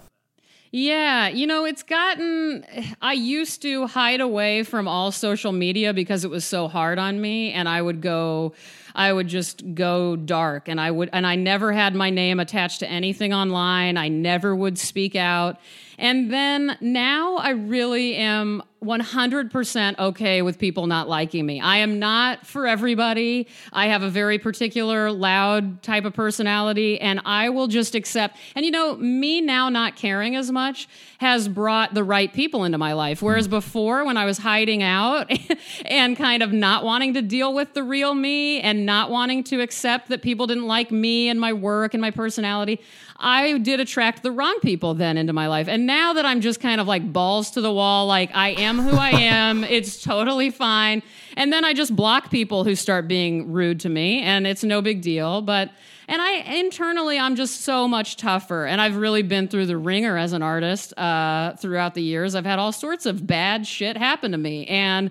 Yeah, 0.73 1.27
you 1.27 1.49
know, 1.49 1.65
it's 1.65 1.83
gotten. 1.83 2.65
I 3.03 3.15
used 3.15 3.61
to 3.63 3.89
hide 3.89 4.21
away 4.21 4.63
from 4.63 4.87
all 4.87 5.11
social 5.11 5.51
media 5.51 5.93
because 5.93 6.25
it 6.25 6.31
was 6.31 6.45
so 6.45 6.69
hard 6.69 6.97
on 6.97 7.21
me, 7.21 7.51
and 7.53 7.69
I 7.69 7.83
would 7.83 8.01
go. 8.01 8.55
I 8.95 9.13
would 9.13 9.29
just 9.29 9.75
go 9.75 10.17
dark 10.17 10.69
and 10.69 10.81
I 10.81 10.91
would 10.91 11.11
and 11.13 11.27
I 11.27 11.37
never 11.37 11.73
had 11.73 11.95
my 11.95 12.11
name 12.11 12.41
attached 12.41 12.81
to 12.81 12.91
anything 12.91 13.33
online. 13.33 13.97
I 13.97 14.09
never 14.09 14.55
would 14.55 14.79
speak 14.79 15.15
out. 15.17 15.59
And 16.01 16.33
then 16.33 16.79
now 16.81 17.37
I 17.37 17.51
really 17.51 18.17
am 18.17 18.63
100% 18.83 19.99
okay 19.99 20.41
with 20.41 20.59
people 20.59 20.87
not 20.87 21.07
liking 21.09 21.45
me. 21.45 21.61
I 21.61 21.79
am 21.79 21.99
not 21.99 22.47
for 22.47 22.67
everybody. 22.67 23.47
I 23.75 23.89
have 23.89 24.03
a 24.03 24.09
very 24.09 24.39
particular 24.39 25.13
loud 25.13 25.83
type 25.83 26.07
of 26.07 26.15
personality 26.15 26.99
and 26.99 27.21
I 27.27 27.51
will 27.51 27.67
just 27.67 27.95
accept. 27.95 28.39
And 28.55 28.65
you 28.65 28.71
know, 28.71 28.97
me 28.97 29.43
now 29.43 29.69
not 29.69 29.97
caring 29.97 30.35
as 30.35 30.51
much 30.51 30.89
has 31.19 31.47
brought 31.47 31.93
the 31.93 32.03
right 32.03 32.33
people 32.33 32.65
into 32.65 32.79
my 32.79 32.95
life. 32.95 33.21
Whereas 33.21 33.49
mm. 33.49 33.51
before 33.51 34.07
when 34.07 34.17
I 34.17 34.25
was 34.25 34.39
hiding 34.39 34.83
out 34.83 35.31
and 35.85 36.17
kind 36.17 36.43
of 36.43 36.51
not 36.51 36.83
wanting 36.83 37.13
to 37.15 37.23
deal 37.23 37.53
with 37.53 37.75
the 37.75 37.83
real 37.83 38.15
me 38.15 38.61
and 38.61 38.87
not 38.87 39.11
wanting 39.11 39.45
to 39.45 39.61
accept 39.61 40.09
that 40.09 40.23
people 40.23 40.47
didn't 40.47 40.67
like 40.67 40.91
me 40.91 41.29
and 41.29 41.39
my 41.39 41.53
work 41.53 41.93
and 41.93 42.01
my 42.01 42.11
personality, 42.11 42.81
I 43.19 43.59
did 43.59 43.81
attract 43.81 44.23
the 44.23 44.33
wrong 44.33 44.59
people 44.63 44.95
then 44.95 45.19
into 45.19 45.35
my 45.35 45.47
life. 45.47 45.69
And 45.69 45.90
now 45.91 46.13
that 46.13 46.25
I'm 46.25 46.41
just 46.41 46.61
kind 46.61 46.81
of 46.81 46.87
like 46.87 47.13
balls 47.13 47.51
to 47.53 47.61
the 47.61 47.73
wall, 47.73 48.07
like 48.07 48.31
I 48.33 48.51
am 48.51 48.79
who 48.79 48.97
I 48.97 49.11
am, 49.41 49.65
it's 49.65 50.01
totally 50.01 50.51
fine. 50.51 51.03
And 51.37 51.53
then 51.53 51.65
I 51.65 51.73
just 51.75 51.97
block 51.97 52.31
people 52.31 52.63
who 52.63 52.77
start 52.77 53.09
being 53.09 53.51
rude 53.51 53.81
to 53.81 53.89
me, 53.89 54.23
and 54.23 54.47
it's 54.47 54.63
no 54.63 54.83
big 54.83 55.03
deal. 55.03 55.43
But 55.43 55.71
and 56.07 56.23
I 56.23 56.33
internally, 56.59 57.19
I'm 57.19 57.35
just 57.35 57.63
so 57.63 57.89
much 57.89 58.17
tougher. 58.17 58.67
And 58.67 58.81
I've 58.81 58.97
really 58.97 59.23
been 59.23 59.49
through 59.49 59.67
the 59.67 59.77
ringer 59.77 60.17
as 60.17 60.33
an 60.33 60.43
artist 60.43 60.97
uh, 60.97 61.55
throughout 61.57 61.95
the 61.95 62.03
years. 62.03 62.37
I've 62.37 62.47
had 62.47 62.61
all 62.61 62.73
sorts 62.73 63.05
of 63.05 63.27
bad 63.27 63.67
shit 63.67 63.97
happen 63.97 64.31
to 64.31 64.39
me, 64.39 64.67
and 64.67 65.11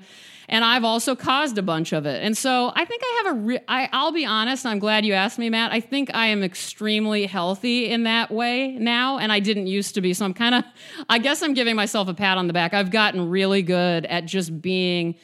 and 0.49 0.65
I've 0.65 0.83
also 0.83 1.15
caused 1.15 1.57
a 1.57 1.61
bunch 1.61 1.93
of 1.93 2.05
it. 2.05 2.23
And 2.23 2.35
so 2.37 2.71
I 2.75 2.83
think 2.83 3.01
I 3.03 3.21
have 3.23 3.35
a. 3.35 3.39
Re- 3.39 3.59
I, 3.67 3.87
I'll 3.91 4.11
be 4.11 4.25
honest. 4.25 4.65
I'm 4.65 4.79
glad 4.79 5.05
you 5.05 5.13
asked 5.13 5.37
me, 5.37 5.49
Matt. 5.49 5.71
I 5.71 5.79
think 5.79 6.13
I 6.13 6.27
am 6.27 6.43
extremely 6.43 7.27
healthy 7.27 7.89
in 7.89 8.03
that 8.03 8.31
way 8.31 8.71
now, 8.71 9.19
and 9.19 9.31
I 9.31 9.39
didn't 9.39 9.67
used 9.67 9.95
to 9.95 10.01
be. 10.01 10.13
So 10.13 10.25
I'm 10.25 10.33
kind 10.33 10.55
of. 10.55 10.63
I 11.07 11.19
guess 11.19 11.41
I'm 11.43 11.53
giving 11.53 11.75
myself 11.75 12.07
a 12.07 12.13
pat 12.13 12.37
on 12.37 12.47
the 12.47 12.53
back. 12.53 12.73
I've 12.73 12.91
gotten 12.91 13.29
really 13.29 13.61
good 13.61 14.05
at 14.07 14.25
just 14.25 14.61
being. 14.61 15.15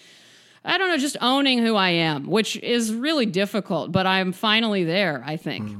I 0.63 0.77
don't 0.77 0.89
know, 0.89 0.97
just 0.97 1.17
owning 1.21 1.59
who 1.59 1.75
I 1.75 1.89
am, 1.89 2.25
which 2.25 2.57
is 2.57 2.93
really 2.93 3.27
difficult, 3.27 3.91
but 3.91 4.07
I'm 4.07 4.31
finally 4.31 4.83
there. 4.83 5.23
I 5.25 5.37
think. 5.37 5.69
Hmm. 5.69 5.77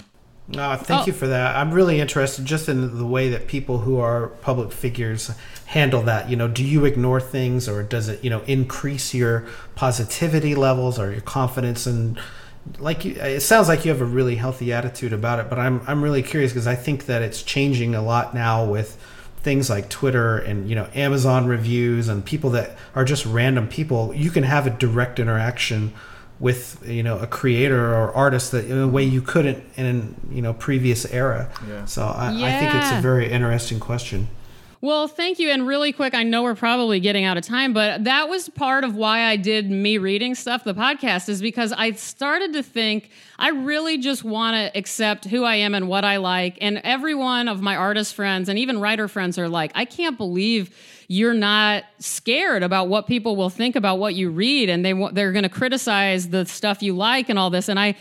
Uh, 0.55 0.77
thank 0.77 1.03
Oh. 1.03 1.05
you 1.07 1.13
for 1.13 1.27
that. 1.27 1.55
I'm 1.55 1.71
really 1.71 1.99
interested 1.99 2.45
just 2.45 2.69
in 2.69 2.97
the 2.99 3.05
way 3.05 3.29
that 3.29 3.47
people 3.47 3.79
who 3.79 3.97
are 3.99 4.27
public 4.41 4.71
figures 4.71 5.31
handle 5.65 6.03
that. 6.03 6.29
You 6.29 6.35
know, 6.35 6.47
do 6.47 6.63
you 6.63 6.85
ignore 6.85 7.19
things 7.19 7.67
or 7.67 7.81
does 7.81 8.09
it, 8.09 8.23
you 8.23 8.29
know, 8.29 8.41
increase 8.45 9.13
your 9.13 9.45
positivity 9.75 10.53
levels 10.53 10.99
or 10.99 11.11
your 11.11 11.21
confidence? 11.21 11.87
And 11.87 12.19
like, 12.77 13.03
you, 13.05 13.13
it 13.15 13.41
sounds 13.41 13.67
like 13.67 13.85
you 13.85 13.91
have 13.91 14.01
a 14.01 14.05
really 14.05 14.35
healthy 14.35 14.71
attitude 14.71 15.13
about 15.13 15.39
it, 15.39 15.49
but 15.49 15.57
I'm, 15.57 15.81
I'm 15.87 16.03
really 16.03 16.21
curious 16.21 16.51
because 16.51 16.67
I 16.67 16.75
think 16.75 17.07
that 17.07 17.23
it's 17.23 17.41
changing 17.41 17.95
a 17.95 18.01
lot 18.03 18.35
now 18.35 18.63
with 18.65 19.01
things 19.37 19.67
like 19.69 19.89
Twitter 19.89 20.37
and, 20.37 20.69
you 20.69 20.75
know, 20.75 20.87
Amazon 20.93 21.47
reviews 21.47 22.07
and 22.07 22.23
people 22.23 22.51
that 22.51 22.77
are 22.93 23.05
just 23.05 23.25
random 23.25 23.67
people. 23.67 24.13
You 24.13 24.29
can 24.29 24.43
have 24.43 24.67
a 24.67 24.71
direct 24.71 25.19
interaction 25.19 25.93
with 26.39 26.83
you 26.88 27.03
know 27.03 27.17
a 27.19 27.27
creator 27.27 27.93
or 27.95 28.11
artist 28.13 28.51
that 28.51 28.65
in 28.65 28.77
a 28.77 28.88
way 28.88 29.03
you 29.03 29.21
couldn't 29.21 29.63
in 29.77 30.15
you 30.29 30.41
know 30.41 30.53
previous 30.53 31.05
era. 31.05 31.49
Yeah. 31.67 31.86
So 31.86 32.03
I, 32.03 32.27
I 32.29 32.59
think 32.59 32.75
it's 32.75 32.91
a 32.91 33.01
very 33.01 33.31
interesting 33.31 33.79
question. 33.79 34.27
Well, 34.86 35.07
thank 35.07 35.39
you. 35.39 35.49
And 35.49 35.65
really 35.65 35.91
quick, 35.91 36.13
I 36.13 36.21
know 36.21 36.43
we're 36.43 36.53
probably 36.53 36.99
getting 36.99 37.25
out 37.25 37.38
of 37.38 37.43
time, 37.43 37.73
but 37.73 38.03
that 38.03 38.29
was 38.29 38.49
part 38.49 38.83
of 38.83 38.95
why 38.95 39.21
I 39.23 39.36
did 39.36 39.67
me 39.67 39.97
reading 39.97 40.36
stuff, 40.36 40.63
the 40.63 40.75
podcast, 40.75 41.27
is 41.27 41.41
because 41.41 41.73
I 41.73 41.93
started 41.93 42.53
to 42.53 42.61
think 42.61 43.09
I 43.39 43.49
really 43.49 43.97
just 43.97 44.23
want 44.23 44.53
to 44.53 44.77
accept 44.77 45.25
who 45.25 45.43
I 45.43 45.55
am 45.55 45.73
and 45.73 45.88
what 45.88 46.05
I 46.05 46.17
like. 46.17 46.59
And 46.61 46.81
every 46.83 47.15
one 47.15 47.47
of 47.47 47.63
my 47.63 47.75
artist 47.75 48.13
friends 48.13 48.47
and 48.47 48.59
even 48.59 48.79
writer 48.79 49.07
friends 49.07 49.39
are 49.39 49.49
like, 49.49 49.71
I 49.73 49.86
can't 49.86 50.19
believe 50.19 50.69
you're 51.07 51.33
not 51.33 51.83
scared 51.97 52.61
about 52.61 52.88
what 52.88 53.07
people 53.07 53.36
will 53.36 53.49
think 53.49 53.75
about 53.75 53.97
what 53.97 54.13
you 54.13 54.29
read 54.29 54.69
and 54.69 54.86
they 54.86 54.93
they're 55.13 55.31
going 55.31 55.43
to 55.43 55.49
criticize 55.49 56.29
the 56.29 56.45
stuff 56.45 56.81
you 56.81 56.93
like 56.93 57.29
and 57.29 57.38
all 57.38 57.51
this 57.51 57.69
and 57.69 57.79
I 57.79 57.95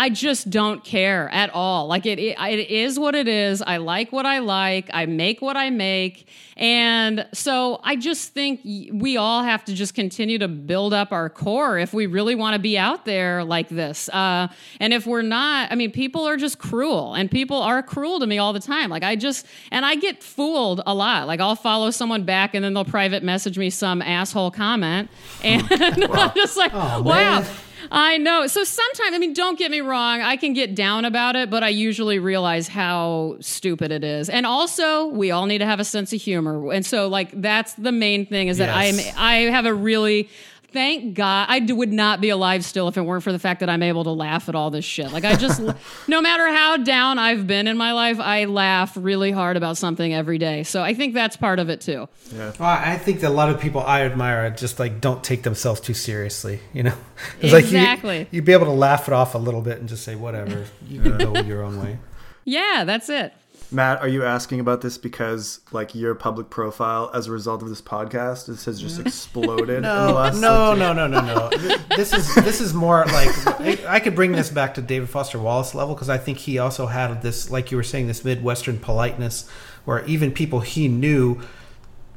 I 0.00 0.10
just 0.10 0.48
don't 0.48 0.84
care 0.84 1.28
at 1.30 1.50
all. 1.52 1.88
Like 1.88 2.06
it, 2.06 2.20
it, 2.20 2.38
it 2.38 2.70
is 2.70 3.00
what 3.00 3.16
it 3.16 3.26
is. 3.26 3.60
I 3.62 3.78
like 3.78 4.12
what 4.12 4.26
I 4.26 4.38
like. 4.38 4.88
I 4.94 5.06
make 5.06 5.42
what 5.42 5.56
I 5.56 5.70
make, 5.70 6.28
and 6.56 7.26
so 7.32 7.80
I 7.82 7.96
just 7.96 8.32
think 8.32 8.60
we 8.64 9.16
all 9.16 9.42
have 9.42 9.64
to 9.64 9.74
just 9.74 9.94
continue 9.94 10.38
to 10.38 10.46
build 10.46 10.94
up 10.94 11.10
our 11.10 11.28
core 11.28 11.80
if 11.80 11.92
we 11.92 12.06
really 12.06 12.36
want 12.36 12.54
to 12.54 12.60
be 12.60 12.78
out 12.78 13.06
there 13.06 13.42
like 13.42 13.68
this. 13.68 14.08
Uh, 14.10 14.46
and 14.78 14.92
if 14.92 15.04
we're 15.04 15.22
not, 15.22 15.72
I 15.72 15.74
mean, 15.74 15.90
people 15.90 16.24
are 16.28 16.36
just 16.36 16.60
cruel, 16.60 17.14
and 17.14 17.28
people 17.28 17.60
are 17.60 17.82
cruel 17.82 18.20
to 18.20 18.26
me 18.28 18.38
all 18.38 18.52
the 18.52 18.60
time. 18.60 18.90
Like 18.90 19.02
I 19.02 19.16
just, 19.16 19.46
and 19.72 19.84
I 19.84 19.96
get 19.96 20.22
fooled 20.22 20.80
a 20.86 20.94
lot. 20.94 21.26
Like 21.26 21.40
I'll 21.40 21.56
follow 21.56 21.90
someone 21.90 22.22
back, 22.22 22.54
and 22.54 22.64
then 22.64 22.72
they'll 22.72 22.84
private 22.84 23.24
message 23.24 23.58
me 23.58 23.68
some 23.68 24.00
asshole 24.00 24.52
comment, 24.52 25.10
and 25.42 25.66
I'm 25.72 26.34
just 26.36 26.56
like, 26.56 26.70
Oh, 26.72 27.02
wow. 27.02 27.40
man. 27.40 27.46
I 27.90 28.18
know. 28.18 28.46
So 28.46 28.64
sometimes, 28.64 29.14
I 29.14 29.18
mean, 29.18 29.32
don't 29.32 29.58
get 29.58 29.70
me 29.70 29.80
wrong, 29.80 30.20
I 30.20 30.36
can 30.36 30.52
get 30.52 30.74
down 30.74 31.04
about 31.04 31.36
it, 31.36 31.50
but 31.50 31.62
I 31.62 31.68
usually 31.68 32.18
realize 32.18 32.68
how 32.68 33.36
stupid 33.40 33.90
it 33.92 34.04
is. 34.04 34.28
And 34.28 34.46
also, 34.46 35.06
we 35.06 35.30
all 35.30 35.46
need 35.46 35.58
to 35.58 35.66
have 35.66 35.80
a 35.80 35.84
sense 35.84 36.12
of 36.12 36.20
humor. 36.20 36.72
And 36.72 36.84
so, 36.84 37.08
like, 37.08 37.30
that's 37.40 37.74
the 37.74 37.92
main 37.92 38.26
thing 38.26 38.48
is 38.48 38.58
that 38.58 38.68
Yes. 38.68 39.14
I'm, 39.16 39.22
I 39.22 39.34
have 39.50 39.66
a 39.66 39.74
really, 39.74 40.28
thank 40.72 41.14
God, 41.14 41.46
I 41.48 41.60
would 41.72 41.92
not 41.92 42.20
be 42.20 42.28
alive 42.28 42.64
still 42.64 42.88
if 42.88 42.96
it 42.96 43.02
weren't 43.02 43.22
for 43.22 43.32
the 43.32 43.38
fact 43.38 43.60
that 43.60 43.70
I'm 43.70 43.82
able 43.82 44.04
to 44.04 44.10
laugh 44.10 44.48
at 44.48 44.54
all 44.54 44.70
this 44.70 44.84
shit. 44.84 45.12
Like, 45.12 45.24
I 45.24 45.34
just, 45.36 45.60
no 46.08 46.20
matter 46.20 46.46
how 46.48 46.76
down 46.76 47.18
I've 47.18 47.46
been 47.46 47.66
in 47.66 47.76
my 47.76 47.92
life, 47.92 48.20
I 48.20 48.44
laugh 48.44 48.96
really 48.96 49.30
hard 49.30 49.56
about 49.56 49.76
something 49.76 50.12
every 50.14 50.38
day. 50.38 50.62
So 50.62 50.82
I 50.82 50.94
think 50.94 51.14
that's 51.14 51.36
part 51.36 51.58
of 51.58 51.68
it 51.68 51.80
too. 51.80 52.08
Well, 52.32 52.54
I 52.60 52.96
think 52.98 53.20
that 53.20 53.28
a 53.28 53.34
lot 53.34 53.48
of 53.50 53.60
people 53.60 53.80
I 53.80 54.02
admire 54.02 54.50
just 54.50 54.78
like 54.78 55.00
don't 55.00 55.22
take 55.24 55.42
themselves 55.42 55.80
too 55.80 55.94
seriously. 55.94 56.60
You 56.72 56.84
know, 56.84 56.94
it's 57.40 57.52
like 57.52 57.64
Exactly. 57.64 58.18
you, 58.20 58.26
you'd 58.32 58.44
be 58.44 58.52
able 58.52 58.66
to 58.66 58.72
laugh 58.72 59.08
it 59.08 59.14
off 59.14 59.34
a 59.34 59.38
little 59.38 59.62
bit 59.62 59.78
and 59.78 59.88
just 59.88 60.04
say 60.04 60.14
whatever. 60.14 60.64
You 60.88 61.00
can 61.00 61.18
go 61.18 61.34
your 61.40 61.62
own 61.62 61.80
way. 61.82 61.98
Yeah, 62.44 62.84
that's 62.86 63.08
it. 63.08 63.32
Matt, 63.70 64.00
are 64.00 64.08
you 64.08 64.24
asking 64.24 64.60
about 64.60 64.80
this 64.80 64.96
because 64.96 65.60
like 65.72 65.94
your 65.94 66.14
public 66.14 66.48
profile 66.48 67.10
as 67.12 67.26
a 67.26 67.32
result 67.32 67.62
of 67.62 67.68
this 67.68 67.82
podcast 67.82 68.46
this 68.46 68.64
has 68.64 68.80
just 68.80 68.98
mm. 68.98 69.06
exploded 69.06 69.68
in 69.76 69.82
the 69.82 70.06
No, 70.06 70.12
last 70.14 70.40
no, 70.40 70.70
like, 70.70 70.78
no, 70.78 70.92
no, 70.92 71.06
no, 71.06 71.20
no. 71.20 71.50
This 71.94 72.12
is 72.12 72.34
this 72.36 72.60
is 72.60 72.72
more 72.72 73.04
like 73.06 73.86
I 73.86 74.00
could 74.00 74.14
bring 74.14 74.32
this 74.32 74.50
back 74.50 74.74
to 74.74 74.82
David 74.82 75.10
Foster 75.10 75.38
Wallace 75.38 75.74
level 75.74 75.94
because 75.94 76.08
I 76.08 76.18
think 76.18 76.38
he 76.38 76.58
also 76.58 76.86
had 76.86 77.20
this, 77.22 77.50
like 77.50 77.70
you 77.70 77.76
were 77.76 77.82
saying, 77.82 78.06
this 78.06 78.24
Midwestern 78.24 78.78
politeness, 78.78 79.48
where 79.84 80.04
even 80.06 80.32
people 80.32 80.60
he 80.60 80.88
knew 80.88 81.40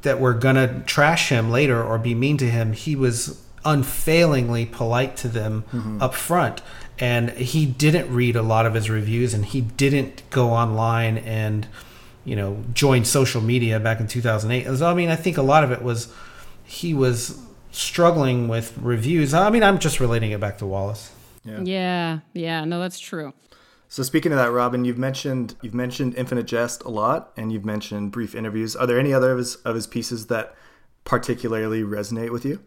that 0.02 0.20
were 0.20 0.34
gonna 0.34 0.82
trash 0.86 1.28
him 1.28 1.50
later 1.50 1.82
or 1.82 1.98
be 1.98 2.14
mean 2.14 2.36
to 2.38 2.50
him, 2.50 2.72
he 2.72 2.96
was 2.96 3.42
unfailingly 3.64 4.66
polite 4.66 5.16
to 5.18 5.28
them 5.28 5.64
mm-hmm. 5.72 6.02
up 6.02 6.14
front. 6.14 6.62
And 7.02 7.30
he 7.30 7.66
didn't 7.66 8.14
read 8.14 8.36
a 8.36 8.42
lot 8.42 8.64
of 8.64 8.74
his 8.74 8.88
reviews, 8.88 9.34
and 9.34 9.44
he 9.44 9.60
didn't 9.60 10.22
go 10.30 10.50
online 10.50 11.18
and 11.18 11.66
you 12.24 12.36
know 12.36 12.62
join 12.72 13.04
social 13.04 13.40
media 13.40 13.80
back 13.80 13.98
in 13.98 14.06
2008. 14.06 14.78
So 14.78 14.88
I 14.88 14.94
mean, 14.94 15.08
I 15.08 15.16
think 15.16 15.36
a 15.36 15.42
lot 15.42 15.64
of 15.64 15.72
it 15.72 15.82
was 15.82 16.12
he 16.64 16.94
was 16.94 17.40
struggling 17.72 18.46
with 18.46 18.78
reviews. 18.78 19.34
I 19.34 19.50
mean, 19.50 19.64
I'm 19.64 19.80
just 19.80 19.98
relating 19.98 20.30
it 20.30 20.38
back 20.38 20.58
to 20.58 20.66
Wallace. 20.66 21.10
Yeah, 21.44 22.20
yeah, 22.34 22.64
no, 22.64 22.78
that's 22.78 23.00
true. 23.00 23.32
So 23.88 24.02
speaking 24.02 24.32
of 24.32 24.38
that, 24.38 24.52
Robyn, 24.52 24.84
you've 24.84 24.96
mentioned 24.96 25.56
you've 25.60 25.74
mentioned 25.74 26.14
Infinite 26.14 26.46
Jest 26.46 26.82
a 26.84 26.88
lot, 26.88 27.32
and 27.36 27.52
you've 27.52 27.64
mentioned 27.64 28.12
brief 28.12 28.34
interviews. 28.34 28.76
Are 28.76 28.86
there 28.86 28.98
any 28.98 29.12
other 29.12 29.32
of 29.32 29.38
his 29.38 29.56
of 29.56 29.74
his 29.74 29.86
pieces 29.86 30.28
that 30.28 30.54
particularly 31.04 31.82
resonate 31.82 32.30
with 32.30 32.44
you? 32.44 32.60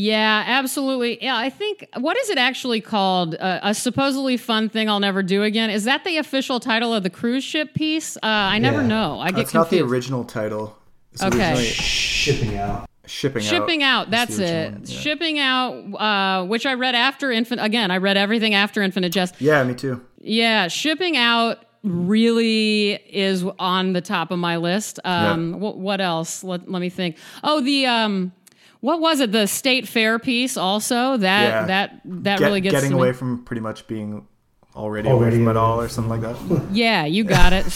Yeah, 0.00 0.44
absolutely. 0.46 1.22
Yeah, 1.24 1.36
I 1.38 1.48
think 1.48 1.88
what 1.96 2.18
is 2.18 2.28
it 2.28 2.36
actually 2.36 2.82
called? 2.82 3.34
Uh, 3.34 3.60
a 3.62 3.72
supposedly 3.74 4.36
fun 4.36 4.68
thing 4.68 4.90
I'll 4.90 5.00
never 5.00 5.22
do 5.22 5.42
again. 5.42 5.70
Is 5.70 5.84
that 5.84 6.04
the 6.04 6.18
official 6.18 6.60
title 6.60 6.92
of 6.92 7.02
the 7.02 7.08
cruise 7.08 7.42
ship 7.44 7.72
piece? 7.72 8.18
Uh, 8.18 8.20
I 8.26 8.58
never 8.58 8.82
Yeah. 8.82 8.88
know. 8.88 9.20
I 9.20 9.28
get 9.30 9.36
That's 9.36 9.54
not 9.54 9.70
the 9.70 9.80
original 9.80 10.24
title. 10.24 10.76
It's 11.14 11.22
Okay. 11.22 11.38
originally 11.38 11.64
Shipping 11.64 12.58
out. 12.58 12.90
shipping 13.06 13.42
out. 13.42 13.48
Shipping 13.48 13.82
out. 13.82 14.04
is 14.06 14.10
That's 14.10 14.38
it. 14.38 14.72
one, 14.72 14.82
yeah. 14.84 14.98
Shipping 15.00 15.38
out, 15.38 15.72
uh, 15.98 16.44
which 16.44 16.66
I 16.66 16.74
read 16.74 16.94
after 16.94 17.32
Infinite. 17.32 17.64
Again, 17.64 17.90
I 17.90 17.96
read 17.96 18.18
everything 18.18 18.52
after 18.52 18.82
Infinite 18.82 19.12
Jest. 19.12 19.36
Yeah, 19.38 19.64
me 19.64 19.72
too. 19.72 20.02
Yeah, 20.20 20.68
shipping 20.68 21.16
out 21.16 21.64
really 21.82 22.94
is 23.10 23.44
on 23.58 23.94
the 23.94 24.02
top 24.02 24.30
of 24.30 24.38
my 24.38 24.58
list. 24.58 25.00
Um, 25.04 25.52
Yeah. 25.52 25.56
what, 25.56 25.78
what 25.78 26.00
else? 26.02 26.44
Let, 26.44 26.70
let 26.70 26.80
me 26.80 26.90
think. 26.90 27.16
Oh, 27.42 27.60
the 27.62 27.86
um, 27.86 28.32
what 28.86 29.00
was 29.00 29.18
it? 29.20 29.32
The 29.32 29.46
state 29.46 29.88
fair 29.88 30.18
piece. 30.18 30.56
Also, 30.56 31.16
that 31.16 31.42
Yeah. 31.48 31.64
that 31.66 32.00
that 32.04 32.38
Get- 32.38 32.44
really 32.46 32.60
gets 32.60 32.74
getting 32.74 32.90
to 32.90 32.96
me. 32.96 33.02
away 33.02 33.12
from 33.12 33.42
pretty 33.44 33.60
much 33.60 33.86
being 33.88 34.26
already, 34.76 35.08
Already 35.08 35.36
away 35.36 35.44
from 35.44 35.48
it 35.48 35.56
all 35.58 35.80
or 35.80 35.88
something 35.88 36.10
like 36.10 36.20
that. 36.20 36.36
Yeah, 36.72 37.04
you 37.06 37.24
got 37.24 37.52
it. 37.52 37.64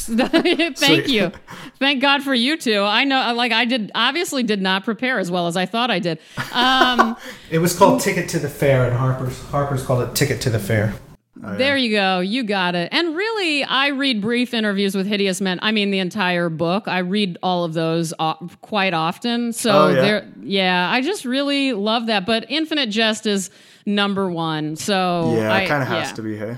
Thank 0.77 0.77
Sweet. 0.79 1.09
you. 1.09 1.33
Thank 1.79 2.01
God 2.03 2.23
for 2.23 2.35
you 2.35 2.57
two. 2.59 2.81
I 2.83 3.05
know, 3.05 3.33
like, 3.35 3.53
I 3.53 3.65
did 3.65 3.91
obviously 3.95 4.43
did 4.43 4.61
not 4.63 4.85
prepare 4.85 5.19
as 5.19 5.31
well 5.31 5.47
as 5.47 5.57
I 5.57 5.67
thought 5.67 5.91
I 5.91 5.99
did. 5.99 6.19
Um, 6.53 7.17
It 7.51 7.59
was 7.59 7.77
called 7.77 8.01
Ticket 8.03 8.29
to 8.31 8.39
the 8.39 8.49
Fair, 8.51 8.85
and 8.85 8.95
Harper's 8.97 9.41
Harper's 9.51 9.83
called 9.83 10.03
it 10.03 10.15
Ticket 10.15 10.41
to 10.43 10.51
the 10.51 10.59
Fair. 10.61 10.95
Oh, 11.43 11.57
there 11.57 11.77
you 11.77 11.91
go. 11.91 12.21
You 12.21 12.43
got 12.45 12.75
it. 12.75 12.89
And 12.93 13.17
really, 13.17 13.65
I 13.65 13.89
read 13.89 14.21
brief 14.21 14.53
interviews 14.53 14.95
with 14.95 15.07
hideous 15.07 15.41
men. 15.41 15.59
I 15.63 15.73
mean, 15.73 15.91
the 15.91 15.99
entire 16.01 16.49
book. 16.51 16.87
I 16.89 16.99
read 16.99 17.39
all 17.43 17.65
of 17.65 17.73
those 17.73 18.13
quite 18.61 18.93
often. 18.95 19.53
So 19.53 19.71
Oh, 19.73 19.89
yeah? 19.89 20.01
there, 20.01 20.33
yeah, 20.43 20.91
I 20.91 21.01
just 21.01 21.25
really 21.25 21.73
love 21.73 22.07
that. 22.07 22.27
But 22.27 22.47
Infinite 22.51 22.91
Jest 22.91 23.27
is 23.27 23.51
number 23.87 24.31
one. 24.31 24.77
So 24.77 25.35
Yeah, 25.37 25.53
I, 25.53 25.61
it 25.63 25.69
kind 25.69 25.83
of 25.83 25.89
has 25.89 26.09
yeah. 26.11 26.15
to 26.15 26.23
be. 26.23 26.37
Hey, 26.37 26.57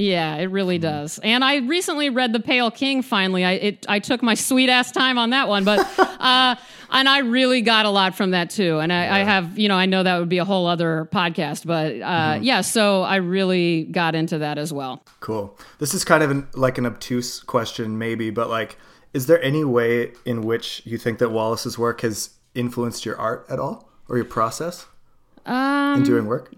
Yeah, 0.00 0.36
it 0.36 0.46
really 0.46 0.76
Hmm. 0.76 0.82
does. 0.82 1.18
And 1.22 1.44
I 1.44 1.56
recently 1.58 2.08
read 2.10 2.32
The 2.32 2.40
Pale 2.40 2.70
King. 2.72 3.02
Finally, 3.02 3.44
I 3.44 3.52
it, 3.52 3.86
I 3.88 3.98
took 3.98 4.22
my 4.22 4.34
sweet 4.34 4.68
ass 4.70 4.90
time 4.92 5.18
on 5.18 5.30
that 5.30 5.46
one, 5.48 5.64
but 5.64 5.78
uh, 5.98 6.54
and 6.90 7.08
I 7.08 7.18
really 7.18 7.60
got 7.60 7.84
a 7.86 7.90
lot 7.90 8.14
from 8.14 8.30
that 8.30 8.50
too. 8.50 8.78
And 8.78 8.92
I, 8.92 9.20
I 9.20 9.24
have, 9.24 9.58
you 9.58 9.68
know, 9.68 9.76
I 9.76 9.86
know 9.86 10.02
that 10.02 10.18
would 10.18 10.28
be 10.28 10.38
a 10.38 10.44
whole 10.44 10.66
other 10.66 11.08
podcast, 11.12 11.66
but 11.66 11.96
uh, 11.96 12.34
Mm-hmm. 12.34 12.42
yeah. 12.44 12.60
So 12.62 13.02
I 13.02 13.16
really 13.16 13.84
got 13.84 14.14
into 14.14 14.38
that 14.38 14.56
as 14.58 14.72
well. 14.72 15.02
cool. 15.20 15.58
This 15.78 15.92
is 15.94 16.04
kind 16.04 16.22
of 16.22 16.30
an, 16.30 16.46
like 16.54 16.78
an 16.78 16.86
obtuse 16.86 17.40
question, 17.40 17.98
maybe, 17.98 18.30
but 18.30 18.48
like, 18.48 18.78
is 19.12 19.26
there 19.26 19.42
any 19.42 19.64
way 19.64 20.12
in 20.24 20.42
which 20.42 20.82
you 20.84 20.96
think 20.98 21.18
that 21.18 21.30
Wallace's 21.30 21.76
work 21.78 22.00
has 22.02 22.30
influenced 22.54 23.04
your 23.04 23.16
art 23.18 23.44
at 23.50 23.58
all 23.58 23.88
or 24.08 24.16
your 24.16 24.24
process 24.24 24.86
Um, 25.46 25.98
in 25.98 26.02
doing 26.04 26.26
work? 26.26 26.52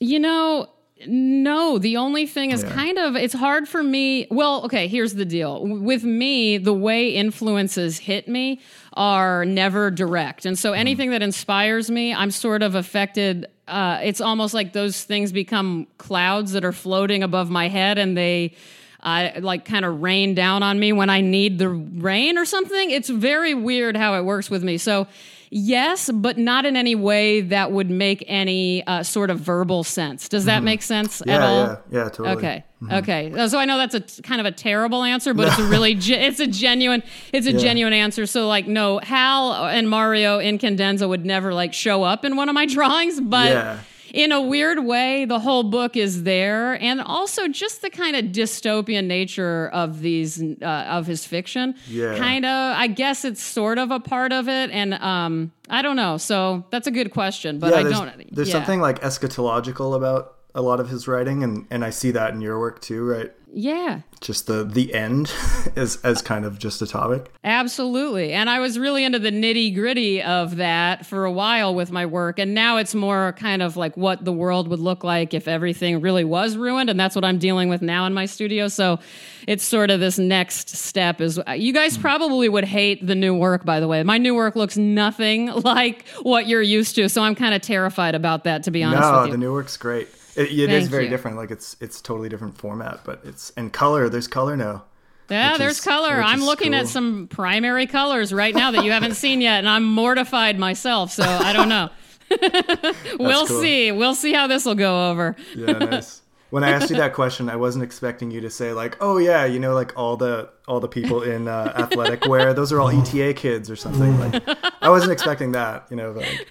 You 0.00 0.20
know, 0.20 0.68
no, 1.06 1.78
the 1.78 1.96
only 1.96 2.26
thing 2.26 2.50
is 2.50 2.62
Yeah. 2.62 2.70
kind 2.72 2.98
of 2.98 3.14
it's 3.16 3.34
hard 3.34 3.68
for 3.68 3.82
me. 3.82 4.26
Well, 4.30 4.64
okay, 4.64 4.88
here's 4.88 5.14
the 5.14 5.24
deal. 5.24 5.64
With 5.66 6.02
me, 6.04 6.58
the 6.58 6.72
way 6.72 7.10
influences 7.10 7.98
hit 7.98 8.26
me 8.28 8.60
are 8.94 9.44
never 9.44 9.90
direct. 9.90 10.44
And 10.44 10.58
so 10.58 10.72
anything 10.72 11.10
that 11.10 11.22
inspires 11.22 11.90
me, 11.90 12.12
I'm 12.12 12.30
sort 12.32 12.62
of 12.62 12.74
affected 12.74 13.46
uh, 13.68 14.00
it's 14.02 14.20
almost 14.22 14.54
like 14.54 14.72
those 14.72 15.04
things 15.04 15.30
become 15.30 15.86
clouds 15.98 16.52
that 16.52 16.64
are 16.64 16.72
floating 16.72 17.22
above 17.22 17.50
my 17.50 17.68
head 17.68 17.98
and 17.98 18.16
they 18.16 18.54
uh, 19.02 19.28
like 19.40 19.64
kind 19.66 19.84
of 19.84 20.00
rain 20.02 20.34
down 20.34 20.62
on 20.62 20.80
me 20.80 20.90
when 20.92 21.10
I 21.10 21.20
need 21.20 21.58
the 21.58 21.68
rain 21.68 22.38
or 22.38 22.44
something. 22.46 22.90
It's 22.90 23.10
very 23.10 23.52
weird 23.54 23.94
how 23.96 24.14
it 24.18 24.22
works 24.24 24.48
with 24.50 24.64
me. 24.64 24.78
So, 24.78 25.06
yes, 25.50 26.10
but 26.12 26.38
not 26.38 26.66
in 26.66 26.76
any 26.76 26.94
way 26.94 27.40
that 27.40 27.72
would 27.72 27.90
make 27.90 28.24
any 28.26 28.86
uh, 28.86 29.02
sort 29.02 29.30
of 29.30 29.40
verbal 29.40 29.84
sense. 29.84 30.28
Does 30.28 30.44
that 30.46 30.62
make 30.62 30.82
sense 30.82 31.22
Yeah, 31.26 31.34
at 31.36 31.42
all? 31.42 31.66
yeah, 31.66 31.76
yeah, 31.90 32.08
totally. 32.08 32.28
Okay. 32.36 32.64
Okay. 32.92 33.32
Uh, 33.32 33.48
So 33.48 33.58
I 33.58 33.64
know 33.64 33.76
that's 33.76 33.94
a 33.94 34.00
t- 34.00 34.22
kind 34.22 34.40
of 34.40 34.46
a 34.46 34.52
terrible 34.52 35.02
answer, 35.02 35.34
but 35.34 35.48
it's 35.48 35.58
a 35.58 35.64
really 35.68 35.94
ge- 35.94 36.10
it's 36.10 36.38
a 36.40 36.46
genuine 36.46 37.02
it's 37.32 37.46
a 37.46 37.52
genuine 37.52 37.92
answer. 37.92 38.24
So 38.26 38.46
like 38.46 38.68
no, 38.68 38.98
Hal 39.02 39.52
and 39.66 39.88
Mario 39.90 40.38
Incandenza 40.38 41.08
would 41.08 41.24
never 41.26 41.52
like 41.52 41.72
show 41.74 42.02
up 42.04 42.24
in 42.24 42.36
one 42.36 42.48
of 42.48 42.54
my 42.54 42.66
drawings, 42.74 43.20
but 43.20 43.50
Yeah. 43.50 43.78
In 44.12 44.32
a 44.32 44.40
weird 44.40 44.84
way, 44.84 45.24
the 45.24 45.38
whole 45.38 45.64
book 45.64 45.96
is 45.96 46.22
there, 46.22 46.74
and 46.82 47.00
also 47.00 47.48
just 47.48 47.82
the 47.82 47.90
kind 47.90 48.16
of 48.16 48.26
dystopian 48.26 49.06
nature 49.06 49.68
of 49.68 50.00
these 50.00 50.42
uh, 50.62 50.64
of 50.64 51.06
his 51.06 51.24
fiction. 51.24 51.74
Yeah. 51.86 52.16
Kind 52.16 52.44
of, 52.44 52.76
I 52.76 52.86
guess 52.86 53.24
it's 53.24 53.42
sort 53.42 53.78
of 53.78 53.90
a 53.90 54.00
part 54.00 54.32
of 54.32 54.48
it, 54.48 54.70
and 54.70 54.94
um, 54.94 55.52
I 55.68 55.82
don't 55.82 55.96
know. 55.96 56.16
So 56.16 56.64
that's 56.70 56.86
a 56.86 56.92
good 56.92 57.10
question, 57.12 57.58
but 57.58 57.72
yeah, 57.72 57.78
I 57.78 57.82
there's, 57.82 57.98
don't. 57.98 58.34
there's 58.34 58.48
yeah. 58.48 58.54
something 58.54 58.80
like 58.80 59.00
eschatological 59.02 59.94
about 59.94 60.37
a 60.58 60.62
lot 60.62 60.80
of 60.80 60.88
his 60.88 61.06
writing, 61.06 61.44
and, 61.44 61.66
and 61.70 61.84
I 61.84 61.90
see 61.90 62.10
that 62.10 62.34
in 62.34 62.40
your 62.40 62.58
work 62.58 62.80
too, 62.82 63.04
right? 63.04 63.32
Yeah. 63.52 64.00
Just 64.20 64.46
the 64.46 64.64
the 64.64 64.92
end 64.92 65.32
as 65.76 65.96
as 66.04 66.20
kind 66.20 66.44
of 66.44 66.58
just 66.58 66.82
a 66.82 66.86
topic. 66.86 67.32
Absolutely. 67.44 68.32
And 68.32 68.50
I 68.50 68.60
was 68.60 68.78
really 68.78 69.04
into 69.04 69.18
the 69.18 69.30
nitty 69.30 69.74
gritty 69.74 70.22
of 70.22 70.56
that 70.56 71.06
for 71.06 71.24
a 71.24 71.32
while 71.32 71.74
with 71.74 71.90
my 71.90 72.04
work. 72.04 72.38
And 72.38 72.52
now 72.52 72.76
it's 72.76 72.94
more 72.94 73.32
kind 73.38 73.62
of 73.62 73.76
like 73.76 73.96
what 73.96 74.24
the 74.24 74.32
world 74.32 74.68
would 74.68 74.80
look 74.80 75.02
like 75.02 75.32
if 75.34 75.48
everything 75.48 76.00
really 76.00 76.24
was 76.24 76.56
ruined. 76.56 76.90
And 76.90 76.98
that's 76.98 77.14
what 77.14 77.24
I'm 77.24 77.38
dealing 77.38 77.68
with 77.68 77.80
now 77.80 78.06
in 78.06 78.12
my 78.12 78.26
studio. 78.26 78.68
So 78.68 78.98
it's 79.46 79.64
sort 79.64 79.90
of 79.90 80.00
this 80.00 80.18
next 80.18 80.68
step 80.76 81.20
is 81.20 81.40
uh, 81.48 81.52
you 81.52 81.72
guys 81.72 81.96
hmm. 81.96 82.02
probably 82.02 82.48
would 82.48 82.64
hate 82.64 83.06
the 83.06 83.14
new 83.14 83.34
work, 83.34 83.64
by 83.64 83.80
the 83.80 83.88
way. 83.88 84.02
My 84.02 84.18
new 84.18 84.34
work 84.34 84.56
looks 84.56 84.76
nothing 84.76 85.46
like 85.64 86.06
what 86.22 86.46
you're 86.46 86.62
used 86.62 86.96
to. 86.96 87.08
So 87.08 87.22
I'm 87.22 87.34
kind 87.34 87.54
of 87.54 87.62
terrified 87.62 88.14
about 88.14 88.44
that, 88.44 88.64
to 88.64 88.70
be 88.70 88.82
honest 88.82 89.00
No, 89.00 89.18
with 89.20 89.26
you. 89.28 89.32
the 89.32 89.38
new 89.38 89.52
work's 89.52 89.76
great. 89.76 90.08
It, 90.38 90.50
it 90.50 90.70
is 90.70 90.88
very 90.88 91.04
you. 91.04 91.10
different. 91.10 91.36
Like 91.36 91.50
it's 91.50 91.76
it's 91.80 92.00
totally 92.00 92.28
different 92.28 92.56
format, 92.56 93.00
but 93.04 93.20
it's 93.24 93.50
and 93.56 93.72
color. 93.72 94.08
There's 94.08 94.28
color 94.28 94.56
now. 94.56 94.84
Yeah, 95.28 95.58
there's 95.58 95.78
is- 95.78 95.84
color. 95.84 96.22
I'm 96.22 96.42
looking 96.42 96.72
at 96.74 96.88
some 96.88 97.26
primary 97.28 97.86
colors 97.86 98.32
right 98.32 98.54
now 98.54 98.70
that 98.70 98.84
you 98.84 98.92
haven't 98.92 99.14
seen 99.24 99.40
yet, 99.40 99.58
and 99.58 99.68
I'm 99.68 99.84
mortified 99.84 100.58
myself. 100.58 101.12
So 101.12 101.24
I 101.24 101.52
don't 101.52 101.68
know. 101.68 101.90
we'll 103.18 103.46
cool. 103.46 103.60
see. 103.60 103.92
We'll 103.92 104.14
see 104.14 104.32
how 104.32 104.46
this 104.46 104.64
will 104.64 104.74
go 104.74 105.10
over. 105.10 105.36
Yeah, 105.54 105.72
nice. 105.72 106.22
When 106.50 106.64
I 106.64 106.70
asked 106.70 106.88
you 106.88 106.96
that 106.96 107.12
question, 107.12 107.50
I 107.50 107.56
wasn't 107.56 107.84
expecting 107.84 108.30
you 108.30 108.40
to 108.40 108.48
say 108.48 108.72
like, 108.72 108.96
"Oh 109.02 109.18
yeah, 109.18 109.44
you 109.44 109.58
know, 109.58 109.74
like 109.74 109.92
all 109.98 110.16
the 110.16 110.48
all 110.66 110.80
the 110.80 110.88
people 110.88 111.20
in 111.20 111.46
uh, 111.46 111.74
athletic 111.76 112.26
wear, 112.26 112.54
those 112.54 112.72
are 112.72 112.80
all 112.80 112.88
ETA 112.88 113.34
kids 113.34 113.70
or 113.70 113.76
something." 113.76 114.18
Like, 114.18 114.42
I 114.80 114.88
wasn't 114.88 115.12
expecting 115.12 115.52
that. 115.52 115.86
You 115.90 115.96
know, 115.96 116.14
but, 116.14 116.22
like, 116.22 116.48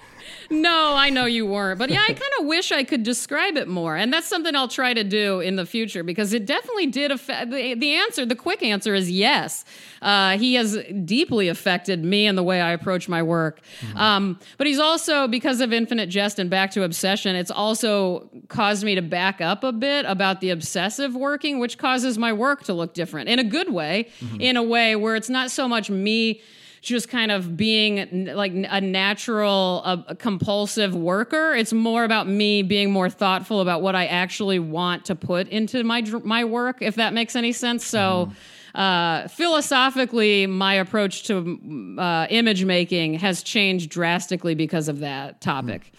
No, 0.49 0.93
I 0.95 1.09
know 1.09 1.25
you 1.25 1.45
weren't. 1.45 1.79
But 1.79 1.89
yeah, 1.89 2.03
I 2.03 2.13
kind 2.13 2.31
of 2.39 2.45
wish 2.45 2.71
I 2.71 2.83
could 2.83 3.03
describe 3.03 3.57
it 3.57 3.67
more. 3.67 3.95
And 3.95 4.11
that's 4.13 4.27
something 4.27 4.55
I'll 4.55 4.67
try 4.67 4.93
to 4.93 5.03
do 5.03 5.39
in 5.39 5.55
the 5.55 5.65
future 5.65 6.03
because 6.03 6.33
it 6.33 6.45
definitely 6.45 6.87
did 6.87 7.11
affect 7.11 7.51
the, 7.51 7.73
the 7.75 7.95
answer. 7.95 8.25
The 8.25 8.35
quick 8.35 8.63
answer 8.63 8.95
is 8.95 9.11
yes. 9.11 9.65
Uh, 10.01 10.37
he 10.37 10.53
has 10.55 10.77
deeply 11.05 11.47
affected 11.47 12.03
me 12.03 12.27
and 12.27 12.37
the 12.37 12.43
way 12.43 12.61
I 12.61 12.71
approach 12.71 13.09
my 13.09 13.23
work. 13.23 13.59
Um, 13.95 14.39
but 14.57 14.67
he's 14.67 14.79
also, 14.79 15.27
because 15.27 15.59
of 15.61 15.73
Infinite 15.73 16.07
Jest 16.09 16.39
and 16.39 16.49
Back 16.49 16.71
to 16.71 16.83
Obsession, 16.83 17.35
it's 17.35 17.51
also 17.51 18.29
caused 18.47 18.83
me 18.83 18.95
to 18.95 19.01
back 19.01 19.41
up 19.41 19.63
a 19.63 19.71
bit 19.71 20.05
about 20.05 20.41
the 20.41 20.51
obsessive 20.51 21.15
working, 21.15 21.59
which 21.59 21.77
causes 21.77 22.17
my 22.17 22.31
work 22.31 22.63
to 22.65 22.73
look 22.73 22.93
different 22.93 23.29
in 23.29 23.39
a 23.39 23.43
good 23.43 23.73
way, 23.73 24.09
in 24.39 24.55
a 24.57 24.63
way 24.63 24.95
where 24.95 25.15
it's 25.15 25.29
not 25.29 25.51
so 25.51 25.67
much 25.67 25.89
me 25.89 26.41
just 26.87 27.09
kind 27.09 27.31
of 27.31 27.57
being 27.57 27.99
n- 27.99 28.31
like 28.35 28.51
a 28.53 28.81
natural 28.81 29.81
uh, 29.85 29.97
a 30.07 30.15
compulsive 30.15 30.95
worker 30.95 31.53
it's 31.53 31.73
more 31.73 32.03
about 32.03 32.27
me 32.27 32.63
being 32.63 32.91
more 32.91 33.09
thoughtful 33.09 33.61
about 33.61 33.81
what 33.81 33.95
i 33.95 34.05
actually 34.05 34.59
want 34.59 35.05
to 35.05 35.15
put 35.15 35.47
into 35.49 35.83
my 35.83 36.01
dr- 36.01 36.25
my 36.25 36.43
work 36.43 36.77
if 36.81 36.95
that 36.95 37.13
makes 37.13 37.35
any 37.35 37.51
sense 37.51 37.85
so 37.85 38.31
uh, 38.75 39.27
philosophically, 39.29 40.45
my 40.45 40.75
approach 40.75 41.23
to 41.23 41.97
uh, 41.97 42.27
image 42.29 42.63
making 42.63 43.15
has 43.15 43.41
changed 43.41 43.89
drastically 43.89 44.53
because 44.53 44.87
of 44.87 44.99
that 44.99 45.41
topic. 45.41 45.91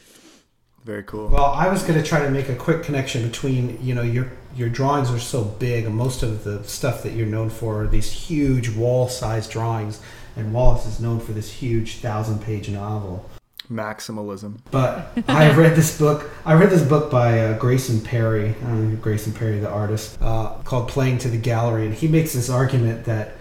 Very 0.85 1.03
cool. 1.03 1.29
Well, 1.29 1.47
I 1.47 1.69
was 1.69 1.83
going 1.83 2.01
to 2.01 2.09
try 2.09 2.23
to 2.23 2.31
make 2.31 2.49
a 2.49 2.55
quick 2.55 2.85
connection 2.85 3.27
between 3.27 3.79
you 3.83 3.95
know 3.95 4.03
your 4.03 4.31
your 4.59 4.69
drawings 4.69 5.11
are 5.11 5.21
so 5.21 5.45
big, 5.45 5.87
and 5.87 5.95
most 5.95 6.23
of 6.23 6.43
the 6.43 6.65
stuff 6.65 7.05
that 7.05 7.13
you're 7.13 7.27
known 7.27 7.49
for 7.49 7.83
are 7.83 7.87
these 7.87 8.11
huge 8.11 8.69
wall-sized 8.71 9.51
drawings, 9.51 10.01
and 10.37 10.53
Wallace 10.53 10.85
is 10.85 11.01
known 11.01 11.21
for 11.21 11.33
this 11.33 11.53
huge 11.53 11.99
thousand-page 11.99 12.69
novel. 12.69 13.25
Maximalism. 13.71 14.59
But 14.71 15.13
I 15.29 15.55
read 15.55 15.77
this 15.77 15.97
book. 15.97 16.31
I 16.45 16.55
read 16.55 16.71
this 16.71 16.83
book 16.83 17.11
by 17.11 17.39
uh, 17.39 17.59
Grayson 17.59 18.01
Perry. 18.01 18.49
I 18.49 18.53
don't 18.53 18.91
know 18.91 18.97
Grayson 18.97 19.33
Perry, 19.33 19.59
the 19.61 19.69
artist, 19.69 20.19
uh, 20.21 20.55
called 20.65 20.89
"Playing 20.89 21.19
to 21.19 21.29
the 21.29 21.37
Gallery," 21.37 21.87
and 21.87 21.95
he 21.95 22.09
makes 22.09 22.33
this 22.33 22.49
argument 22.51 23.05
that 23.05 23.38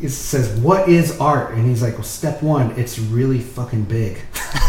it 0.00 0.08
says, 0.10 0.48
"What 0.60 0.88
is 0.88 1.18
art?" 1.20 1.54
And 1.54 1.66
he's 1.66 1.82
like, 1.82 1.94
"Well, 1.94 2.02
step 2.02 2.42
one, 2.42 2.72
it's 2.78 2.98
really 2.98 3.38
fucking 3.40 3.84
big." 3.84 4.18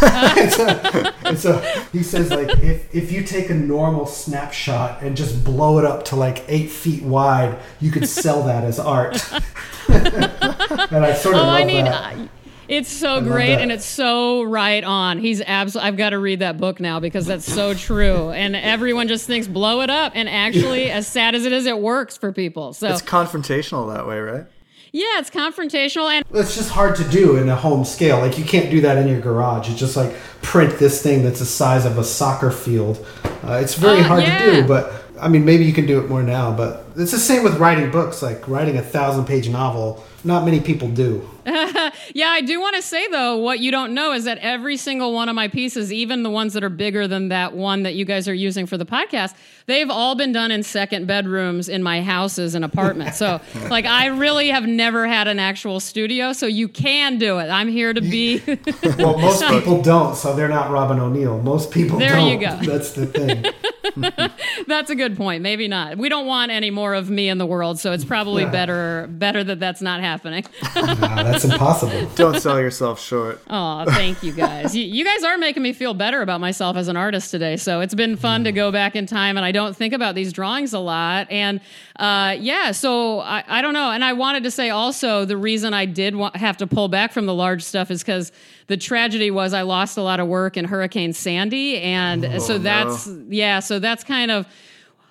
and, 0.02 0.52
so, 0.52 0.66
and 1.24 1.38
so 1.38 1.58
he 1.92 2.02
says, 2.02 2.30
like, 2.30 2.48
if 2.62 2.94
if 2.94 3.10
you 3.12 3.22
take 3.22 3.50
a 3.50 3.54
normal 3.54 4.06
snapshot 4.06 5.02
and 5.02 5.16
just 5.16 5.44
blow 5.44 5.78
it 5.78 5.84
up 5.84 6.04
to 6.06 6.16
like 6.16 6.44
eight 6.48 6.70
feet 6.70 7.02
wide, 7.02 7.58
you 7.80 7.90
could 7.90 8.08
sell 8.08 8.42
that 8.44 8.64
as 8.64 8.78
art. 8.78 9.14
and 9.88 11.04
I 11.04 11.14
sort 11.14 11.34
of 11.34 11.40
Oh, 11.42 11.44
love 11.46 11.54
I 11.54 11.64
need. 11.64 11.86
that. 11.86 12.16
uh, 12.16 12.26
It's 12.68 12.88
so 12.90 13.14
love 13.14 13.24
great 13.24 13.54
and 13.54 13.70
it's 13.70 13.84
so 13.84 14.42
right 14.42 14.82
on. 14.82 15.18
He's 15.18 15.40
absolutely. 15.40 15.88
I've 15.88 15.96
got 15.96 16.10
to 16.10 16.18
read 16.18 16.40
that 16.40 16.58
book 16.58 16.80
now 16.80 16.98
because 17.00 17.26
that's 17.26 17.44
so 17.50 17.74
true. 17.74 18.30
And 18.30 18.56
everyone 18.56 19.06
just 19.08 19.26
thinks 19.26 19.46
blow 19.46 19.82
it 19.82 19.90
up, 19.90 20.12
and 20.14 20.28
actually, 20.28 20.90
as 20.98 21.06
sad 21.06 21.34
as 21.34 21.44
it 21.44 21.52
is, 21.52 21.66
it 21.66 21.78
works 21.78 22.16
for 22.16 22.32
people. 22.32 22.72
So 22.72 22.88
It's 22.88 23.02
confrontational 23.02 23.92
that 23.94 24.06
way, 24.06 24.18
right? 24.18 24.46
Yeah, 24.92 25.18
it's 25.18 25.30
confrontational 25.30 26.10
and 26.10 26.24
It's 26.34 26.54
just 26.56 26.70
hard 26.70 26.96
to 26.96 27.04
do 27.04 27.36
in 27.36 27.48
a 27.48 27.56
home 27.56 27.84
scale. 27.84 28.18
Like 28.18 28.38
you 28.38 28.44
can't 28.44 28.70
do 28.70 28.80
that 28.82 28.98
in 28.98 29.08
your 29.08 29.20
garage. 29.20 29.68
It's 29.70 29.78
just 29.78 29.96
like 29.96 30.14
print 30.42 30.78
this 30.78 31.02
thing 31.02 31.22
that's 31.22 31.40
the 31.40 31.46
size 31.46 31.84
of 31.84 31.98
a 31.98 32.04
soccer 32.04 32.50
field. 32.50 33.04
Uh, 33.44 33.60
it's 33.62 33.74
very 33.74 34.00
Uh, 34.00 34.04
hard 34.04 34.22
yeah. 34.22 34.44
to 34.44 34.52
do, 34.62 34.68
but 34.68 34.92
I 35.20 35.28
mean, 35.28 35.44
maybe 35.44 35.64
you 35.64 35.72
can 35.72 35.86
do 35.86 35.98
it 36.00 36.08
more 36.08 36.22
now. 36.22 36.52
But 36.52 36.84
it's 36.96 37.12
the 37.12 37.18
same 37.18 37.42
with 37.42 37.56
writing 37.58 37.90
books. 37.90 38.22
Like 38.22 38.46
writing 38.48 38.76
a 38.76 38.82
thousand-page 38.82 39.48
novel, 39.48 40.04
not 40.24 40.44
many 40.44 40.60
people 40.60 40.88
do. 40.88 41.28
Yeah, 42.14 42.28
I 42.28 42.40
do 42.40 42.60
want 42.60 42.76
to 42.76 42.82
say 42.82 43.06
though, 43.08 43.36
what 43.36 43.58
you 43.60 43.70
don't 43.70 43.92
know 43.94 44.12
is 44.12 44.24
that 44.24 44.38
every 44.38 44.76
single 44.76 45.12
one 45.12 45.28
of 45.28 45.34
my 45.34 45.48
pieces, 45.48 45.92
even 45.92 46.22
the 46.22 46.30
ones 46.30 46.52
that 46.54 46.64
are 46.64 46.68
bigger 46.70 47.06
than 47.06 47.28
that 47.28 47.54
one 47.54 47.82
that 47.84 47.94
you 47.94 48.04
guys 48.04 48.26
are 48.28 48.34
using 48.34 48.66
for 48.66 48.76
the 48.76 48.86
podcast, 48.86 49.34
they've 49.66 49.90
all 49.90 50.14
been 50.14 50.32
done 50.32 50.50
in 50.50 50.62
second 50.62 51.06
bedrooms 51.06 51.68
in 51.68 51.82
my 51.82 52.02
houses 52.02 52.54
and 52.54 52.64
apartments. 52.64 53.16
So, 53.18 53.40
like, 53.70 53.84
I 53.84 54.06
really 54.06 54.48
have 54.48 54.66
never 54.66 55.06
had 55.06 55.28
an 55.28 55.38
actual 55.38 55.78
studio, 55.80 56.32
so 56.32 56.46
you 56.46 56.68
can 56.68 57.18
do 57.18 57.38
it. 57.38 57.48
I'm 57.48 57.68
here 57.68 57.92
to 57.92 58.00
be. 58.00 58.42
Well, 58.98 59.18
most 59.18 59.44
people 59.48 59.82
don't, 59.82 60.16
so 60.16 60.34
they're 60.34 60.48
not 60.48 60.70
Robyn 60.70 60.98
O'Neil. 60.98 61.40
Most 61.42 61.70
people 61.70 61.98
There 61.98 62.14
don't. 62.16 62.28
you 62.30 62.38
go. 62.38 62.56
That's 62.62 62.92
the 62.92 63.06
thing. 63.06 63.44
that's 64.66 64.90
a 64.90 64.94
good 64.94 65.16
point. 65.16 65.42
Maybe 65.42 65.68
not. 65.68 65.98
We 65.98 66.08
don't 66.08 66.26
want 66.26 66.50
any 66.50 66.70
more 66.70 66.94
of 66.94 67.10
me 67.10 67.28
in 67.28 67.38
the 67.38 67.46
world, 67.46 67.78
so 67.78 67.92
it's 67.92 68.04
probably 68.04 68.42
Yeah. 68.44 68.50
better 68.50 69.06
better 69.10 69.44
that 69.44 69.60
that's 69.60 69.82
not 69.82 70.00
happening. 70.00 70.44
That's 70.74 71.35
impossible. 71.44 72.08
Don't 72.14 72.40
sell 72.40 72.60
yourself 72.60 73.00
short. 73.00 73.40
Oh, 73.48 73.84
thank 73.86 74.22
you 74.22 74.32
guys. 74.32 74.74
You, 74.74 74.84
you 74.84 75.04
guys 75.04 75.22
are 75.24 75.38
making 75.38 75.62
me 75.62 75.72
feel 75.72 75.94
better 75.94 76.22
about 76.22 76.40
myself 76.40 76.76
as 76.76 76.88
an 76.88 76.96
artist 76.96 77.30
today. 77.30 77.56
So 77.56 77.80
it's 77.80 77.94
been 77.94 78.16
fun 78.16 78.44
to 78.44 78.52
go 78.52 78.72
back 78.72 78.96
in 78.96 79.06
time, 79.06 79.36
and 79.36 79.44
I 79.44 79.52
don't 79.52 79.76
think 79.76 79.92
about 79.92 80.14
these 80.14 80.32
drawings 80.32 80.72
a 80.72 80.78
lot. 80.78 81.30
And 81.30 81.60
uh, 81.96 82.36
yeah, 82.38 82.72
so 82.72 83.20
I, 83.20 83.44
I 83.46 83.62
don't 83.62 83.74
know. 83.74 83.90
And 83.90 84.04
I 84.04 84.12
wanted 84.12 84.42
to 84.44 84.50
say 84.50 84.70
also 84.70 85.24
the 85.24 85.36
reason 85.36 85.74
I 85.74 85.86
did 85.86 86.16
wa- 86.16 86.32
have 86.34 86.56
to 86.58 86.66
pull 86.66 86.88
back 86.88 87.12
from 87.12 87.26
the 87.26 87.34
large 87.34 87.62
stuff 87.62 87.90
is 87.90 88.02
because 88.02 88.32
the 88.66 88.76
tragedy 88.76 89.30
was 89.30 89.52
I 89.52 89.62
lost 89.62 89.96
a 89.96 90.02
lot 90.02 90.20
of 90.20 90.28
work 90.28 90.56
in 90.56 90.64
Hurricane 90.64 91.12
Sandy, 91.12 91.80
and 91.80 92.42
so 92.42 92.54
no. 92.54 92.58
that's 92.58 93.08
yeah. 93.28 93.60
So 93.60 93.78
that's 93.78 94.04
kind 94.04 94.30
of. 94.30 94.46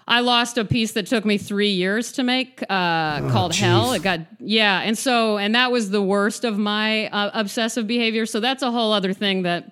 I 0.07 0.19
lost 0.19 0.57
a 0.57 0.65
piece 0.65 0.91
that 0.93 1.07
took 1.07 1.25
me 1.25 1.37
three 1.37 1.71
years 1.71 2.11
to 2.13 2.23
make, 2.23 2.61
uh, 2.69 3.27
called 3.31 3.55
Hell. 3.55 3.93
It 3.93 4.03
got 4.03 4.19
yeah, 4.39 4.81
and 4.81 4.97
so 4.97 5.37
and 5.37 5.55
that 5.55 5.71
was 5.71 5.89
the 5.89 6.01
worst 6.01 6.43
of 6.43 6.57
my 6.59 7.07
uh, 7.07 7.31
obsessive 7.33 7.87
behavior. 7.87 8.25
So 8.27 8.39
that's 8.39 8.61
a 8.61 8.71
whole 8.71 8.93
other 8.93 9.13
thing 9.13 9.43
that. 9.43 9.71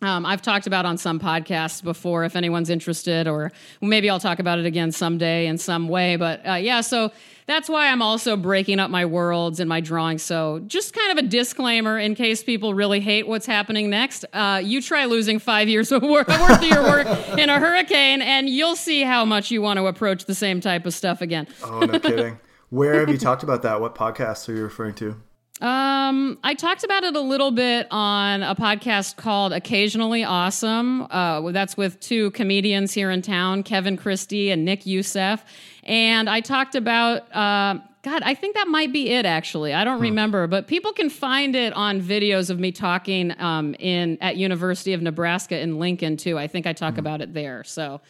Um, 0.00 0.26
I've 0.26 0.42
talked 0.42 0.66
about 0.66 0.84
on 0.84 0.98
some 0.98 1.20
podcasts 1.20 1.80
before, 1.80 2.24
if 2.24 2.34
anyone's 2.34 2.70
interested, 2.70 3.28
or 3.28 3.52
maybe 3.80 4.10
I'll 4.10 4.18
talk 4.18 4.40
about 4.40 4.58
it 4.58 4.66
again 4.66 4.90
someday 4.90 5.46
in 5.46 5.58
some 5.58 5.86
way. 5.86 6.16
But 6.16 6.44
uh, 6.44 6.54
yeah, 6.54 6.80
so 6.80 7.12
that's 7.46 7.68
why 7.68 7.88
I'm 7.88 8.02
also 8.02 8.36
breaking 8.36 8.78
up 8.78 8.90
my 8.90 9.04
worlds 9.04 9.60
and 9.60 9.68
my 9.68 9.80
drawings. 9.80 10.22
So 10.22 10.60
just 10.66 10.94
kind 10.94 11.18
of 11.18 11.24
a 11.24 11.28
disclaimer 11.28 11.98
in 11.98 12.14
case 12.14 12.42
people 12.42 12.74
really 12.74 13.00
hate 13.00 13.26
what's 13.26 13.46
happening 13.46 13.90
next. 13.90 14.24
Uh, 14.32 14.60
you 14.62 14.80
try 14.80 15.04
losing 15.06 15.38
five 15.38 15.68
years 15.68 15.92
of 15.92 16.02
work, 16.02 16.28
worth 16.28 16.62
of 16.62 16.64
your 16.64 16.82
work 16.82 17.06
in 17.38 17.50
a 17.50 17.58
hurricane, 17.58 18.22
and 18.22 18.48
you'll 18.48 18.76
see 18.76 19.02
how 19.02 19.24
much 19.24 19.50
you 19.50 19.60
want 19.62 19.78
to 19.78 19.86
approach 19.86 20.24
the 20.24 20.34
same 20.34 20.60
type 20.60 20.86
of 20.86 20.94
stuff 20.94 21.20
again. 21.20 21.46
Oh, 21.64 21.80
no 21.80 21.98
kidding. 22.00 22.38
Where 22.70 23.00
have 23.00 23.10
you 23.10 23.18
talked 23.18 23.42
about 23.42 23.62
that? 23.62 23.80
What 23.80 23.94
podcasts 23.94 24.48
are 24.48 24.54
you 24.54 24.62
referring 24.62 24.94
to? 24.94 25.16
Um, 25.60 26.38
I 26.42 26.54
talked 26.54 26.82
about 26.82 27.04
it 27.04 27.14
a 27.14 27.20
little 27.20 27.52
bit 27.52 27.86
on 27.90 28.42
a 28.42 28.54
podcast 28.56 29.16
called 29.16 29.52
Occasionally 29.52 30.24
Awesome. 30.24 31.02
Uh, 31.02 31.52
that's 31.52 31.76
with 31.76 32.00
two 32.00 32.32
comedians 32.32 32.92
here 32.92 33.10
in 33.12 33.22
town, 33.22 33.62
Kevin 33.62 33.96
Christie 33.96 34.50
and 34.50 34.64
Nick 34.64 34.86
Youssef. 34.86 35.44
And 35.82 36.30
I 36.30 36.40
talked 36.40 36.74
about, 36.74 37.34
uh, 37.34 37.78
God, 38.02 38.22
I 38.24 38.34
think 38.34 38.56
that 38.56 38.68
might 38.68 38.92
be 38.92 39.10
it 39.10 39.26
actually. 39.26 39.74
I 39.74 39.84
don't 39.84 40.00
remember, 40.00 40.46
but 40.46 40.66
people 40.66 40.92
can 40.92 41.08
find 41.08 41.54
it 41.54 41.72
on 41.72 42.00
videos 42.00 42.50
of 42.50 42.58
me 42.58 42.72
talking 42.72 43.32
um, 43.40 43.74
in 43.78 44.18
at 44.20 44.36
University 44.36 44.92
of 44.92 45.02
Nebraska 45.02 45.58
in 45.58 45.78
Lincoln 45.78 46.16
too. 46.16 46.38
I 46.38 46.46
think 46.48 46.66
I 46.66 46.72
talk 46.72 46.98
about 46.98 47.20
it 47.20 47.34
there. 47.34 47.64
So. 47.64 48.00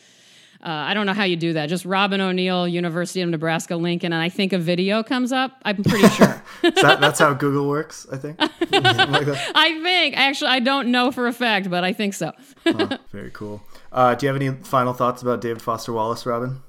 Uh, 0.65 0.71
I 0.71 0.95
don't 0.95 1.07
know 1.07 1.13
how 1.13 1.25
you 1.25 1.35
do 1.35 1.55
that. 1.55 1.67
Just 1.67 1.85
Robyn 1.85 2.21
O'Neil, 2.21 2.69
University 2.69 3.21
of 3.21 3.29
Nebraska, 3.29 3.75
Lincoln, 3.75 4.13
and 4.13 4.23
I 4.23 4.29
think 4.29 4.53
a 4.53 4.59
video 4.59 5.03
comes 5.03 5.33
up. 5.33 5.61
I'm 5.65 5.83
pretty 5.83 6.07
sure. 6.15 6.41
That, 6.63 7.01
that's 7.01 7.19
how 7.19 7.35
Google 7.35 7.69
works, 7.69 8.07
I 8.13 8.17
think. 8.17 8.39
Like. 8.73 9.29
I 9.57 9.81
think 9.83 10.17
actually 10.17 10.51
I 10.51 10.61
don't 10.61 10.93
know 10.93 11.11
for 11.11 11.27
a 11.27 11.33
fact, 11.33 11.69
but 11.69 11.83
I 11.83 11.93
think 11.93 12.15
so. 12.15 12.33
Huh, 12.65 12.97
very 13.11 13.31
cool. 13.33 13.61
Uh, 13.91 14.15
do 14.15 14.25
you 14.25 14.33
have 14.33 14.41
any 14.41 14.53
final 14.63 14.93
thoughts 14.93 15.21
about 15.21 15.41
David 15.41 15.61
Foster 15.61 15.93
Wallace, 15.93 16.25
Robyn? 16.25 16.61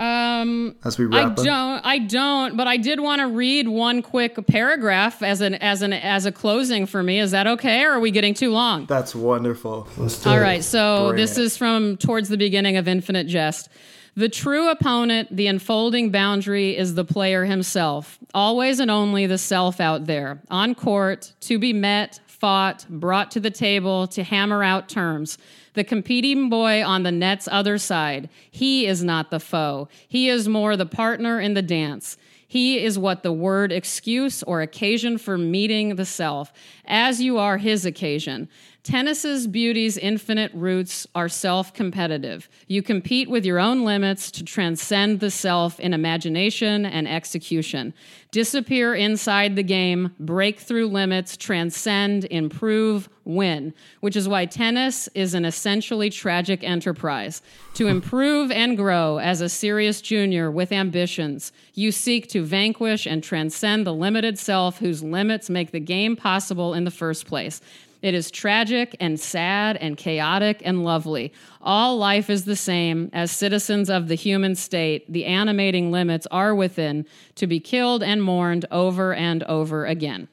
Um, 0.00 0.76
As 0.82 0.98
we 0.98 1.06
I 1.12 1.24
up? 1.24 1.36
don't. 1.36 1.84
I 1.84 1.98
don't. 1.98 2.56
But 2.56 2.66
I 2.66 2.78
did 2.78 3.00
want 3.00 3.20
to 3.20 3.26
read 3.28 3.68
one 3.68 4.00
quick 4.00 4.46
paragraph 4.46 5.22
as 5.22 5.42
an 5.42 5.54
as 5.56 5.82
an 5.82 5.92
as 5.92 6.24
a 6.24 6.32
closing 6.32 6.86
for 6.86 7.02
me. 7.02 7.20
Is 7.20 7.32
that 7.32 7.46
okay, 7.46 7.84
or 7.84 7.90
are 7.92 8.00
we 8.00 8.10
getting 8.10 8.32
too 8.32 8.50
long? 8.50 8.86
That's 8.86 9.14
wonderful. 9.14 9.86
Let's 9.98 10.22
do 10.22 10.30
All 10.30 10.36
it. 10.36 10.40
right, 10.40 10.64
so 10.64 11.08
Bring 11.08 11.16
this 11.16 11.36
it. 11.36 11.44
is 11.44 11.56
from 11.58 11.98
towards 11.98 12.30
the 12.30 12.38
beginning 12.38 12.78
of 12.78 12.88
Infinite 12.88 13.26
Jest. 13.26 13.68
The 14.16 14.28
true 14.30 14.70
opponent, 14.70 15.28
the 15.36 15.46
unfolding 15.46 16.10
boundary, 16.10 16.76
is 16.76 16.94
the 16.94 17.04
player 17.04 17.44
himself, 17.44 18.18
always 18.34 18.80
and 18.80 18.90
only 18.90 19.26
the 19.26 19.38
self 19.38 19.80
out 19.80 20.06
there, 20.06 20.42
on 20.50 20.74
court, 20.74 21.32
to 21.42 21.58
be 21.58 21.72
met, 21.72 22.20
fought, 22.26 22.84
brought 22.90 23.30
to 23.32 23.40
the 23.40 23.50
table 23.52 24.06
to 24.08 24.24
hammer 24.24 24.64
out 24.64 24.88
terms. 24.88 25.38
The 25.74 25.84
competing 25.84 26.48
boy 26.48 26.84
on 26.84 27.02
the 27.02 27.12
net's 27.12 27.48
other 27.50 27.78
side. 27.78 28.28
He 28.50 28.86
is 28.86 29.04
not 29.04 29.30
the 29.30 29.40
foe. 29.40 29.88
He 30.08 30.28
is 30.28 30.48
more 30.48 30.76
the 30.76 30.86
partner 30.86 31.40
in 31.40 31.54
the 31.54 31.62
dance. 31.62 32.16
He 32.46 32.82
is 32.82 32.98
what 32.98 33.22
the 33.22 33.32
word 33.32 33.70
excuse 33.70 34.42
or 34.42 34.60
occasion 34.60 35.18
for 35.18 35.38
meeting 35.38 35.94
the 35.94 36.04
self, 36.04 36.52
as 36.84 37.20
you 37.20 37.38
are 37.38 37.58
his 37.58 37.86
occasion. 37.86 38.48
Tennis's 38.82 39.46
beauty's 39.46 39.98
infinite 39.98 40.50
roots 40.54 41.06
are 41.14 41.28
self 41.28 41.74
competitive. 41.74 42.48
You 42.66 42.82
compete 42.82 43.28
with 43.28 43.44
your 43.44 43.58
own 43.58 43.84
limits 43.84 44.30
to 44.32 44.44
transcend 44.44 45.20
the 45.20 45.30
self 45.30 45.78
in 45.78 45.92
imagination 45.92 46.86
and 46.86 47.06
execution. 47.06 47.92
Disappear 48.30 48.94
inside 48.94 49.54
the 49.54 49.62
game, 49.62 50.14
break 50.18 50.60
through 50.60 50.86
limits, 50.86 51.36
transcend, 51.36 52.24
improve, 52.26 53.10
win, 53.24 53.74
which 54.00 54.16
is 54.16 54.28
why 54.28 54.46
tennis 54.46 55.08
is 55.14 55.34
an 55.34 55.44
essentially 55.44 56.08
tragic 56.08 56.64
enterprise. 56.64 57.42
To 57.74 57.86
improve 57.86 58.50
and 58.50 58.78
grow 58.78 59.18
as 59.18 59.42
a 59.42 59.48
serious 59.50 60.00
junior 60.00 60.50
with 60.50 60.72
ambitions, 60.72 61.52
you 61.74 61.92
seek 61.92 62.28
to 62.28 62.44
vanquish 62.44 63.06
and 63.06 63.22
transcend 63.22 63.86
the 63.86 63.94
limited 63.94 64.38
self 64.38 64.78
whose 64.78 65.02
limits 65.02 65.50
make 65.50 65.70
the 65.70 65.80
game 65.80 66.16
possible 66.16 66.72
in 66.72 66.84
the 66.84 66.90
first 66.90 67.26
place. 67.26 67.60
It 68.02 68.14
is 68.14 68.30
tragic 68.30 68.96
and 69.00 69.20
sad 69.20 69.76
and 69.76 69.96
chaotic 69.96 70.62
and 70.64 70.84
lovely. 70.84 71.32
All 71.60 71.98
life 71.98 72.30
is 72.30 72.44
the 72.44 72.56
same. 72.56 73.10
As 73.12 73.30
citizens 73.30 73.90
of 73.90 74.08
the 74.08 74.14
human 74.14 74.54
state, 74.54 75.10
the 75.12 75.26
animating 75.26 75.92
limits 75.92 76.26
are 76.30 76.54
within 76.54 77.06
to 77.34 77.46
be 77.46 77.60
killed 77.60 78.02
and 78.02 78.22
mourned 78.22 78.64
over 78.70 79.12
and 79.14 79.42
over 79.44 79.84
again. 79.84 80.28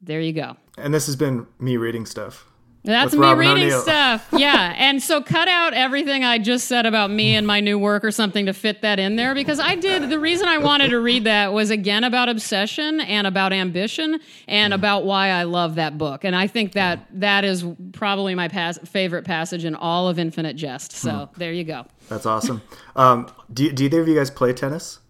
There 0.00 0.20
you 0.20 0.32
go. 0.32 0.56
And 0.78 0.94
this 0.94 1.06
has 1.06 1.16
been 1.16 1.46
me 1.58 1.76
reading 1.76 2.06
stuff. 2.06 2.46
That's 2.84 3.12
me 3.12 3.18
Robyn 3.20 3.38
reading 3.38 3.64
O'Neil. 3.64 3.80
stuff. 3.82 4.28
Yeah. 4.38 4.72
And 4.78 5.02
so 5.02 5.20
cut 5.20 5.48
out 5.48 5.74
everything 5.74 6.24
I 6.24 6.38
just 6.38 6.68
said 6.68 6.86
about 6.86 7.10
me 7.10 7.34
and 7.34 7.46
my 7.46 7.60
new 7.60 7.78
work 7.78 8.04
or 8.04 8.10
something 8.10 8.46
to 8.46 8.54
fit 8.54 8.82
that 8.82 8.98
in 8.98 9.16
there 9.16 9.34
because 9.34 9.58
I 9.60 9.74
did. 9.74 10.08
The 10.08 10.18
reason 10.18 10.46
I 10.48 10.58
wanted 10.58 10.90
to 10.90 11.00
read 11.00 11.24
that 11.24 11.52
was 11.52 11.70
again 11.70 12.04
about 12.04 12.28
obsession 12.28 13.00
and 13.00 13.26
about 13.26 13.52
ambition 13.52 14.20
and 14.46 14.72
about 14.72 15.04
why 15.04 15.28
I 15.28 15.42
love 15.42 15.74
that 15.74 15.98
book. 15.98 16.24
And 16.24 16.34
I 16.36 16.46
think 16.46 16.72
that 16.72 17.06
that 17.20 17.44
is 17.44 17.64
probably 17.92 18.34
my 18.34 18.48
pas- 18.48 18.78
favorite 18.86 19.24
passage 19.24 19.64
in 19.64 19.74
all 19.74 20.08
of 20.08 20.18
Infinite 20.18 20.54
Jest. 20.56 20.92
So 20.92 21.28
there 21.36 21.52
you 21.52 21.64
go. 21.64 21.84
That's 22.08 22.24
awesome. 22.26 22.62
Um, 22.96 23.26
do, 23.52 23.70
do 23.72 23.84
either 23.86 24.00
of 24.00 24.08
you 24.08 24.14
guys 24.14 24.30
play 24.30 24.52
tennis? 24.52 25.00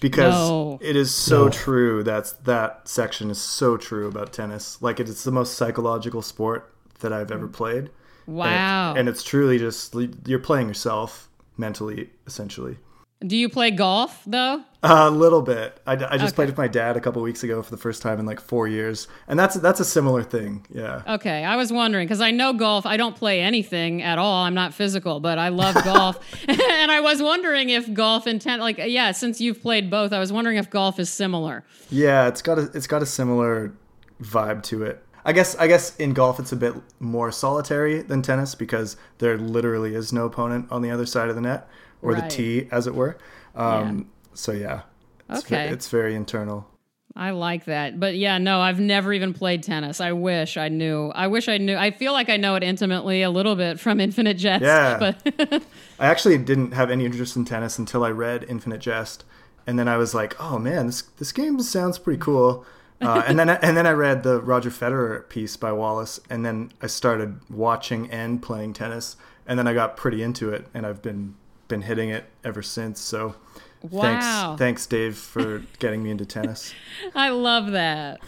Because 0.00 0.34
No. 0.34 0.78
it 0.82 0.96
is 0.96 1.12
so 1.14 1.44
No. 1.44 1.50
true. 1.50 2.02
That's 2.02 2.32
that 2.32 2.86
section 2.88 3.30
is 3.30 3.40
so 3.40 3.76
true 3.76 4.08
about 4.08 4.32
tennis. 4.32 4.80
Like 4.82 5.00
it, 5.00 5.08
it's 5.08 5.24
the 5.24 5.30
most 5.32 5.54
psychological 5.54 6.22
sport 6.22 6.71
that 7.02 7.12
I've 7.12 7.30
ever 7.30 7.48
mm. 7.48 7.52
played. 7.52 7.76
And 7.78 7.86
it- 7.88 7.92
Wow. 8.34 8.94
and 8.94 9.08
it's 9.08 9.22
truly 9.22 9.58
just 9.58 9.94
you're 10.26 10.38
playing 10.38 10.68
yourself 10.68 11.28
mentally, 11.56 12.10
essentially. 12.26 12.78
Do 13.26 13.36
you 13.36 13.48
play 13.48 13.70
golf 13.70 14.22
though? 14.26 14.62
A 14.82 15.08
little 15.10 15.42
bit. 15.42 15.80
I, 15.86 15.92
I 15.92 16.18
just 16.18 16.34
played 16.34 16.48
with 16.48 16.58
my 16.58 16.66
dad 16.66 16.96
a 16.96 17.00
couple 17.00 17.22
weeks 17.22 17.44
ago 17.44 17.62
for 17.62 17.70
the 17.70 17.76
first 17.76 18.02
time 18.02 18.18
in 18.18 18.26
like 18.26 18.40
four 18.40 18.66
years, 18.66 19.06
and 19.28 19.38
that's 19.38 19.54
that's 19.54 19.78
a 19.78 19.84
similar 19.84 20.24
thing. 20.24 20.66
Yeah. 20.74 21.02
Okay, 21.06 21.44
I 21.44 21.54
was 21.54 21.72
wondering 21.72 22.06
because 22.08 22.20
I 22.20 22.32
know 22.32 22.52
golf. 22.52 22.84
I 22.84 22.96
don't 22.96 23.14
play 23.14 23.40
anything 23.40 24.02
at 24.02 24.18
all. 24.18 24.42
I'm 24.42 24.54
not 24.54 24.74
physical, 24.74 25.20
but 25.20 25.38
I 25.38 25.50
love 25.50 25.74
golf. 25.84 26.18
and 26.48 26.90
I 26.90 27.00
was 27.00 27.22
wondering 27.22 27.68
if 27.70 27.92
golf 27.94 28.26
intent, 28.26 28.60
like, 28.60 28.78
yeah, 28.78 29.12
since 29.12 29.40
you've 29.40 29.62
played 29.62 29.88
both, 29.88 30.12
I 30.12 30.18
was 30.18 30.32
wondering 30.32 30.56
if 30.56 30.68
golf 30.68 30.98
is 30.98 31.08
similar. 31.08 31.64
Yeah, 31.90 32.26
it's 32.26 32.42
got 32.42 32.58
a 32.58 32.70
it's 32.74 32.88
got 32.88 33.02
a 33.02 33.06
similar 33.06 33.72
vibe 34.20 34.64
to 34.64 34.82
it. 34.82 35.04
I 35.24 35.32
guess 35.32 35.54
I 35.56 35.66
guess 35.68 35.96
in 35.96 36.14
golf 36.14 36.40
it's 36.40 36.52
a 36.52 36.56
bit 36.56 36.74
more 37.00 37.30
solitary 37.30 38.02
than 38.02 38.22
tennis 38.22 38.54
because 38.54 38.96
there 39.18 39.38
literally 39.38 39.94
is 39.94 40.12
no 40.12 40.26
opponent 40.26 40.66
on 40.70 40.82
the 40.82 40.90
other 40.90 41.06
side 41.06 41.28
of 41.28 41.34
the 41.36 41.40
net 41.42 41.68
or 42.00 42.14
the 42.14 42.22
tee, 42.28 42.68
as 42.72 42.86
it 42.86 42.94
were. 42.94 43.16
Um, 43.54 44.10
So 44.34 44.52
yeah, 44.52 44.82
it's 45.30 45.44
ve- 45.44 45.54
Okay. 45.56 45.68
it's 45.68 45.88
very 45.88 46.14
internal. 46.14 46.66
I 47.14 47.30
like 47.32 47.66
that. 47.66 48.00
But 48.00 48.16
yeah, 48.16 48.38
no, 48.38 48.60
I've 48.62 48.80
never 48.80 49.12
even 49.12 49.34
played 49.34 49.62
tennis. 49.62 50.00
I 50.00 50.12
wish 50.12 50.56
I 50.56 50.68
knew. 50.70 51.10
I 51.14 51.26
wish 51.26 51.46
I 51.46 51.58
knew. 51.58 51.76
I 51.76 51.90
feel 51.90 52.14
like 52.14 52.30
I 52.30 52.38
know 52.38 52.54
it 52.54 52.62
intimately 52.62 53.20
a 53.20 53.28
little 53.28 53.54
bit 53.54 53.78
from 53.78 54.00
Infinite 54.00 54.38
Jest. 54.38 54.62
Yeah. 54.64 54.98
But 55.36 55.62
I 56.00 56.06
actually 56.06 56.38
didn't 56.38 56.72
have 56.72 56.90
any 56.90 57.04
interest 57.04 57.36
in 57.36 57.44
tennis 57.44 57.78
until 57.78 58.02
I 58.02 58.10
read 58.10 58.46
Infinite 58.48 58.80
Jest, 58.80 59.24
and 59.66 59.78
then 59.78 59.86
I 59.88 59.98
was 59.98 60.14
like, 60.14 60.34
"Oh 60.40 60.58
man, 60.58 60.86
this 60.86 61.02
this 61.18 61.32
game 61.32 61.60
sounds 61.60 61.98
pretty 61.98 62.18
cool." 62.18 62.64
Uh, 63.02 63.22
and 63.26 63.38
then 63.38 63.50
I, 63.50 63.54
and 63.56 63.76
then 63.76 63.86
I 63.86 63.90
read 63.92 64.22
the 64.22 64.40
Roger 64.40 64.70
Federer 64.70 65.28
piece 65.28 65.56
by 65.56 65.72
Wallace, 65.72 66.20
and 66.30 66.44
then 66.44 66.72
I 66.80 66.86
started 66.86 67.40
watching 67.50 68.10
and 68.10 68.40
playing 68.42 68.74
tennis, 68.74 69.16
and 69.46 69.58
then 69.58 69.66
I 69.66 69.74
got 69.74 69.96
pretty 69.96 70.22
into 70.22 70.50
it, 70.50 70.66
and 70.72 70.86
I've 70.86 71.02
been 71.02 71.34
been 71.68 71.82
hitting 71.82 72.10
it 72.10 72.24
ever 72.44 72.62
since. 72.62 73.00
So, 73.00 73.34
Wow. 73.82 74.02
thanks, 74.02 74.58
thanks, 74.58 74.86
Dave, 74.86 75.16
for 75.16 75.62
getting 75.78 76.02
me 76.02 76.10
into 76.10 76.24
tennis. 76.26 76.72
I 77.14 77.30
love 77.30 77.72
that. 77.72 78.20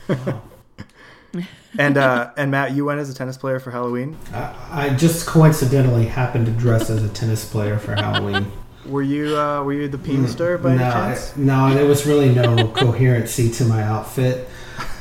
And 1.78 1.96
uh, 1.96 2.30
and 2.36 2.50
Matt, 2.50 2.72
you 2.72 2.84
went 2.84 3.00
as 3.00 3.10
a 3.10 3.14
tennis 3.14 3.36
player 3.36 3.58
for 3.60 3.70
Halloween. 3.70 4.16
I, 4.32 4.54
I 4.70 4.88
just 4.90 5.26
coincidentally 5.26 6.06
happened 6.06 6.46
to 6.46 6.52
dress 6.52 6.90
as 6.90 7.02
a 7.02 7.08
tennis 7.08 7.44
player 7.48 7.78
for 7.78 7.94
Halloween. 7.94 8.50
Were 8.86 9.00
you 9.02 9.34
uh, 9.38 9.62
were 9.62 9.72
you 9.72 9.88
the 9.88 9.96
Peemster 9.96 10.62
by 10.62 10.74
no, 10.74 10.82
any 10.84 10.92
chance? 10.92 11.32
I- 11.34 11.40
no, 11.40 11.72
there 11.74 11.86
was 11.86 12.04
really 12.04 12.28
no 12.34 12.68
coherency 12.68 13.50
to 13.52 13.64
my 13.64 13.82
outfit. 13.82 14.46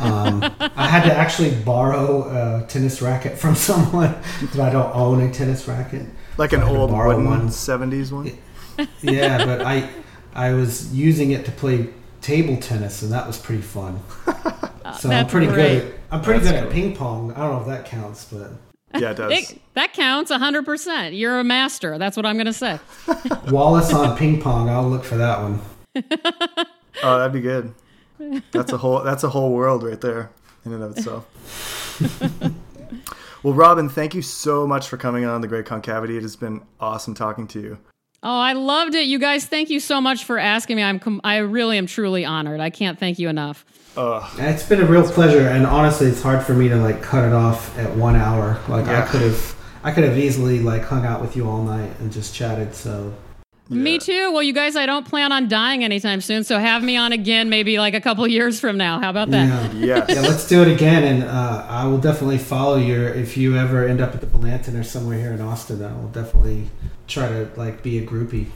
Um, 0.04 0.44
I 0.76 0.88
had 0.88 1.04
to 1.06 1.14
actually 1.14 1.52
borrow 1.64 2.24
a 2.62 2.66
tennis 2.68 3.02
racket 3.02 3.38
from 3.38 3.56
someone 3.70 4.14
that 4.42 4.60
I 4.60 4.70
don't 4.70 4.94
own 4.96 5.22
a 5.22 5.32
tennis 5.32 5.68
racket. 5.68 6.06
Like 6.38 6.52
So 6.52 6.58
an 6.58 6.64
I 6.64 6.66
had 6.66 6.74
to 6.74 6.80
old 6.80 6.92
borrow 6.92 7.10
wooden 7.16 7.26
one. 7.26 7.48
'70s 7.50 8.12
one. 8.12 8.38
Yeah, 9.02 9.46
but 9.46 9.62
I 9.62 9.90
I 10.34 10.54
was 10.54 10.94
using 10.94 11.32
it 11.32 11.46
to 11.46 11.52
play 11.52 11.90
table 12.22 12.58
tennis, 12.58 13.02
and 13.04 13.12
that 13.12 13.28
was 13.28 13.38
pretty 13.38 13.62
fun. 13.62 14.00
So 15.00 15.10
I'm 15.10 15.28
pretty 15.28 15.48
great. 15.48 15.80
good. 15.80 15.88
At, 15.94 16.00
I'm 16.12 16.22
pretty 16.22 16.42
That's 16.42 16.52
good 16.60 16.68
at 16.68 16.72
ping 16.74 16.94
pong. 16.96 17.32
I 17.34 17.38
don't 17.40 17.54
know 17.56 17.62
if 17.62 17.68
that 17.68 17.86
counts, 17.86 18.26
but 18.26 18.52
Yeah, 19.00 19.12
it 19.12 19.18
does. 19.18 19.32
It, 19.52 19.62
that 19.76 19.94
counts 19.94 20.30
100%. 20.30 21.18
You're 21.18 21.40
a 21.40 21.44
master. 21.44 21.98
That's 21.98 22.18
what 22.18 22.26
I'm 22.26 22.36
going 22.36 22.48
to 22.48 22.54
say. 22.54 22.80
Wallace 23.50 23.94
on 23.94 24.18
ping 24.18 24.42
pong. 24.42 24.70
I'll 24.70 24.88
look 24.90 25.06
for 25.06 25.16
that 25.16 25.40
one. 25.42 25.62
Oh, 27.02 27.18
that'd 27.18 27.34
be 27.34 27.42
good. 27.42 27.74
That's 28.52 28.72
a 28.72 28.78
whole 28.78 29.02
that's 29.04 29.24
a 29.24 29.30
whole 29.30 29.52
world 29.54 29.84
right 29.84 30.00
there 30.02 30.32
in 30.66 30.74
and 30.74 30.84
of 30.84 30.98
itself. 30.98 31.28
well, 33.44 33.54
Robyn, 33.54 33.90
thank 33.90 34.14
you 34.16 34.22
so 34.22 34.66
much 34.68 34.88
for 34.88 34.98
coming 34.98 35.26
on 35.26 35.42
the 35.42 35.48
Great 35.48 35.66
Concavity. 35.66 36.18
It 36.18 36.24
has 36.24 36.36
been 36.36 36.62
awesome 36.80 37.14
talking 37.14 37.48
to 37.48 37.60
you. 37.62 37.78
Oh, 38.26 38.40
I 38.40 38.54
loved 38.54 38.96
it. 38.96 39.06
You 39.06 39.20
guys, 39.20 39.46
thank 39.46 39.70
you 39.70 39.82
so 39.82 40.00
much 40.00 40.24
for 40.24 40.40
asking 40.40 40.78
me. 40.78 40.84
I'm 40.84 40.98
com- 41.00 41.20
I 41.26 41.38
really 41.40 41.78
am 41.78 41.86
truly 41.88 42.24
honored. 42.24 42.62
I 42.62 42.70
can't 42.70 42.98
thank 42.98 43.20
you 43.20 43.28
enough. 43.28 43.66
Uh, 43.98 44.28
It's 44.38 44.64
been 44.64 44.82
a 44.82 44.86
real 44.86 45.04
pleasure, 45.08 45.48
and 45.48 45.66
honestly, 45.68 46.08
it's 46.08 46.22
hard 46.22 46.42
for 46.44 46.54
me 46.54 46.70
to 46.70 46.78
like 46.78 47.02
cut 47.02 47.26
it 47.26 47.34
off 47.34 47.78
at 47.78 47.94
one 47.98 48.16
hour. 48.16 48.60
Like 48.70 48.86
Yeah. 48.86 49.04
I 49.04 49.08
could 49.08 49.22
have, 49.22 49.56
I 49.84 49.92
could 49.92 50.06
have 50.06 50.18
easily 50.18 50.60
like 50.60 50.84
hung 50.84 51.06
out 51.06 51.22
with 51.22 51.36
you 51.36 51.48
all 51.50 51.64
night 51.64 51.92
and 52.00 52.12
just 52.14 52.34
chatted. 52.34 52.74
So 52.74 53.14
Me 53.70 53.98
too. 53.98 54.32
Well, 54.32 54.44
you 54.44 54.54
guys, 54.54 54.76
I 54.76 54.86
don't 54.86 55.08
plan 55.08 55.32
on 55.32 55.48
dying 55.48 55.84
anytime 55.84 56.22
soon, 56.22 56.44
so 56.44 56.60
have 56.60 56.84
me 56.84 56.98
on 56.98 57.14
again 57.14 57.50
maybe 57.50 57.80
like 57.80 57.94
a 57.94 58.02
couple 58.02 58.28
years 58.28 58.60
from 58.60 58.78
now. 58.78 59.00
How 59.00 59.10
about 59.10 59.32
that? 59.32 59.74
yeah. 59.74 60.06
yes. 60.08 60.10
Yeah, 60.10 60.22
let's 60.22 60.48
do 60.48 60.62
it 60.62 60.68
again, 60.68 61.04
and 61.04 61.24
uh, 61.24 61.66
I 61.70 61.86
will 61.88 61.98
definitely 61.98 62.40
follow 62.40 62.76
your. 62.76 63.10
If 63.10 63.38
you 63.38 63.58
ever 63.58 63.88
end 63.88 64.02
up 64.02 64.14
at 64.14 64.22
the 64.22 64.28
Blanton 64.28 64.76
or 64.76 64.84
somewhere 64.84 65.18
here 65.18 65.32
in 65.32 65.42
Austin, 65.42 65.84
I 65.84 65.94
will 65.94 66.10
definitely 66.10 66.70
try 67.08 67.30
to 67.30 67.50
like 67.56 67.82
be 67.84 67.98
a 68.00 68.06
groupie. 68.06 68.48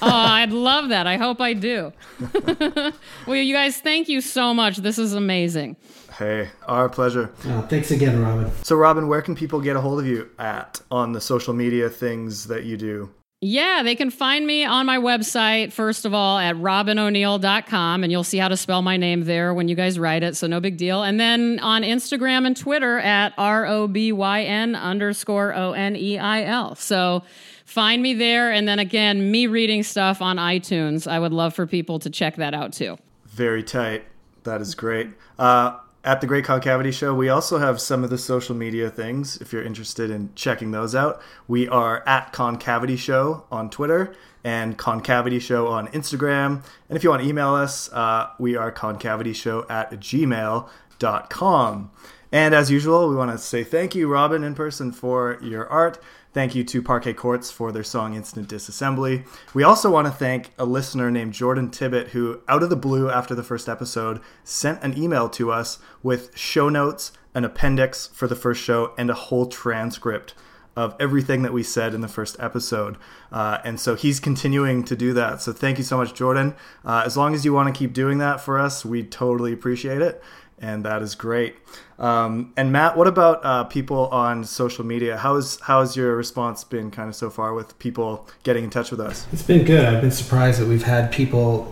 oh, 0.00 0.08
I'd 0.08 0.52
love 0.52 0.88
that. 0.88 1.06
I 1.06 1.16
hope 1.16 1.40
I 1.40 1.52
do. 1.52 1.92
well, 3.26 3.36
you 3.36 3.54
guys, 3.54 3.78
thank 3.78 4.08
you 4.08 4.20
so 4.20 4.54
much. 4.54 4.78
This 4.78 4.98
is 4.98 5.12
amazing. 5.12 5.76
Hey, 6.16 6.50
our 6.66 6.88
pleasure. 6.88 7.32
Uh, 7.44 7.62
thanks 7.62 7.90
again, 7.90 8.22
Robyn. 8.22 8.50
So, 8.64 8.76
Robyn, 8.76 9.08
where 9.08 9.22
can 9.22 9.34
people 9.34 9.60
get 9.60 9.76
a 9.76 9.80
hold 9.80 9.98
of 9.98 10.06
you 10.06 10.30
at 10.38 10.80
on 10.90 11.12
the 11.12 11.20
social 11.20 11.52
media 11.52 11.90
things 11.90 12.46
that 12.46 12.64
you 12.64 12.76
do? 12.76 13.10
Yeah, 13.44 13.82
they 13.82 13.96
can 13.96 14.10
find 14.10 14.46
me 14.46 14.64
on 14.64 14.86
my 14.86 14.98
website, 14.98 15.72
first 15.72 16.04
of 16.04 16.14
all, 16.14 16.38
at 16.38 16.54
robynoneil.com, 16.54 18.04
and 18.04 18.12
you'll 18.12 18.22
see 18.22 18.38
how 18.38 18.46
to 18.46 18.56
spell 18.56 18.82
my 18.82 18.96
name 18.96 19.24
there 19.24 19.52
when 19.52 19.66
you 19.66 19.74
guys 19.74 19.98
write 19.98 20.22
it, 20.22 20.36
so 20.36 20.46
no 20.46 20.60
big 20.60 20.76
deal. 20.76 21.02
And 21.02 21.18
then 21.18 21.58
on 21.58 21.82
Instagram 21.82 22.46
and 22.46 22.56
Twitter 22.56 23.00
at 23.00 23.34
R 23.36 23.66
O 23.66 23.88
B 23.88 24.12
Y 24.12 24.42
N 24.44 24.76
underscore 24.76 25.56
O 25.56 25.72
N 25.72 25.96
E 25.96 26.18
I 26.18 26.44
L. 26.44 26.76
So 26.76 27.24
find 27.64 28.00
me 28.00 28.14
there. 28.14 28.52
And 28.52 28.68
then 28.68 28.78
again, 28.78 29.32
me 29.32 29.48
reading 29.48 29.82
stuff 29.82 30.22
on 30.22 30.36
iTunes. 30.36 31.10
I 31.10 31.18
would 31.18 31.32
love 31.32 31.52
for 31.52 31.66
people 31.66 31.98
to 31.98 32.10
check 32.10 32.36
that 32.36 32.54
out 32.54 32.72
too. 32.72 32.96
Very 33.26 33.64
tight. 33.64 34.04
That 34.44 34.60
is 34.60 34.76
great. 34.76 35.08
Uh, 35.36 35.78
at 36.04 36.20
the 36.20 36.26
Great 36.26 36.44
Concavity 36.44 36.90
Show, 36.90 37.14
we 37.14 37.28
also 37.28 37.58
have 37.58 37.80
some 37.80 38.02
of 38.02 38.10
the 38.10 38.18
social 38.18 38.56
media 38.56 38.90
things 38.90 39.36
if 39.36 39.52
you're 39.52 39.62
interested 39.62 40.10
in 40.10 40.30
checking 40.34 40.72
those 40.72 40.94
out. 40.94 41.22
We 41.46 41.68
are 41.68 42.02
at 42.08 42.32
Concavity 42.32 42.96
Show 42.96 43.44
on 43.52 43.70
Twitter 43.70 44.12
and 44.42 44.76
Concavity 44.76 45.38
Show 45.38 45.68
on 45.68 45.86
Instagram. 45.88 46.64
And 46.88 46.96
if 46.96 47.04
you 47.04 47.10
want 47.10 47.22
to 47.22 47.28
email 47.28 47.54
us, 47.54 47.92
uh, 47.92 48.30
we 48.40 48.56
are 48.56 48.72
concavityshow 48.72 49.70
at 49.70 49.92
gmail.com. 49.92 51.90
And 52.32 52.54
as 52.54 52.70
usual, 52.70 53.08
we 53.08 53.14
want 53.14 53.30
to 53.30 53.38
say 53.38 53.62
thank 53.62 53.94
you, 53.94 54.08
Robyn, 54.08 54.42
in 54.42 54.54
person 54.54 54.90
for 54.90 55.38
your 55.42 55.68
art. 55.68 56.02
Thank 56.32 56.54
you 56.54 56.64
to 56.64 56.80
Parquet 56.80 57.12
Courts 57.12 57.50
for 57.50 57.72
their 57.72 57.84
song 57.84 58.14
Instant 58.14 58.48
Disassembly. 58.48 59.26
We 59.52 59.64
also 59.64 59.90
want 59.90 60.06
to 60.06 60.10
thank 60.10 60.50
a 60.58 60.64
listener 60.64 61.10
named 61.10 61.34
Jordan 61.34 61.68
Tibbett 61.68 62.08
who, 62.08 62.40
out 62.48 62.62
of 62.62 62.70
the 62.70 62.76
blue 62.76 63.10
after 63.10 63.34
the 63.34 63.42
first 63.42 63.68
episode, 63.68 64.18
sent 64.42 64.82
an 64.82 64.96
email 64.96 65.28
to 65.28 65.52
us 65.52 65.78
with 66.02 66.34
show 66.34 66.70
notes, 66.70 67.12
an 67.34 67.44
appendix 67.44 68.06
for 68.06 68.26
the 68.26 68.34
first 68.34 68.62
show, 68.62 68.94
and 68.96 69.10
a 69.10 69.14
whole 69.14 69.44
transcript 69.44 70.32
of 70.74 70.96
everything 70.98 71.42
that 71.42 71.52
we 71.52 71.62
said 71.62 71.92
in 71.92 72.00
the 72.00 72.08
first 72.08 72.36
episode. 72.40 72.96
Uh, 73.30 73.58
and 73.62 73.78
so 73.78 73.94
he's 73.94 74.18
continuing 74.18 74.84
to 74.84 74.96
do 74.96 75.12
that. 75.12 75.42
So 75.42 75.52
thank 75.52 75.76
you 75.76 75.84
so 75.84 75.98
much, 75.98 76.14
Jordan. 76.14 76.54
Uh, 76.82 77.02
as 77.04 77.14
long 77.14 77.34
as 77.34 77.44
you 77.44 77.52
want 77.52 77.72
to 77.72 77.78
keep 77.78 77.92
doing 77.92 78.18
that 78.18 78.40
for 78.40 78.58
us, 78.58 78.84
we 78.84 79.02
totally 79.02 79.52
appreciate 79.52 80.00
it. 80.00 80.22
And 80.62 80.84
that 80.84 81.02
is 81.02 81.14
great. 81.16 81.56
Um, 81.98 82.52
and 82.56 82.72
Matt, 82.72 82.96
what 82.96 83.08
about 83.08 83.44
uh, 83.44 83.64
people 83.64 84.06
on 84.08 84.44
social 84.44 84.86
media? 84.86 85.18
How's 85.18 85.60
how's 85.60 85.96
your 85.96 86.16
response 86.16 86.64
been 86.64 86.90
kind 86.90 87.08
of 87.08 87.16
so 87.16 87.28
far 87.28 87.52
with 87.52 87.78
people 87.78 88.28
getting 88.44 88.64
in 88.64 88.70
touch 88.70 88.90
with 88.90 89.00
us? 89.00 89.26
It's 89.32 89.42
been 89.42 89.64
good. 89.64 89.84
I've 89.84 90.00
been 90.00 90.12
surprised 90.12 90.60
that 90.60 90.68
we've 90.68 90.84
had 90.84 91.12
people 91.12 91.64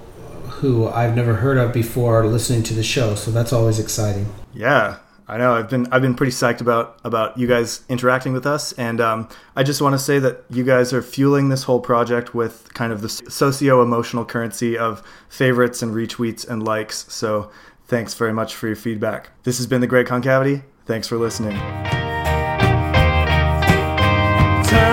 who 0.49 0.89
I've 0.89 1.15
never 1.15 1.35
heard 1.35 1.57
of 1.57 1.73
before 1.73 2.27
listening 2.27 2.63
to 2.65 2.75
the 2.75 2.83
show, 2.83 3.15
so 3.15 3.31
that's 3.31 3.53
always 3.53 3.79
exciting. 3.79 4.27
Yeah, 4.53 4.99
I 5.31 5.39
know. 5.39 5.55
I've 5.55 5.71
been 5.71 5.87
I've 5.93 6.03
been 6.03 6.17
pretty 6.17 6.33
psyched 6.33 6.61
about 6.61 6.99
about 7.05 7.39
you 7.39 7.47
guys 7.47 7.83
interacting 7.89 8.33
with 8.33 8.47
us, 8.47 8.73
and 8.73 9.01
um, 9.01 9.29
I 9.55 9.63
just 9.63 9.81
want 9.81 9.95
to 9.95 9.99
say 9.99 10.19
that 10.19 10.45
you 10.51 10.65
guys 10.65 10.93
are 10.93 11.03
fueling 11.03 11.49
this 11.49 11.63
whole 11.63 11.79
project 11.79 12.35
with 12.35 12.75
kind 12.75 12.93
of 12.93 13.01
the 13.01 13.09
socio 13.09 13.81
emotional 13.81 14.25
currency 14.25 14.77
of 14.77 15.05
favorites 15.29 15.83
and 15.83 15.95
retweets 15.95 16.49
and 16.49 16.65
likes. 16.65 17.07
So 17.13 17.51
Thanks 17.91 18.15
very 18.15 18.33
much 18.33 18.55
for 18.55 18.69
your 18.69 18.77
feedback. 18.77 19.31
This 19.43 19.57
has 19.57 19.67
been 19.67 19.81
The 19.81 19.89
Great 19.89 20.07
Concavity. 20.07 20.63
Thanks 20.87 21.09
for 21.09 21.17
listening. 21.17 21.57
Turn 21.57 21.65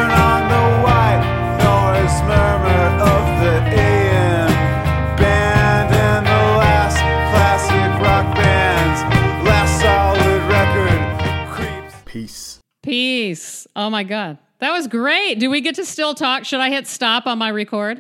on 0.10 0.50
the 0.50 0.82
white 0.82 1.22
noise 1.62 2.22
murmur 2.24 3.04
of 3.04 3.41
the 3.43 3.58
AM 3.78 4.50
band 5.16 5.93
and 5.93 6.26
the 6.26 6.32
last 6.58 6.98
classic 7.30 8.02
rock 8.02 8.36
band's 8.36 9.02
last 9.45 9.80
solid 9.80 10.41
record 10.50 10.98
creeps. 11.54 11.93
Peace. 12.06 12.60
Peace. 12.82 13.68
Oh 13.76 13.91
my 13.91 14.04
God. 14.04 14.39
That 14.58 14.72
was 14.72 14.88
great. 14.88 15.39
Do 15.39 15.52
we 15.52 15.62
get 15.62 15.76
to 15.76 15.86
still 15.86 16.16
talk? 16.16 16.45
Should 16.45 16.62
I 16.62 16.72
hit 16.72 16.88
stop 16.88 17.28
on 17.28 17.38
my 17.38 17.52
record? 17.52 17.95